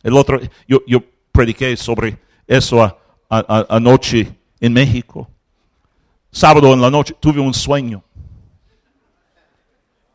el 0.03 0.17
otro, 0.17 0.41
yo, 0.67 0.81
yo 0.87 1.03
prediqué 1.33 1.77
sobre 1.77 2.19
eso 2.47 2.97
anoche 3.29 4.35
en 4.61 4.73
México. 4.73 5.29
Sábado 6.31 6.73
en 6.73 6.81
la 6.81 6.91
noche 6.91 7.15
tuve 7.19 7.41
un 7.41 7.55
sueño. 7.55 8.03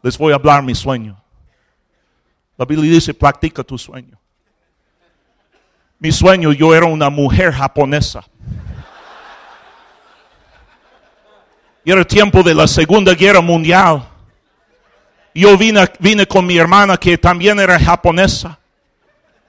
Les 0.06 0.20
voy 0.20 0.34
a 0.34 0.36
hablar 0.36 0.62
mi 0.62 0.76
sueño. 0.76 1.20
La 2.60 2.66
Biblia 2.66 2.92
dice, 2.92 3.12
practica 3.12 3.64
tu 3.64 3.76
sueño. 3.76 4.20
Mi 5.98 6.12
sueño, 6.12 6.54
yo 6.54 6.76
era 6.76 6.86
una 6.86 7.10
mujer 7.10 7.52
japonesa. 7.52 8.24
Y 11.84 11.92
era 11.92 12.06
tiempo 12.06 12.44
de 12.44 12.54
la 12.54 12.68
Segunda 12.68 13.16
Guerra 13.16 13.42
Mundial. 13.42 14.08
Yo 15.34 15.58
vine, 15.58 15.92
vine 16.00 16.28
con 16.28 16.46
mi 16.46 16.56
hermana 16.56 16.98
que 16.98 17.18
también 17.18 17.60
era 17.60 17.80
japonesa 17.80 18.60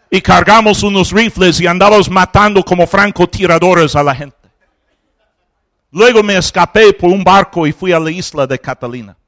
y 0.08 0.22
cargamos 0.22 0.82
unos 0.82 1.12
rifles 1.12 1.60
y 1.60 1.66
andábamos 1.66 2.08
matando 2.08 2.64
como 2.64 2.86
francotiradores 2.86 3.94
a 3.94 4.02
la 4.02 4.14
gente. 4.14 4.48
Luego 5.90 6.22
me 6.22 6.38
escapé 6.38 6.94
por 6.94 7.10
un 7.10 7.22
barco 7.22 7.66
y 7.66 7.72
fui 7.72 7.92
a 7.92 8.00
la 8.00 8.10
isla 8.10 8.46
de 8.46 8.58
Catalina. 8.58 9.18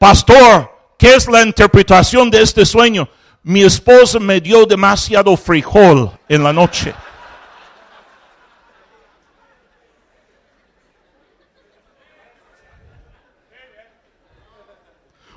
Pastor, 0.00 0.94
¿qué 0.96 1.14
es 1.14 1.28
la 1.28 1.42
interpretación 1.42 2.30
de 2.30 2.40
este 2.40 2.64
sueño? 2.64 3.06
Mi 3.42 3.62
esposa 3.62 4.18
me 4.18 4.40
dio 4.40 4.64
demasiado 4.64 5.36
frijol 5.36 6.10
en 6.26 6.42
la 6.42 6.54
noche. 6.54 6.94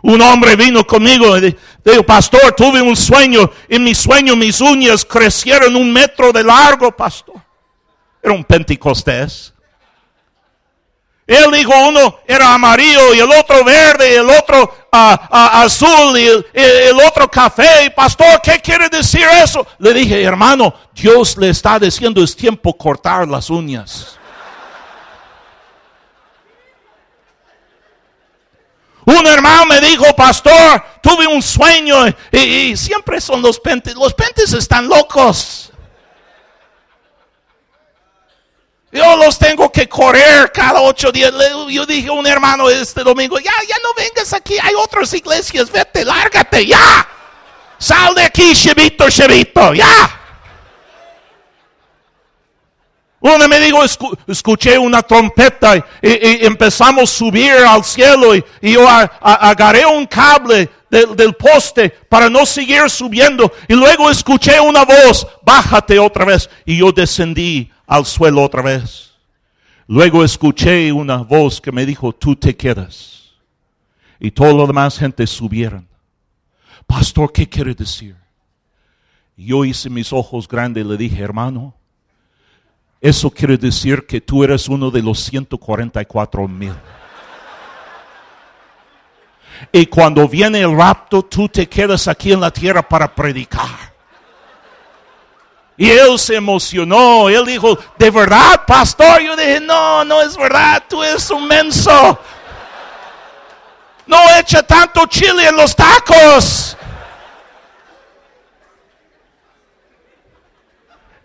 Un 0.01 0.21
hombre 0.21 0.55
vino 0.55 0.87
conmigo 0.87 1.37
y 1.37 1.57
dijo, 1.83 2.03
pastor, 2.03 2.53
tuve 2.55 2.81
un 2.81 2.95
sueño. 2.95 3.51
En 3.67 3.83
mi 3.83 3.93
sueño 3.93 4.37
mis 4.37 4.61
uñas 4.61 5.03
crecieron 5.03 5.75
un 5.75 5.91
metro 5.91 6.31
de 6.31 6.41
largo, 6.41 6.95
pastor. 6.95 7.35
Era 8.21 8.33
un 8.33 8.45
pentecostés. 8.45 9.52
Él 11.25 11.51
dijo, 11.53 11.71
uno 11.87 12.19
era 12.27 12.53
amarillo 12.53 13.13
y 13.13 13.19
el 13.19 13.31
otro 13.31 13.63
verde 13.63 14.11
y 14.11 14.15
el 14.15 14.29
otro 14.29 14.87
ah, 14.91 15.29
ah, 15.31 15.61
azul 15.61 16.17
y 16.17 16.27
el, 16.53 16.99
otro 16.99 17.29
café. 17.29 17.89
Pastor, 17.95 18.41
¿qué 18.41 18.59
quiere 18.59 18.89
decir 18.89 19.25
eso? 19.41 19.65
Le 19.79 19.93
dije, 19.93 20.21
hermano, 20.21 20.73
Dios 20.93 21.37
le 21.37 21.49
está 21.49 21.79
diciendo 21.79 22.21
es 22.21 22.35
tiempo 22.35 22.77
cortar 22.77 23.27
las 23.27 23.49
uñas. 23.49 24.19
Un 29.05 29.27
hermano 29.27 29.65
me 29.65 29.81
dijo, 29.81 30.05
pastor, 30.15 30.83
tuve 31.01 31.27
un 31.27 31.41
sueño 31.41 32.05
y, 32.31 32.75
siempre 32.77 33.19
son 33.19 33.41
los 33.41 33.59
pentes. 33.59 33.95
Los 33.95 34.13
pentes 34.13 34.53
están 34.53 34.87
locos. 34.87 35.72
Yo 38.93 39.15
los 39.17 39.39
tengo 39.39 39.71
que 39.71 39.89
correr 39.89 40.51
cada 40.51 40.79
ocho 40.81 41.11
días. 41.11 41.33
Yo 41.67 41.83
dije 41.83 42.09
a 42.09 42.11
un 42.11 42.27
hermano 42.27 42.69
este 42.69 43.03
domingo, 43.03 43.39
ya, 43.39 43.51
ya 43.67 43.75
no 43.81 43.89
vengas 43.97 44.31
aquí, 44.33 44.55
hay 44.61 44.75
otras 44.75 45.11
iglesias, 45.15 45.71
vete, 45.71 46.05
lárgate, 46.05 46.63
ya. 46.63 47.07
Sal 47.79 48.13
de 48.13 48.25
aquí, 48.25 48.53
chevito, 48.53 49.09
chevito, 49.09 49.73
ya. 49.73 50.19
Uno 53.19 53.47
me 53.47 53.59
dijo, 53.59 53.79
escuché 54.27 54.77
una 54.77 55.01
trompeta 55.01 55.75
y, 55.77 55.83
empezamos 56.45 57.03
a 57.09 57.15
subir 57.15 57.51
al 57.51 57.83
cielo 57.83 58.35
y, 58.35 58.43
yo 58.61 58.87
agarré 58.87 59.87
un 59.87 60.05
cable 60.05 60.69
del, 60.91 61.33
poste 61.33 61.89
para 61.89 62.29
no 62.29 62.45
seguir 62.45 62.87
subiendo. 62.91 63.51
Y 63.67 63.73
luego 63.73 64.11
escuché 64.11 64.59
una 64.59 64.85
voz, 64.85 65.25
bájate 65.41 65.97
otra 65.97 66.25
vez. 66.25 66.47
Y 66.63 66.77
yo 66.77 66.91
descendí 66.91 67.72
al 67.87 68.05
suelo 68.05 68.43
otra 68.43 68.61
vez. 68.61 69.13
Luego 69.87 70.23
escuché 70.23 70.91
una 70.91 71.17
voz 71.17 71.59
que 71.59 71.71
me 71.71 71.85
dijo, 71.85 72.13
tú 72.13 72.35
te 72.35 72.55
quedas. 72.55 73.33
Y 74.19 74.31
toda 74.31 74.53
la 74.53 74.65
demás 74.65 74.97
gente 74.97 75.27
subieron. 75.27 75.87
Pastor, 76.87 77.31
¿qué 77.31 77.47
quiere 77.47 77.73
decir? 77.73 78.15
yo 79.35 79.65
hice 79.65 79.89
mis 79.89 80.13
ojos 80.13 80.47
grandes 80.47 80.85
y 80.85 80.87
le 80.87 80.97
dije, 80.97 81.21
hermano, 81.21 81.73
eso 83.01 83.29
quiere 83.29 83.57
decir 83.57 84.05
que 84.05 84.21
tú 84.21 84.43
eres 84.43 84.69
uno 84.69 84.89
de 84.91 85.01
los 85.01 85.19
144 85.19 86.47
mil. 86.47 86.73
Y 89.71 89.85
cuando 89.87 90.27
viene 90.27 90.61
el 90.61 90.75
rapto, 90.75 91.23
tú 91.23 91.49
te 91.49 91.67
quedas 91.67 92.07
aquí 92.07 92.31
en 92.31 92.41
la 92.41 92.51
tierra 92.51 92.87
para 92.87 93.13
predicar. 93.13 93.92
Y 95.77 95.89
él 95.89 96.19
se 96.19 96.35
emocionó. 96.35 97.29
Él 97.29 97.45
dijo, 97.45 97.77
¿de 97.97 98.11
verdad, 98.11 98.61
pastor? 98.65 99.21
Yo 99.21 99.35
dije, 99.35 99.59
no, 99.59 100.05
no 100.05 100.21
es 100.21 100.37
verdad. 100.37 100.83
Tú 100.87 101.03
eres 101.03 101.29
un 101.31 101.47
menso. 101.47 102.19
no 104.05 104.17
echa 104.37 104.61
tanto 104.63 105.05
chile 105.07 105.47
en 105.47 105.55
los 105.55 105.75
tacos. 105.75 106.77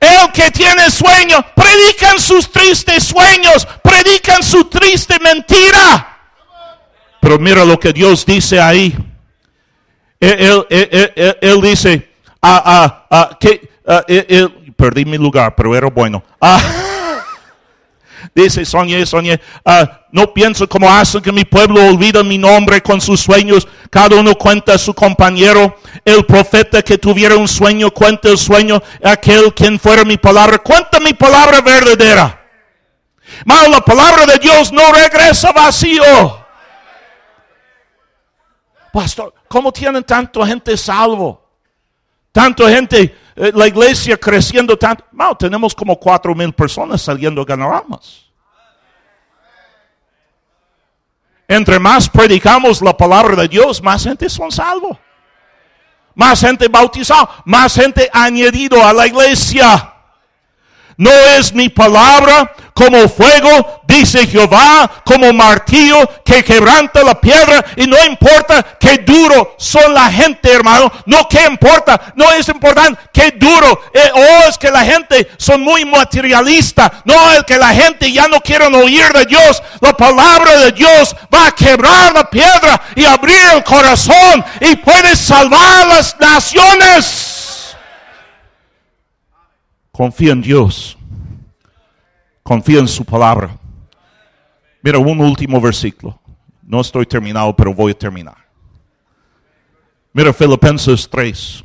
El 0.01 0.33
que 0.33 0.51
tiene 0.53 0.91
sueño, 0.91 1.45
predican 1.57 2.21
sus 2.21 2.51
tristes 2.51 3.03
sueños, 3.05 3.67
predican 3.83 4.43
su 4.45 4.65
triste 4.67 5.19
mentira. 5.19 6.19
Pero 7.21 7.39
mira 7.39 7.65
lo 7.65 7.79
que 7.81 7.93
Dios 7.93 8.25
dice 8.25 8.61
ahí. 8.61 8.97
Él, 10.21 11.61
dice, 11.63 12.13
ah, 12.41 12.63
ah, 12.65 13.07
ah, 13.11 13.39
que, 13.39 13.78
perdí 14.77 15.05
mi 15.05 15.19
lugar, 15.19 15.55
pero 15.57 15.75
era 15.75 15.89
bueno. 15.89 16.23
dice, 18.35 18.65
soñé, 18.65 19.05
soñé, 19.07 19.41
no 20.13 20.33
pienso 20.33 20.69
como 20.69 20.91
hacen 20.91 21.23
que 21.23 21.33
mi 21.33 21.45
pueblo 21.45 21.85
olvida 21.85 22.23
mi 22.23 22.39
nombre 22.39 22.83
con 22.83 23.01
sus 23.01 23.21
sueños. 23.21 23.67
Cada 23.91 24.17
uno 24.17 24.35
cuenta 24.35 24.75
a 24.75 24.79
su 24.79 24.95
compañero. 24.95 25.77
El 26.05 26.25
profeta 26.25 26.83
que 26.83 26.99
tuviera 26.99 27.37
un 27.37 27.49
sueño 27.49 27.91
cuenta 27.91 28.29
el 28.29 28.39
sueño. 28.39 28.83
Aquel 29.03 29.53
quien 29.55 29.79
fuera 29.79 30.05
mi 30.05 30.17
palabra, 30.17 30.59
cuenta 30.59 31.01
mi 31.01 31.13
palabra 31.15 31.61
verdadera. 31.61 32.35
Mas 33.45 33.69
la 33.69 33.81
palabra 33.81 34.27
de 34.27 34.39
Dios 34.39 34.73
no 34.73 34.93
regresa 34.93 35.53
vacío. 35.53 36.47
Pastor, 38.93 39.35
¿cómo 39.49 39.73
tienen 39.73 40.03
tanta 40.03 40.47
gente 40.47 40.77
salvo? 40.77 41.47
Tanta 42.33 42.69
gente, 42.69 43.17
eh, 43.41 43.53
la 43.55 43.69
iglesia 43.69 44.17
creciendo 44.17 44.77
tanto. 44.77 45.05
No, 45.13 45.37
tenemos 45.37 45.73
como 45.73 45.97
cuatro 45.97 46.35
mil 46.35 46.53
personas 46.53 47.01
saliendo 47.01 47.43
a 47.43 47.45
ganar 47.45 47.73
almas. 47.73 48.27
Entre 51.47 51.79
más 51.79 52.09
predicamos 52.09 52.83
la 52.83 52.97
palabra 52.97 53.37
de 53.37 53.49
Dios, 53.49 53.81
más 53.81 54.03
gente 54.03 54.29
son 54.29 54.51
salvos. 54.51 54.99
Más 56.17 56.41
gente 56.41 56.67
bautizada, 56.67 57.31
más 57.45 57.75
gente 57.75 58.11
añadido 58.13 58.85
a 58.85 58.93
la 58.93 59.07
iglesia. 59.07 59.95
No 60.99 61.13
es 61.13 61.55
mi 61.55 61.69
palabra 61.69 62.53
como 62.75 63.09
fuego, 63.09 63.83
dice 63.87 64.27
Jehová, 64.27 64.91
como 65.05 65.33
martillo 65.33 65.97
que 66.25 66.43
quebranta 66.43 67.05
la 67.05 67.21
piedra. 67.21 67.65
Y 67.77 67.87
no 67.87 67.97
importa 68.05 68.65
qué 68.81 68.99
duro 68.99 69.55
son 69.59 69.95
la 69.95 70.11
gente, 70.11 70.53
hermano. 70.53 70.91
No 71.07 71.29
que 71.29 71.45
importa, 71.45 72.13
no 72.17 72.33
es 72.33 72.49
importante 72.49 73.01
qué 73.13 73.31
duro. 73.31 73.81
Eh, 73.95 74.11
oh, 74.13 74.49
es 74.49 74.59
que 74.59 74.73
la 74.73 74.85
gente 74.85 75.31
son 75.37 75.61
muy 75.61 75.85
materialista. 75.85 76.93
No, 77.05 77.31
es 77.31 77.45
que 77.45 77.59
la 77.59 77.69
gente 77.69 78.11
ya 78.11 78.27
no 78.27 78.41
quiere 78.41 78.67
oír 78.67 79.09
de 79.13 79.25
Dios. 79.25 79.63
La 79.81 79.97
palabra 79.97 80.57
de 80.57 80.73
Dios 80.73 81.15
va 81.33 81.47
a 81.47 81.53
quebrar 81.53 82.13
la 82.13 82.29
piedra 82.29 82.83
y 82.97 83.05
abrir 83.05 83.45
el 83.55 83.63
corazón 83.63 84.45
y 84.61 84.75
puede 84.75 85.15
salvar 85.15 85.87
las 85.87 86.19
naciones. 86.19 87.38
Confía 89.99 90.31
en 90.31 90.41
Dios. 90.41 90.97
Confía 92.45 92.79
en 92.79 92.87
su 92.87 93.05
palabra. 93.05 93.59
Mira, 94.81 94.97
un 94.97 95.19
último 95.19 95.61
versículo. 95.61 96.21
No 96.63 96.81
estoy 96.83 97.05
terminado, 97.05 97.57
pero 97.57 97.75
voy 97.75 97.91
a 97.91 97.99
terminar. 97.99 98.37
Mira 100.13 100.33
Filipenses 100.33 101.09
3. 101.11 101.65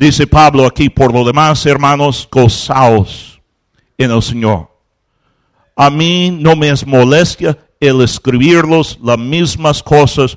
Dice 0.00 0.26
Pablo 0.26 0.66
aquí, 0.66 0.90
por 0.90 1.12
lo 1.12 1.24
demás, 1.24 1.64
hermanos, 1.64 2.28
gozaos 2.28 3.40
en 3.96 4.10
el 4.10 4.20
Señor. 4.20 4.68
A 5.76 5.88
mí 5.90 6.32
no 6.32 6.56
me 6.56 6.70
es 6.70 6.84
molestia 6.84 7.56
el 7.78 8.00
escribirlos 8.00 8.98
las 9.00 9.16
mismas 9.16 9.80
cosas 9.80 10.36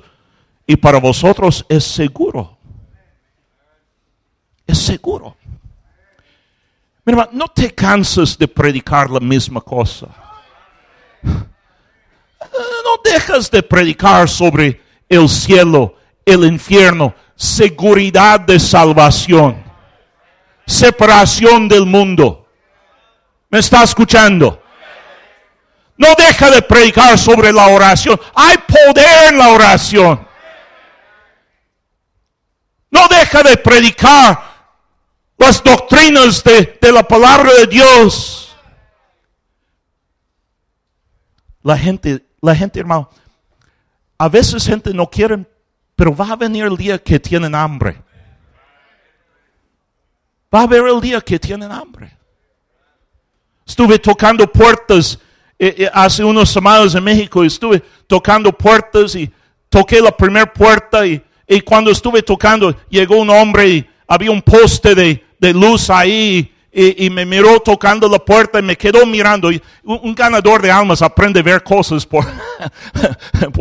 y 0.68 0.76
para 0.76 1.00
vosotros 1.00 1.66
es 1.68 1.82
seguro. 1.82 2.56
Es 4.68 4.78
seguro. 4.78 5.36
Mira, 7.04 7.28
no 7.32 7.48
te 7.48 7.74
cansas 7.74 8.38
de 8.38 8.46
predicar 8.46 9.10
la 9.10 9.20
misma 9.20 9.60
cosa. 9.60 10.08
No 12.84 13.10
dejas 13.10 13.50
de 13.50 13.62
predicar 13.62 14.28
sobre 14.28 14.82
el 15.08 15.28
cielo, 15.28 15.94
el 16.26 16.44
infierno, 16.44 17.14
seguridad 17.36 18.40
de 18.40 18.58
salvación, 18.58 19.62
separación 20.66 21.68
del 21.68 21.86
mundo. 21.86 22.46
¿Me 23.48 23.60
está 23.60 23.84
escuchando? 23.84 24.62
No 25.96 26.08
deja 26.18 26.50
de 26.50 26.62
predicar 26.62 27.16
sobre 27.16 27.52
la 27.52 27.68
oración. 27.68 28.20
Hay 28.34 28.58
poder 28.58 29.28
en 29.30 29.38
la 29.38 29.48
oración. 29.50 30.26
No 32.90 33.08
deja 33.08 33.42
de 33.42 33.56
predicar 33.56 34.51
las 35.42 35.62
doctrinas 35.62 36.44
de, 36.44 36.92
la 36.92 37.02
palabra 37.02 37.52
de 37.52 37.66
Dios. 37.66 38.56
La 41.64 41.76
gente, 41.76 42.24
la 42.40 42.54
gente, 42.54 42.78
hermano, 42.78 43.10
a 44.18 44.28
veces 44.28 44.64
gente 44.64 44.94
no 44.94 45.10
quiere, 45.10 45.44
pero 45.96 46.14
va 46.14 46.30
a 46.30 46.36
venir 46.36 46.64
el 46.64 46.76
día 46.76 46.96
que 46.96 47.18
tienen 47.18 47.56
hambre. 47.56 48.00
Va 50.54 50.60
a 50.60 50.62
haber 50.62 50.84
el 50.86 51.00
día 51.00 51.20
que 51.20 51.40
tienen 51.40 51.72
hambre. 51.72 52.16
Estuve 53.66 53.98
tocando 53.98 54.46
puertas 54.46 55.18
eh, 55.58 55.74
eh, 55.76 55.90
hace 55.92 56.22
unos 56.22 56.50
semanas 56.50 56.94
en 56.94 57.02
México. 57.02 57.42
Estuve 57.42 57.82
tocando 58.06 58.52
puertas 58.52 59.16
y 59.16 59.28
toqué 59.68 60.00
la 60.00 60.16
primera 60.16 60.52
puerta 60.52 61.04
y, 61.04 61.20
y 61.48 61.60
cuando 61.62 61.90
estuve 61.90 62.22
tocando 62.22 62.76
llegó 62.88 63.16
un 63.16 63.30
hombre 63.30 63.68
y 63.68 63.90
había 64.06 64.30
un 64.30 64.42
poste 64.42 64.94
de, 64.94 65.31
de 65.42 65.52
luz 65.52 65.90
ahí 65.90 66.54
y, 66.72 67.10
me 67.10 67.26
miró 67.26 67.58
tocando 67.58 68.08
la 68.08 68.20
puerta 68.20 68.60
y 68.60 68.62
me 68.62 68.78
quedó 68.78 69.04
mirando. 69.04 69.50
un, 69.82 70.14
ganador 70.14 70.62
de 70.62 70.70
almas 70.70 71.02
aprende 71.02 71.40
a 71.40 71.42
ver 71.42 71.62
cosas 71.64 72.06
por, 72.06 72.24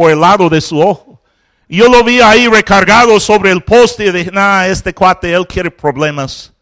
el 0.09 0.19
lado 0.19 0.47
de 0.47 0.61
su 0.61 0.79
ojo. 0.79 1.19
Yo 1.67 1.89
lo 1.89 2.03
vi 2.03 2.21
ahí 2.21 2.47
recargado 2.47 3.19
sobre 3.19 3.49
el 3.49 3.61
poste 3.61 4.05
y 4.05 4.11
dije, 4.11 4.29
nah, 4.31 4.67
este 4.67 4.93
cuate, 4.93 5.33
él 5.33 5.47
quiere 5.47 5.71
problemas. 5.71 6.53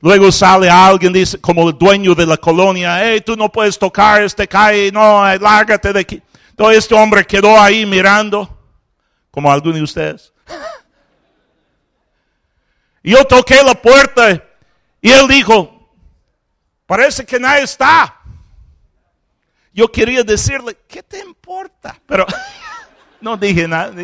Luego 0.00 0.32
sale 0.32 0.70
alguien, 0.70 1.12
dice, 1.12 1.38
como 1.38 1.68
el 1.68 1.76
dueño 1.76 2.14
de 2.14 2.24
la 2.24 2.38
colonia, 2.38 3.04
hey, 3.04 3.20
tú 3.24 3.36
no 3.36 3.52
puedes 3.52 3.78
tocar, 3.78 4.22
este 4.22 4.48
cae, 4.48 4.90
no, 4.90 5.22
lárgate 5.36 5.92
de 5.92 6.00
aquí. 6.00 6.22
Todo 6.56 6.70
este 6.70 6.94
hombre 6.94 7.26
quedó 7.26 7.60
ahí 7.60 7.84
mirando, 7.84 8.48
como 9.30 9.52
alguno 9.52 9.74
de 9.76 9.82
ustedes. 9.82 10.32
Yo 13.02 13.24
toqué 13.24 13.62
la 13.62 13.74
puerta 13.74 14.42
y 15.00 15.10
él 15.10 15.26
dijo, 15.28 15.90
parece 16.86 17.24
que 17.24 17.38
nadie 17.38 17.64
está. 17.64 18.20
Yo 19.72 19.90
quería 19.90 20.22
decirle, 20.22 20.76
¿qué 20.86 21.02
te 21.02 21.20
importa? 21.20 21.98
Pero 22.06 22.26
no 23.20 23.36
dije 23.36 23.66
nada. 23.66 23.94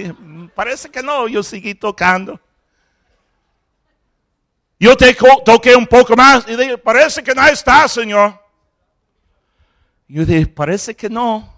parece 0.55 0.90
que 0.90 1.03
no, 1.03 1.28
yo 1.28 1.42
seguí 1.42 1.74
tocando. 1.74 2.40
Yo 4.78 4.97
te 4.97 5.16
toqué 5.44 5.74
un 5.74 5.86
poco 5.86 6.14
más 6.16 6.47
y 6.49 6.57
dije, 6.57 6.78
parece 6.78 7.22
que 7.22 7.34
nadie 7.34 7.53
está, 7.53 7.88
Señor. 7.88 8.38
Yo 10.09 10.24
dije, 10.24 10.47
parece 10.47 10.94
que 10.94 11.09
no. 11.09 11.55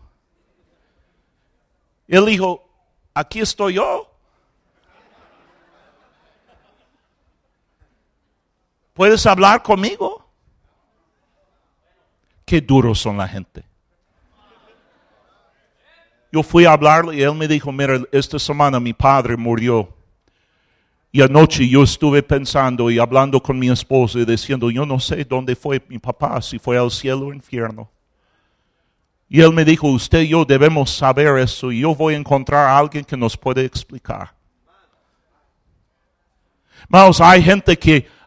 Él 2.07 2.25
dijo, 2.27 2.67
aquí 3.13 3.41
estoy 3.41 3.75
yo. 3.75 4.11
¿Puedes 8.99 9.25
hablar 9.27 9.63
conmigo? 9.63 10.29
Qué 12.45 12.61
duros 12.61 12.99
son 12.99 13.17
la 13.17 13.29
gente. 13.29 13.63
Yo 16.33 16.43
fui 16.43 16.65
a 16.65 16.73
hablarle 16.73 17.15
y 17.15 17.23
él 17.23 17.33
me 17.37 17.47
dijo, 17.47 17.71
mira, 17.71 18.01
esta 18.11 18.41
semana 18.41 18.81
mi 18.81 18.93
padre 18.93 19.37
murió. 19.37 19.89
Y 21.13 21.23
anoche 21.23 21.69
yo 21.69 21.85
estuve 21.85 22.25
pensando 22.25 22.91
y 22.91 22.99
hablando 22.99 23.41
con 23.41 23.57
mi 23.57 23.71
esposa 23.71 24.19
y 24.19 24.25
diciendo, 24.25 24.69
yo 24.69 24.85
no 24.85 24.99
sé 24.99 25.25
dónde 25.25 25.55
fue 25.55 25.81
mi 25.87 26.01
papá, 26.01 26.43
si 26.43 26.59
fue 26.59 26.77
al 26.77 26.91
cielo 26.91 27.27
o 27.27 27.33
infierno. 27.33 27.89
Y 29.29 29.41
él 29.41 29.53
me 29.53 29.65
dijo, 29.65 29.87
usted 29.87 30.23
y 30.23 30.31
yo 30.31 30.45
debemos 30.45 30.91
saber 30.91 31.39
eso 31.39 31.71
y 31.71 31.83
yo 31.83 31.95
voy 31.95 32.15
a 32.15 32.17
encontrar 32.17 32.67
a 32.67 32.77
alguien 32.77 33.05
que 33.05 33.17
nos 33.17 33.37
puede 33.37 33.65
explicar. 33.65 34.35
Vamos, 36.89 37.21
hay 37.21 37.45
gente 37.45 37.79
que 37.79 38.18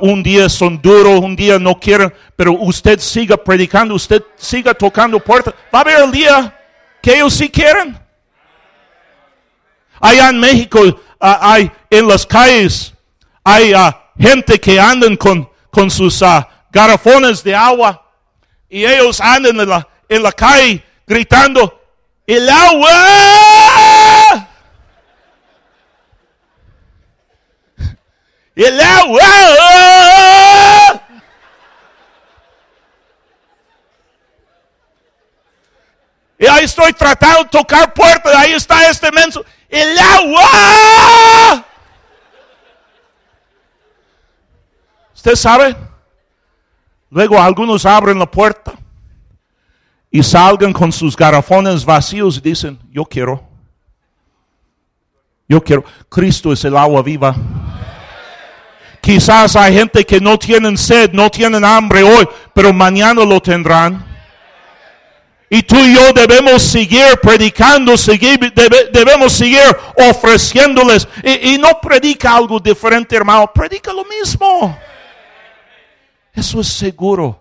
un 0.00 0.22
día 0.22 0.48
son 0.48 0.80
duros, 0.80 1.20
un 1.20 1.36
día 1.36 1.58
no 1.58 1.78
quieren, 1.78 2.12
pero 2.34 2.52
usted 2.52 2.98
siga 2.98 3.36
predicando, 3.36 3.94
usted 3.94 4.22
siga 4.36 4.72
tocando 4.72 5.20
puertas. 5.20 5.54
Va 5.74 5.78
a 5.78 5.82
haber 5.82 6.02
el 6.04 6.10
día 6.10 6.58
que 7.02 7.14
ellos 7.14 7.34
sí 7.34 7.50
quieren. 7.50 7.98
Allá 10.00 10.30
en 10.30 10.40
México, 10.40 10.80
ah, 11.20 11.38
hay 11.42 11.70
en 11.90 12.08
las 12.08 12.26
calles, 12.26 12.94
hay 13.44 13.72
ah, 13.74 14.10
gente 14.18 14.58
que 14.58 14.80
andan 14.80 15.16
con, 15.16 15.48
con 15.70 15.90
sus 15.90 16.22
uh, 16.22 16.42
garrafones 16.70 17.42
de 17.42 17.54
agua 17.54 18.02
y 18.68 18.84
ellos 18.84 19.20
andan 19.20 19.60
en 19.60 19.68
la, 19.68 19.88
en 20.08 20.22
la 20.22 20.32
calle 20.32 20.82
gritando, 21.06 21.80
El 22.26 22.48
agua. 22.48 23.85
El 28.56 28.80
agua. 28.80 29.20
Y 36.38 36.46
ahí 36.46 36.64
estoy 36.64 36.92
tratando 36.94 37.44
de 37.44 37.50
tocar 37.50 37.92
puertas. 37.92 38.34
Ahí 38.34 38.52
está 38.52 38.88
este 38.88 39.12
menso. 39.12 39.44
El 39.68 39.98
agua. 39.98 41.64
¿Usted 45.14 45.34
sabe? 45.34 45.76
Luego 47.10 47.40
algunos 47.40 47.84
abren 47.84 48.18
la 48.18 48.30
puerta 48.30 48.72
y 50.10 50.22
salgan 50.22 50.72
con 50.72 50.92
sus 50.92 51.14
garrafones 51.14 51.84
vacíos 51.84 52.38
y 52.38 52.40
dicen, 52.40 52.78
yo 52.90 53.04
quiero. 53.04 53.46
Yo 55.46 55.62
quiero. 55.62 55.84
Cristo 56.08 56.52
es 56.52 56.64
el 56.64 56.76
agua 56.76 57.02
viva. 57.02 57.36
Quizás 59.06 59.54
hay 59.54 59.72
gente 59.72 60.04
que 60.04 60.20
no 60.20 60.36
tienen 60.36 60.76
sed, 60.76 61.12
no 61.12 61.30
tienen 61.30 61.64
hambre 61.64 62.02
hoy, 62.02 62.28
pero 62.52 62.72
mañana 62.72 63.24
lo 63.24 63.40
tendrán. 63.40 64.04
Y 65.48 65.62
tú 65.62 65.76
y 65.76 65.94
yo 65.94 66.12
debemos 66.12 66.60
seguir 66.60 67.16
predicando, 67.22 67.96
seguir, 67.96 68.52
debemos 68.92 69.32
seguir 69.32 69.62
ofreciéndoles. 70.10 71.06
Y, 71.22 71.56
no 71.56 71.80
predica 71.80 72.36
algo 72.36 72.58
diferente, 72.58 73.14
hermano, 73.14 73.48
predica 73.54 73.92
lo 73.92 74.04
mismo. 74.04 74.76
Eso 76.34 76.60
es 76.60 76.66
seguro. 76.66 77.40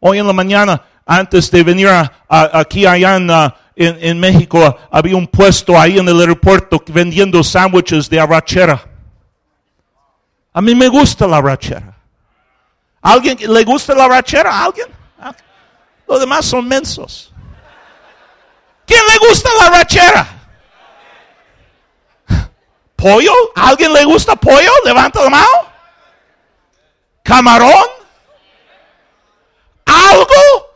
Hoy 0.00 0.18
en 0.18 0.26
la 0.26 0.32
mañana, 0.32 0.82
antes 1.06 1.48
de 1.52 1.62
venir 1.62 1.88
aquí 2.28 2.84
allá 2.84 3.14
en, 3.14 3.30
en, 3.76 4.18
México, 4.18 4.76
había 4.90 5.14
un 5.14 5.28
puesto 5.28 5.78
ahí 5.78 6.00
en 6.00 6.08
el 6.08 6.18
aeropuerto 6.18 6.82
vendiendo 6.88 7.44
sándwiches 7.44 8.10
de 8.10 8.18
arrachera. 8.18 8.88
A 10.52 10.60
mí 10.60 10.74
me 10.74 10.88
gusta 10.88 11.26
la 11.26 11.38
arrachera. 11.38 11.94
¿Alguien 13.00 13.38
le 13.52 13.64
gusta 13.64 13.94
la 13.94 14.04
arrachera? 14.04 14.64
¿Alguien? 14.64 14.88
Los 16.06 16.20
demás 16.20 16.44
son 16.44 16.68
mensos. 16.68 17.32
¿Quién 18.86 19.00
le 19.08 19.28
gusta 19.28 19.48
la 19.58 19.66
arrachera? 19.66 20.26
¿Pollo? 22.96 23.32
¿Alguien 23.56 23.92
le 23.92 24.04
gusta 24.04 24.36
pollo? 24.36 24.70
Levanta 24.84 25.22
la 25.24 25.30
mano 25.30 25.72
camarón, 27.22 27.86
algo. 29.86 30.68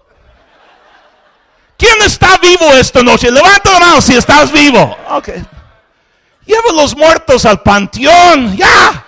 ¿Quién 1.77 2.01
está 2.03 2.39
vivo 2.39 2.73
esta 2.73 3.03
noche? 3.03 3.31
Levanta 3.31 3.73
la 3.73 3.81
mano 3.81 4.01
si 4.01 4.17
estás 4.17 4.51
vivo. 4.51 4.97
Ok. 5.11 5.29
Lleva 6.47 6.73
los 6.73 6.97
muertos 6.97 7.45
al 7.45 7.61
panteón. 7.61 8.57
Ya. 8.57 9.06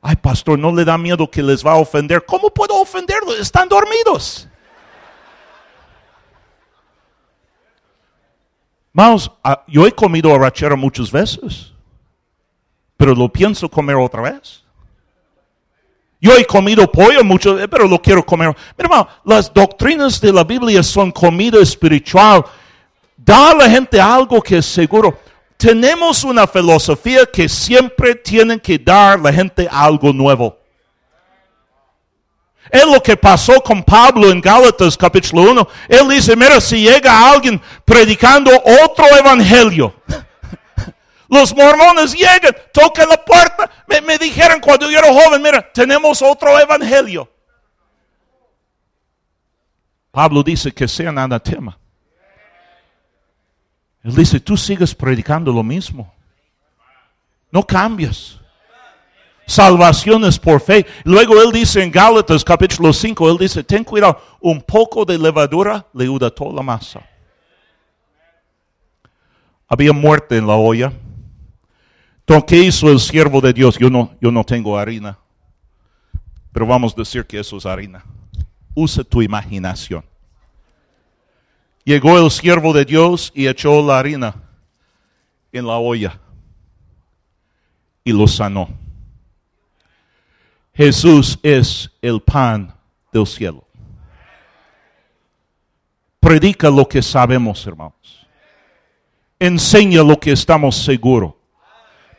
Ay, 0.00 0.16
pastor, 0.16 0.58
no 0.58 0.74
le 0.74 0.84
da 0.84 0.96
miedo 0.96 1.28
que 1.30 1.42
les 1.42 1.64
va 1.64 1.72
a 1.72 1.76
ofender. 1.76 2.24
¿Cómo 2.24 2.50
puedo 2.50 2.80
ofenderlos? 2.80 3.38
Están 3.38 3.68
dormidos. 3.68 4.48
Vamos, 8.92 9.30
ah, 9.44 9.62
yo 9.68 9.86
he 9.86 9.92
comido 9.92 10.34
arrachera 10.34 10.74
muchas 10.74 11.10
veces, 11.12 11.72
pero 12.96 13.14
lo 13.14 13.28
pienso 13.28 13.68
comer 13.68 13.96
otra 13.96 14.22
vez. 14.22 14.64
Yo 16.20 16.36
he 16.36 16.44
comido 16.44 16.90
pollo 16.90 17.22
mucho, 17.22 17.56
pero 17.70 17.86
lo 17.86 18.02
quiero 18.02 18.26
comer. 18.26 18.56
Mira, 18.76 19.08
las 19.24 19.52
doctrinas 19.52 20.20
de 20.20 20.32
la 20.32 20.42
Biblia 20.42 20.82
son 20.82 21.12
comida 21.12 21.60
espiritual. 21.60 22.44
Da 23.16 23.50
a 23.50 23.54
la 23.54 23.70
gente 23.70 24.00
algo 24.00 24.42
que 24.42 24.58
es 24.58 24.66
seguro. 24.66 25.16
Tenemos 25.58 26.22
una 26.22 26.46
filosofía 26.46 27.26
que 27.26 27.48
siempre 27.48 28.14
tienen 28.14 28.60
que 28.60 28.78
dar 28.78 29.18
la 29.18 29.32
gente 29.32 29.68
algo 29.68 30.12
nuevo. 30.12 30.56
Es 32.70 32.86
lo 32.86 33.02
que 33.02 33.16
pasó 33.16 33.60
con 33.60 33.82
Pablo 33.82 34.30
en 34.30 34.40
Gálatas 34.40 34.96
capítulo 34.96 35.50
1. 35.50 35.68
Él 35.88 36.08
dice, 36.10 36.36
mira, 36.36 36.60
si 36.60 36.82
llega 36.82 37.32
alguien 37.32 37.60
predicando 37.84 38.52
otro 38.84 39.04
evangelio, 39.18 39.92
los 41.28 41.52
mormones 41.56 42.14
llegan, 42.14 42.54
tocan 42.72 43.08
la 43.08 43.24
puerta. 43.24 43.68
Me, 43.88 44.16
dijeron 44.16 44.60
cuando 44.60 44.88
yo 44.88 44.96
era 44.96 45.12
joven, 45.12 45.42
mira, 45.42 45.72
tenemos 45.72 46.22
otro 46.22 46.56
evangelio. 46.60 47.28
Pablo 50.12 50.44
dice 50.44 50.70
que 50.70 50.86
sean 50.86 51.18
anatema. 51.18 51.76
Él 54.02 54.14
dice, 54.14 54.40
tú 54.40 54.56
sigues 54.56 54.94
predicando 54.94 55.52
lo 55.52 55.62
mismo. 55.62 56.12
No 57.50 57.62
cambias. 57.62 58.38
Salvación 59.46 60.24
es 60.24 60.38
por 60.38 60.60
fe. 60.60 60.86
Luego 61.04 61.40
él 61.42 61.50
dice 61.52 61.82
en 61.82 61.90
Gálatas 61.90 62.44
capítulo 62.44 62.92
5, 62.92 63.30
él 63.30 63.38
dice, 63.38 63.64
ten 63.64 63.82
cuidado, 63.82 64.20
un 64.40 64.60
poco 64.60 65.04
de 65.04 65.18
levadura 65.18 65.86
leuda 65.94 66.30
toda 66.30 66.52
la 66.52 66.62
masa. 66.62 67.00
Había 69.66 69.92
muerte 69.92 70.36
en 70.36 70.46
la 70.46 70.54
olla. 70.54 70.92
¿qué 72.46 72.56
hizo 72.56 72.90
el 72.90 73.00
siervo 73.00 73.40
de 73.40 73.52
Dios? 73.52 73.78
Yo 73.78 73.88
no, 73.88 74.14
yo 74.20 74.30
no 74.30 74.44
tengo 74.44 74.78
harina, 74.78 75.18
pero 76.52 76.66
vamos 76.66 76.92
a 76.92 76.96
decir 77.00 77.24
que 77.24 77.40
eso 77.40 77.56
es 77.56 77.64
harina. 77.64 78.04
Usa 78.74 79.02
tu 79.02 79.22
imaginación. 79.22 80.04
Llegó 81.88 82.18
el 82.18 82.30
siervo 82.30 82.74
de 82.74 82.84
Dios 82.84 83.32
y 83.34 83.46
echó 83.46 83.80
la 83.80 83.98
harina 83.98 84.34
en 85.50 85.66
la 85.66 85.78
olla 85.78 86.20
y 88.04 88.12
lo 88.12 88.26
sanó. 88.26 88.68
Jesús 90.74 91.38
es 91.42 91.90
el 92.02 92.20
pan 92.20 92.74
del 93.10 93.26
cielo. 93.26 93.64
Predica 96.20 96.68
lo 96.68 96.86
que 96.86 97.00
sabemos, 97.00 97.66
hermanos. 97.66 98.26
Enseña 99.38 100.02
lo 100.02 100.20
que 100.20 100.32
estamos 100.32 100.76
seguros 100.76 101.36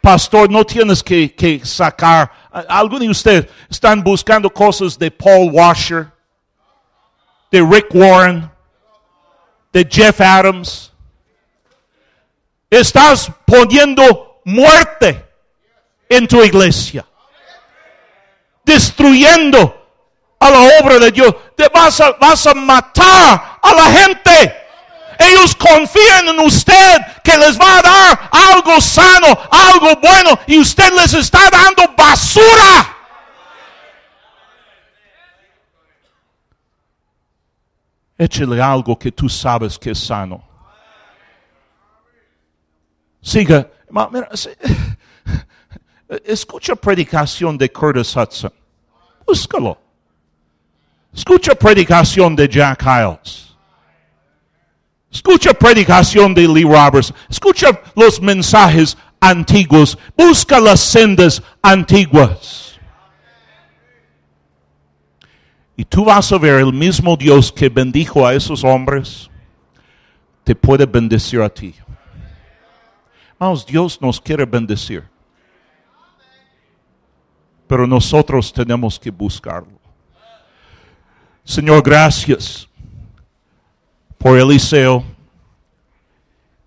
pastor, 0.01 0.49
no 0.49 0.65
tienes 0.65 1.03
que, 1.03 1.61
sacar. 1.63 2.31
Algunos 2.67 3.01
de 3.01 3.09
ustedes 3.09 3.47
están 3.69 4.03
buscando 4.03 4.49
cosas 4.49 4.97
de 4.97 5.11
Paul 5.11 5.51
Washer, 5.51 6.07
de 7.51 7.61
Rick 7.61 7.93
Warren, 7.93 8.49
de 9.71 9.87
Jeff 9.89 10.21
Adams. 10.21 10.91
Estás 12.69 13.31
poniendo 13.45 14.41
muerte 14.45 15.25
en 16.07 16.27
tu 16.27 16.43
iglesia, 16.43 17.05
destruyendo 18.63 19.75
a 20.39 20.49
la 20.49 20.59
obra 20.81 20.99
de 20.99 21.11
Dios. 21.11 21.35
Te 21.55 21.67
vas 21.69 21.99
a, 21.99 22.11
vas 22.13 22.45
a 22.47 22.53
matar 22.53 23.59
a 23.61 23.73
la 23.73 23.85
gente. 23.85 24.55
Ellos 25.17 25.53
confían 25.55 26.29
en 26.29 26.39
usted 26.39 27.01
que 27.23 27.37
les 27.37 27.59
va 27.59 27.79
a 27.79 27.81
dar 27.81 28.29
algo 28.31 28.79
sano, 28.79 29.37
algo 29.51 29.95
bueno, 29.97 30.39
y 30.47 30.59
usted 30.59 30.91
les 30.93 31.13
está 31.13 31.49
dando 31.49 31.93
basura. 31.97 32.98
Échele 38.19 38.61
algo 38.61 38.99
que 38.99 39.13
tú 39.13 39.29
sabes 39.29 39.79
que 39.79 39.91
es 39.91 39.99
sano. 39.99 40.43
Siga. 43.21 43.65
escucha 46.25 46.75
predicación 46.75 47.57
de 47.57 47.71
Curtis 47.71 48.13
Hudson. 48.13 48.51
Búscalo. 49.25 49.77
Escucha 51.13 51.55
predicación 51.55 52.35
de 52.35 52.49
Jack 52.49 52.83
Hiles. 52.83 53.55
Escucha 55.09 55.53
predicación 55.53 56.33
de 56.33 56.45
Lee 56.45 56.63
Roberts. 56.63 57.13
Escucha 57.29 57.81
los 57.95 58.21
mensajes 58.21 58.97
antiguos. 59.21 59.97
Busca 60.17 60.59
las 60.59 60.81
sendas 60.81 61.41
antiguas. 61.61 62.68
Y 65.79 65.85
tú 65.85 66.03
vas 66.03 66.29
a 66.33 66.37
ver 66.37 66.59
el 66.59 66.73
mismo 66.73 67.15
Dios 67.15 67.53
que 67.53 67.69
bendijo 67.69 68.27
a 68.27 68.33
esos 68.33 68.65
hombres, 68.65 69.29
te 70.43 70.53
puede 70.53 70.85
bendecir 70.85 71.39
a 71.39 71.47
ti. 71.47 71.73
Vamos, 73.39 73.65
Dios 73.65 74.01
nos 74.01 74.19
quiere 74.19 74.43
bendecir. 74.43 75.05
Pero 77.65 77.87
nosotros 77.87 78.51
tenemos 78.51 78.99
que 78.99 79.09
buscarlo. 79.09 79.79
Señor, 81.45 81.81
gracias 81.81 82.67
por 84.17 84.37
Eliseo. 84.37 85.01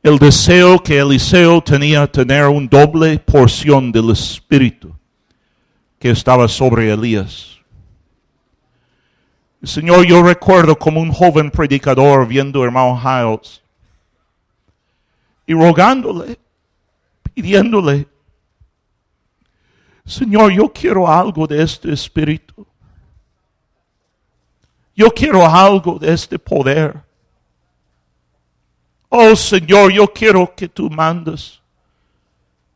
El 0.03 0.19
deseo 0.19 0.83
que 0.83 0.99
Eliseo 0.99 1.61
tenía 1.61 2.11
tener 2.11 2.47
una 2.47 2.67
doble 2.67 3.19
porción 3.19 3.93
del 3.93 4.09
Espíritu 4.09 4.97
que 5.99 6.09
estaba 6.09 6.49
sobre 6.49 6.91
Elías. 6.91 7.62
Señor, 9.63 10.05
yo 10.05 10.23
recuerdo 10.23 10.77
como 10.77 11.01
un 11.01 11.13
joven 11.13 11.51
predicador 11.51 12.27
viendo 12.27 12.61
a 12.63 12.65
hermano 12.65 13.01
Hiles 13.01 13.63
y 15.47 15.55
rogándole, 15.55 16.39
pidiéndole, 17.33 18.09
Señor, 20.05 20.51
yo 20.51 20.73
quiero 20.73 21.07
algo 21.07 21.47
de 21.47 21.63
este 21.63 21.93
espíritu. 21.93 22.67
Yo 24.97 25.11
quiero 25.11 25.47
algo 25.47 25.97
de 25.97 26.13
este 26.13 26.41
poder. 26.41 27.01
Oh 29.09 29.37
Señor, 29.37 29.93
yo 29.93 30.13
quiero 30.13 30.53
que 30.57 30.69
tú 30.69 30.91
mandes 30.91 31.61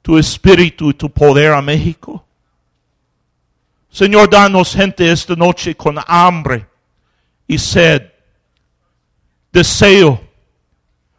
tu 0.02 0.16
espíritu 0.16 0.90
y 0.90 0.94
tu 0.94 1.10
poder 1.10 1.52
a 1.52 1.60
México. 1.60 2.24
Señor, 3.90 4.30
danos 4.30 4.72
gente 4.72 5.10
esta 5.10 5.34
noche 5.34 5.74
con 5.74 5.96
hambre 6.06 6.75
y 7.46 7.58
sed, 7.58 8.02
deseo, 9.52 10.20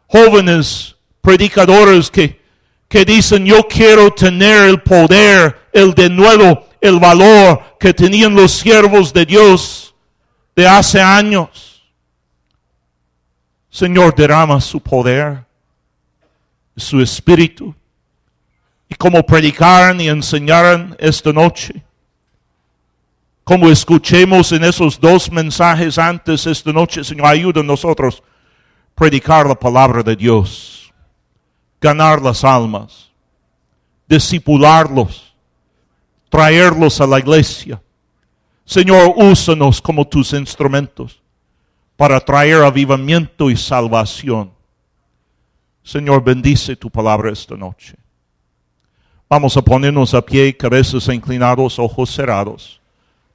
jóvenes 0.06 0.96
predicadores 1.20 2.10
que, 2.10 2.40
que 2.88 3.04
dicen, 3.04 3.44
yo 3.44 3.66
quiero 3.68 4.10
tener 4.12 4.68
el 4.68 4.80
poder, 4.80 5.68
el 5.72 5.94
de 5.94 6.08
nuevo, 6.08 6.66
el 6.80 6.98
valor 6.98 7.76
que 7.78 7.92
tenían 7.92 8.34
los 8.34 8.52
siervos 8.52 9.12
de 9.12 9.26
Dios 9.26 9.94
de 10.56 10.66
hace 10.66 11.00
años. 11.00 11.82
Señor, 13.70 14.14
derrama 14.14 14.60
su 14.60 14.80
poder, 14.80 15.44
su 16.76 17.00
espíritu. 17.00 17.74
Y 18.88 18.94
como 18.94 19.22
predicaron 19.22 20.00
y 20.00 20.08
enseñaron 20.08 20.96
esta 20.98 21.32
noche, 21.32 21.84
como 23.48 23.70
escuchemos 23.70 24.52
en 24.52 24.62
esos 24.62 25.00
dos 25.00 25.32
mensajes 25.32 25.96
antes 25.96 26.46
esta 26.46 26.70
noche, 26.70 27.02
Señor, 27.02 27.28
ayuda 27.28 27.62
a 27.62 27.64
nosotros 27.64 28.22
predicar 28.94 29.46
la 29.46 29.54
palabra 29.54 30.02
de 30.02 30.14
Dios, 30.14 30.92
ganar 31.80 32.20
las 32.20 32.44
almas, 32.44 33.10
discipularlos, 34.06 35.34
traerlos 36.28 37.00
a 37.00 37.06
la 37.06 37.20
iglesia. 37.20 37.80
Señor, 38.66 39.14
úsanos 39.16 39.80
como 39.80 40.06
tus 40.06 40.34
instrumentos 40.34 41.18
para 41.96 42.20
traer 42.20 42.62
avivamiento 42.62 43.48
y 43.48 43.56
salvación. 43.56 44.52
Señor, 45.82 46.22
bendice 46.22 46.76
tu 46.76 46.90
palabra 46.90 47.32
esta 47.32 47.56
noche. 47.56 47.96
Vamos 49.26 49.56
a 49.56 49.62
ponernos 49.62 50.12
a 50.12 50.20
pie, 50.20 50.54
cabezas 50.54 51.08
inclinados, 51.08 51.78
ojos 51.78 52.10
cerrados. 52.10 52.77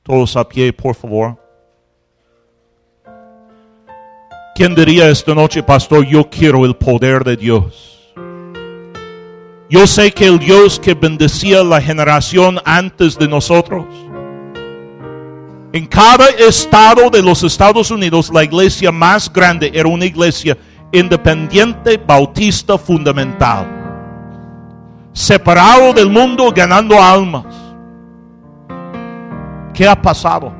Todos 0.03 0.35
a 0.35 0.47
pie, 0.47 0.73
por 0.73 0.95
favor. 0.95 1.39
¿Quién 4.53 4.75
diría 4.75 5.09
esta 5.09 5.33
noche, 5.33 5.63
pastor, 5.63 6.05
yo 6.05 6.29
quiero 6.29 6.65
el 6.65 6.75
poder 6.75 7.23
de 7.23 7.37
Dios? 7.37 8.13
Yo 9.69 9.87
sé 9.87 10.11
que 10.11 10.27
el 10.27 10.39
Dios 10.39 10.77
que 10.77 10.93
bendecía 10.93 11.63
la 11.63 11.81
generación 11.81 12.59
antes 12.65 13.17
de 13.17 13.27
nosotros, 13.29 13.85
en 15.71 15.87
cada 15.87 16.27
estado 16.27 17.09
de 17.09 17.23
los 17.23 17.41
Estados 17.41 17.89
Unidos, 17.89 18.29
la 18.31 18.43
iglesia 18.43 18.91
más 18.91 19.31
grande 19.31 19.71
era 19.73 19.87
una 19.87 20.05
iglesia 20.05 20.55
independiente, 20.91 21.97
bautista, 21.97 22.77
fundamental. 22.77 23.67
Separado 25.13 25.93
del 25.93 26.09
mundo, 26.09 26.51
ganando 26.55 27.01
almas. 27.01 27.62
¿Qué 29.73 29.87
ha 29.87 29.99
pasado? 29.99 30.53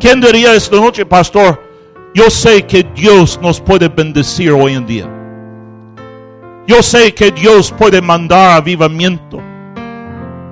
¿Quién 0.00 0.20
diría 0.20 0.54
esta 0.54 0.76
noche, 0.76 1.06
pastor? 1.06 1.62
Yo 2.12 2.28
sé 2.30 2.66
que 2.66 2.82
Dios 2.94 3.38
nos 3.40 3.60
puede 3.60 3.88
bendecir 3.88 4.50
hoy 4.50 4.74
en 4.74 4.86
día. 4.86 5.08
Yo 6.66 6.82
sé 6.82 7.14
que 7.14 7.30
Dios 7.30 7.70
puede 7.70 8.02
mandar 8.02 8.56
avivamiento. 8.56 9.40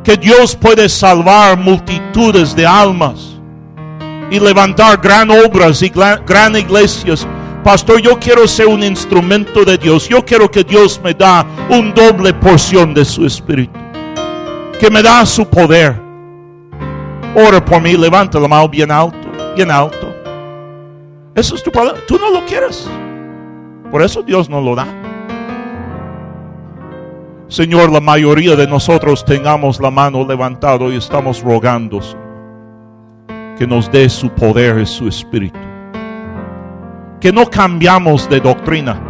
Que 0.04 0.16
Dios 0.16 0.54
puede 0.54 0.88
salvar 0.88 1.58
multitudes 1.58 2.54
de 2.54 2.66
almas 2.66 3.40
y 4.30 4.38
levantar 4.38 5.00
gran 5.00 5.30
obras 5.30 5.82
y 5.82 5.88
gran 5.88 6.56
iglesias. 6.56 7.26
Pastor, 7.64 8.00
yo 8.00 8.18
quiero 8.20 8.46
ser 8.46 8.66
un 8.66 8.84
instrumento 8.84 9.64
de 9.64 9.78
Dios. 9.78 10.08
Yo 10.08 10.24
quiero 10.24 10.50
que 10.50 10.62
Dios 10.62 11.00
me 11.02 11.14
da 11.14 11.44
un 11.70 11.92
doble 11.94 12.32
porción 12.34 12.92
de 12.94 13.04
su 13.04 13.24
espíritu. 13.24 13.78
Que 14.78 14.90
me 14.90 15.02
da 15.02 15.24
su 15.24 15.48
poder 15.48 16.03
Ora 17.36 17.64
por 17.64 17.80
mí, 17.80 17.96
levanta 17.96 18.38
la 18.38 18.46
mano 18.46 18.68
bien 18.68 18.90
alto, 18.90 19.28
bien 19.56 19.70
alto. 19.70 20.14
Eso 21.34 21.56
es 21.56 21.62
tu 21.62 21.72
palabra. 21.72 22.00
Tú 22.06 22.16
no 22.18 22.30
lo 22.30 22.46
quieres. 22.46 22.88
Por 23.90 24.02
eso 24.02 24.22
Dios 24.22 24.48
no 24.48 24.60
lo 24.60 24.74
da. 24.76 24.86
Señor, 27.48 27.90
la 27.90 28.00
mayoría 28.00 28.56
de 28.56 28.66
nosotros 28.66 29.24
tengamos 29.24 29.80
la 29.80 29.90
mano 29.90 30.24
levantada 30.26 30.84
y 30.86 30.96
estamos 30.96 31.42
rogando 31.42 32.00
que 33.58 33.66
nos 33.66 33.90
dé 33.90 34.08
su 34.08 34.28
poder 34.30 34.78
y 34.78 34.86
su 34.86 35.08
espíritu. 35.08 35.58
Que 37.20 37.32
no 37.32 37.48
cambiamos 37.48 38.28
de 38.28 38.40
doctrina, 38.40 39.00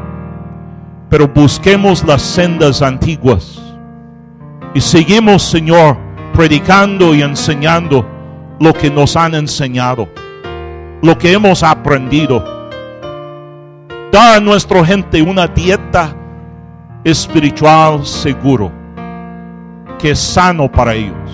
pero 1.08 1.28
busquemos 1.28 2.04
las 2.04 2.22
sendas 2.22 2.82
antiguas 2.82 3.60
y 4.74 4.80
seguimos, 4.80 5.42
Señor, 5.42 5.96
predicando 6.32 7.14
y 7.14 7.22
enseñando 7.22 8.13
lo 8.60 8.72
que 8.72 8.90
nos 8.90 9.16
han 9.16 9.34
enseñado, 9.34 10.08
lo 11.02 11.18
que 11.18 11.32
hemos 11.32 11.62
aprendido. 11.62 12.44
Da 14.12 14.36
a 14.36 14.40
nuestra 14.40 14.84
gente 14.84 15.20
una 15.20 15.46
dieta 15.46 16.14
espiritual 17.02 18.06
seguro, 18.06 18.70
que 19.98 20.12
es 20.12 20.18
sano 20.18 20.70
para 20.70 20.94
ellos, 20.94 21.30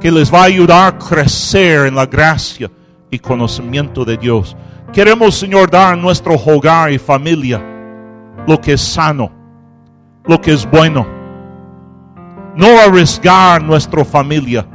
que 0.00 0.10
les 0.12 0.32
va 0.32 0.42
a 0.42 0.44
ayudar 0.44 0.94
a 0.94 0.98
crecer 0.98 1.86
en 1.86 1.94
la 1.94 2.06
gracia 2.06 2.70
y 3.10 3.18
conocimiento 3.18 4.04
de 4.04 4.16
Dios. 4.16 4.56
Queremos, 4.92 5.34
Señor, 5.34 5.70
dar 5.70 5.94
a 5.94 5.96
nuestro 5.96 6.34
hogar 6.34 6.92
y 6.92 6.98
familia 6.98 7.62
lo 8.46 8.60
que 8.60 8.74
es 8.74 8.80
sano, 8.80 9.30
lo 10.24 10.40
que 10.40 10.52
es 10.52 10.68
bueno. 10.70 11.06
No 12.56 12.78
arriesgar 12.78 13.62
nuestra 13.62 14.04
familia 14.04 14.66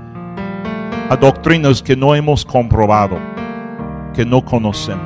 a 1.09 1.15
doctrinas 1.15 1.81
que 1.81 1.95
no 1.95 2.15
hemos 2.15 2.45
comprobado, 2.45 3.17
que 4.13 4.25
no 4.25 4.43
conocemos. 4.43 5.05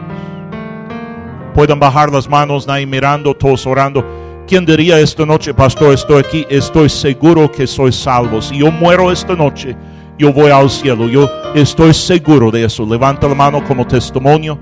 Pueden 1.53 1.79
bajar 1.79 2.11
las 2.11 2.29
manos, 2.29 2.67
nadie 2.67 2.85
mirando, 2.85 3.33
todos 3.33 3.65
orando. 3.65 4.05
¿Quién 4.47 4.65
diría 4.65 4.99
esta 4.99 5.25
noche, 5.25 5.53
pastor, 5.53 5.93
estoy 5.93 6.19
aquí, 6.19 6.45
estoy 6.49 6.87
seguro 6.87 7.51
que 7.51 7.67
soy 7.67 7.91
salvo? 7.91 8.41
Si 8.41 8.57
yo 8.59 8.71
muero 8.71 9.11
esta 9.11 9.35
noche, 9.35 9.75
yo 10.17 10.31
voy 10.31 10.51
al 10.51 10.69
cielo. 10.69 11.07
Yo 11.07 11.29
estoy 11.55 11.93
seguro 11.93 12.51
de 12.51 12.63
eso. 12.63 12.85
Levanta 12.85 13.27
la 13.27 13.35
mano 13.35 13.63
como 13.63 13.85
testimonio. 13.85 14.57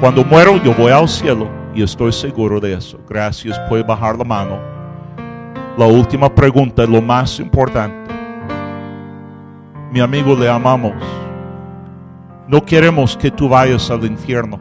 Cuando 0.00 0.24
muero, 0.24 0.62
yo 0.62 0.74
voy 0.74 0.92
al 0.92 1.08
cielo 1.08 1.48
y 1.74 1.82
estoy 1.82 2.12
seguro 2.12 2.60
de 2.60 2.74
eso. 2.74 3.00
Gracias, 3.08 3.58
puede 3.68 3.82
bajar 3.82 4.16
la 4.16 4.24
mano. 4.24 4.58
La 5.76 5.86
última 5.86 6.32
pregunta, 6.32 6.84
lo 6.86 7.02
más 7.02 7.40
importante 7.40 8.04
mi 9.94 10.00
amigo, 10.00 10.34
le 10.34 10.48
amamos. 10.48 10.92
No 12.48 12.64
queremos 12.64 13.16
que 13.16 13.30
tú 13.30 13.48
vayas 13.48 13.88
al 13.92 14.04
infierno. 14.04 14.58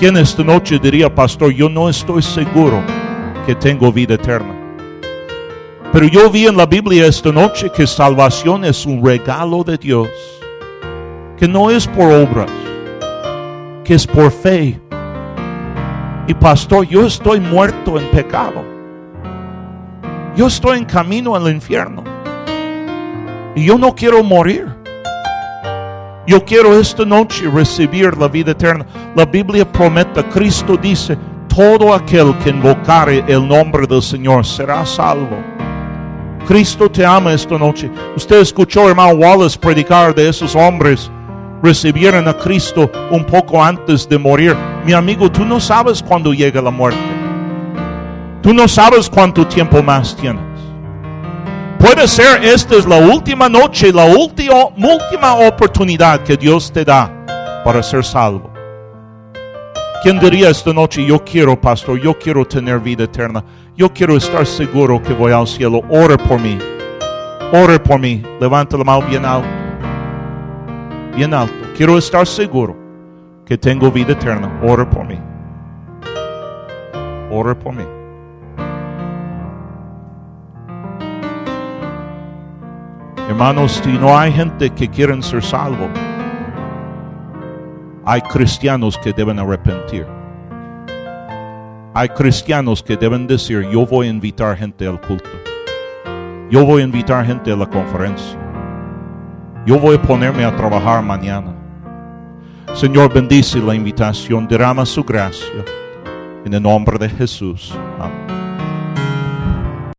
¿Quién 0.00 0.16
esta 0.16 0.42
noche 0.42 0.80
diría, 0.80 1.14
pastor, 1.14 1.52
yo 1.52 1.68
no 1.68 1.88
estoy 1.88 2.20
seguro 2.20 2.82
que 3.46 3.54
tengo 3.54 3.92
vida 3.92 4.14
eterna? 4.14 4.52
Pero 5.92 6.08
yo 6.08 6.28
vi 6.28 6.48
en 6.48 6.56
la 6.56 6.66
Biblia 6.66 7.06
esta 7.06 7.30
noche 7.30 7.70
que 7.70 7.86
salvación 7.86 8.64
es 8.64 8.84
un 8.84 9.06
regalo 9.06 9.62
de 9.62 9.78
Dios, 9.78 10.08
que 11.36 11.46
no 11.46 11.70
es 11.70 11.86
por 11.86 12.10
obras, 12.10 12.50
que 13.84 13.94
es 13.94 14.04
por 14.04 14.32
fe. 14.32 14.80
Y 16.26 16.34
pastor, 16.34 16.88
yo 16.88 17.06
estoy 17.06 17.38
muerto 17.38 18.00
en 18.00 18.06
pecado. 18.08 18.73
Yo 20.36 20.48
estoy 20.48 20.78
en 20.78 20.84
camino 20.84 21.36
al 21.36 21.48
infierno. 21.48 22.02
Y 23.54 23.64
yo 23.64 23.78
no 23.78 23.94
quiero 23.94 24.24
morir. 24.24 24.66
Yo 26.26 26.44
quiero 26.44 26.76
esta 26.76 27.04
noche 27.04 27.48
recibir 27.48 28.16
la 28.16 28.26
vida 28.26 28.50
eterna. 28.50 28.84
La 29.14 29.24
Biblia 29.26 29.70
promete, 29.70 30.24
Cristo 30.24 30.76
dice, 30.76 31.16
todo 31.46 31.94
aquel 31.94 32.36
que 32.38 32.50
invocare 32.50 33.22
el 33.28 33.46
nombre 33.46 33.86
del 33.86 34.02
Señor 34.02 34.44
será 34.44 34.84
salvo. 34.84 35.38
Cristo 36.48 36.90
te 36.90 37.06
ama 37.06 37.32
esta 37.32 37.56
noche. 37.56 37.88
Usted 38.16 38.40
escuchó 38.40 38.88
hermano 38.88 39.12
Wallace 39.14 39.56
predicar 39.56 40.12
de 40.14 40.28
esos 40.28 40.56
hombres. 40.56 41.12
Recibieron 41.62 42.26
a 42.26 42.36
Cristo 42.36 42.90
un 43.12 43.24
poco 43.24 43.62
antes 43.62 44.08
de 44.08 44.18
morir. 44.18 44.56
Mi 44.84 44.94
amigo, 44.94 45.30
tú 45.30 45.44
no 45.44 45.60
sabes 45.60 46.02
cuándo 46.02 46.32
llega 46.32 46.60
la 46.60 46.70
muerte. 46.70 47.23
Tú 48.44 48.52
no 48.52 48.68
sabes 48.68 49.08
cuánto 49.08 49.46
tiempo 49.46 49.82
más 49.82 50.14
tienes. 50.14 50.44
Puede 51.78 52.06
ser 52.06 52.44
esta 52.44 52.76
es 52.76 52.84
la 52.84 52.98
última 52.98 53.48
noche, 53.48 53.90
la 53.90 54.04
última, 54.04 54.66
última 54.66 55.34
oportunidad 55.48 56.20
que 56.20 56.36
Dios 56.36 56.70
te 56.70 56.84
da 56.84 57.10
para 57.64 57.82
ser 57.82 58.04
salvo. 58.04 58.52
¿Quién 60.02 60.20
diría 60.20 60.50
esta 60.50 60.74
noche, 60.74 61.06
yo 61.06 61.24
quiero, 61.24 61.58
pastor, 61.58 61.98
yo 61.98 62.18
quiero 62.18 62.46
tener 62.46 62.80
vida 62.80 63.04
eterna? 63.04 63.42
Yo 63.78 63.90
quiero 63.90 64.14
estar 64.14 64.44
seguro 64.44 65.02
que 65.02 65.14
voy 65.14 65.32
al 65.32 65.46
cielo. 65.46 65.80
Ore 65.88 66.18
por 66.18 66.38
mí. 66.38 66.58
Ore 67.50 67.78
por 67.78 67.98
mí. 67.98 68.22
Levanta 68.38 68.76
la 68.76 68.84
mano 68.84 69.06
bien 69.06 69.24
alto. 69.24 69.48
Bien 71.16 71.32
alto. 71.32 71.54
Quiero 71.74 71.96
estar 71.96 72.26
seguro 72.26 72.76
que 73.46 73.56
tengo 73.56 73.90
vida 73.90 74.12
eterna. 74.12 74.60
Ore 74.62 74.84
por 74.84 75.06
mí. 75.06 75.18
Ore 77.30 77.54
por 77.54 77.74
mí. 77.74 78.03
Hermanos, 83.28 83.80
si 83.82 83.92
no 83.92 84.18
hay 84.18 84.32
gente 84.32 84.70
que 84.70 84.88
quieren 84.88 85.22
ser 85.22 85.42
salvo, 85.42 85.88
hay 88.04 88.20
cristianos 88.20 88.98
que 88.98 89.12
deben 89.12 89.38
arrepentir. 89.38 90.06
Hay 91.94 92.08
cristianos 92.10 92.82
que 92.82 92.96
deben 92.96 93.26
decir, 93.26 93.66
yo 93.70 93.86
voy 93.86 94.08
a 94.08 94.10
invitar 94.10 94.56
gente 94.56 94.86
al 94.86 95.00
culto. 95.00 95.30
Yo 96.50 96.66
voy 96.66 96.82
a 96.82 96.84
invitar 96.84 97.24
gente 97.24 97.50
a 97.50 97.56
la 97.56 97.66
conferencia. 97.66 98.38
Yo 99.64 99.78
voy 99.78 99.96
a 99.96 100.02
ponerme 100.02 100.44
a 100.44 100.54
trabajar 100.54 101.02
mañana. 101.02 101.54
Señor, 102.74 103.12
bendice 103.14 103.58
la 103.58 103.74
invitación, 103.74 104.46
derrama 104.46 104.84
su 104.84 105.02
gracia. 105.02 105.64
En 106.44 106.52
el 106.52 106.62
nombre 106.62 106.98
de 106.98 107.08
Jesús. 107.08 107.72
Amén. 107.98 108.33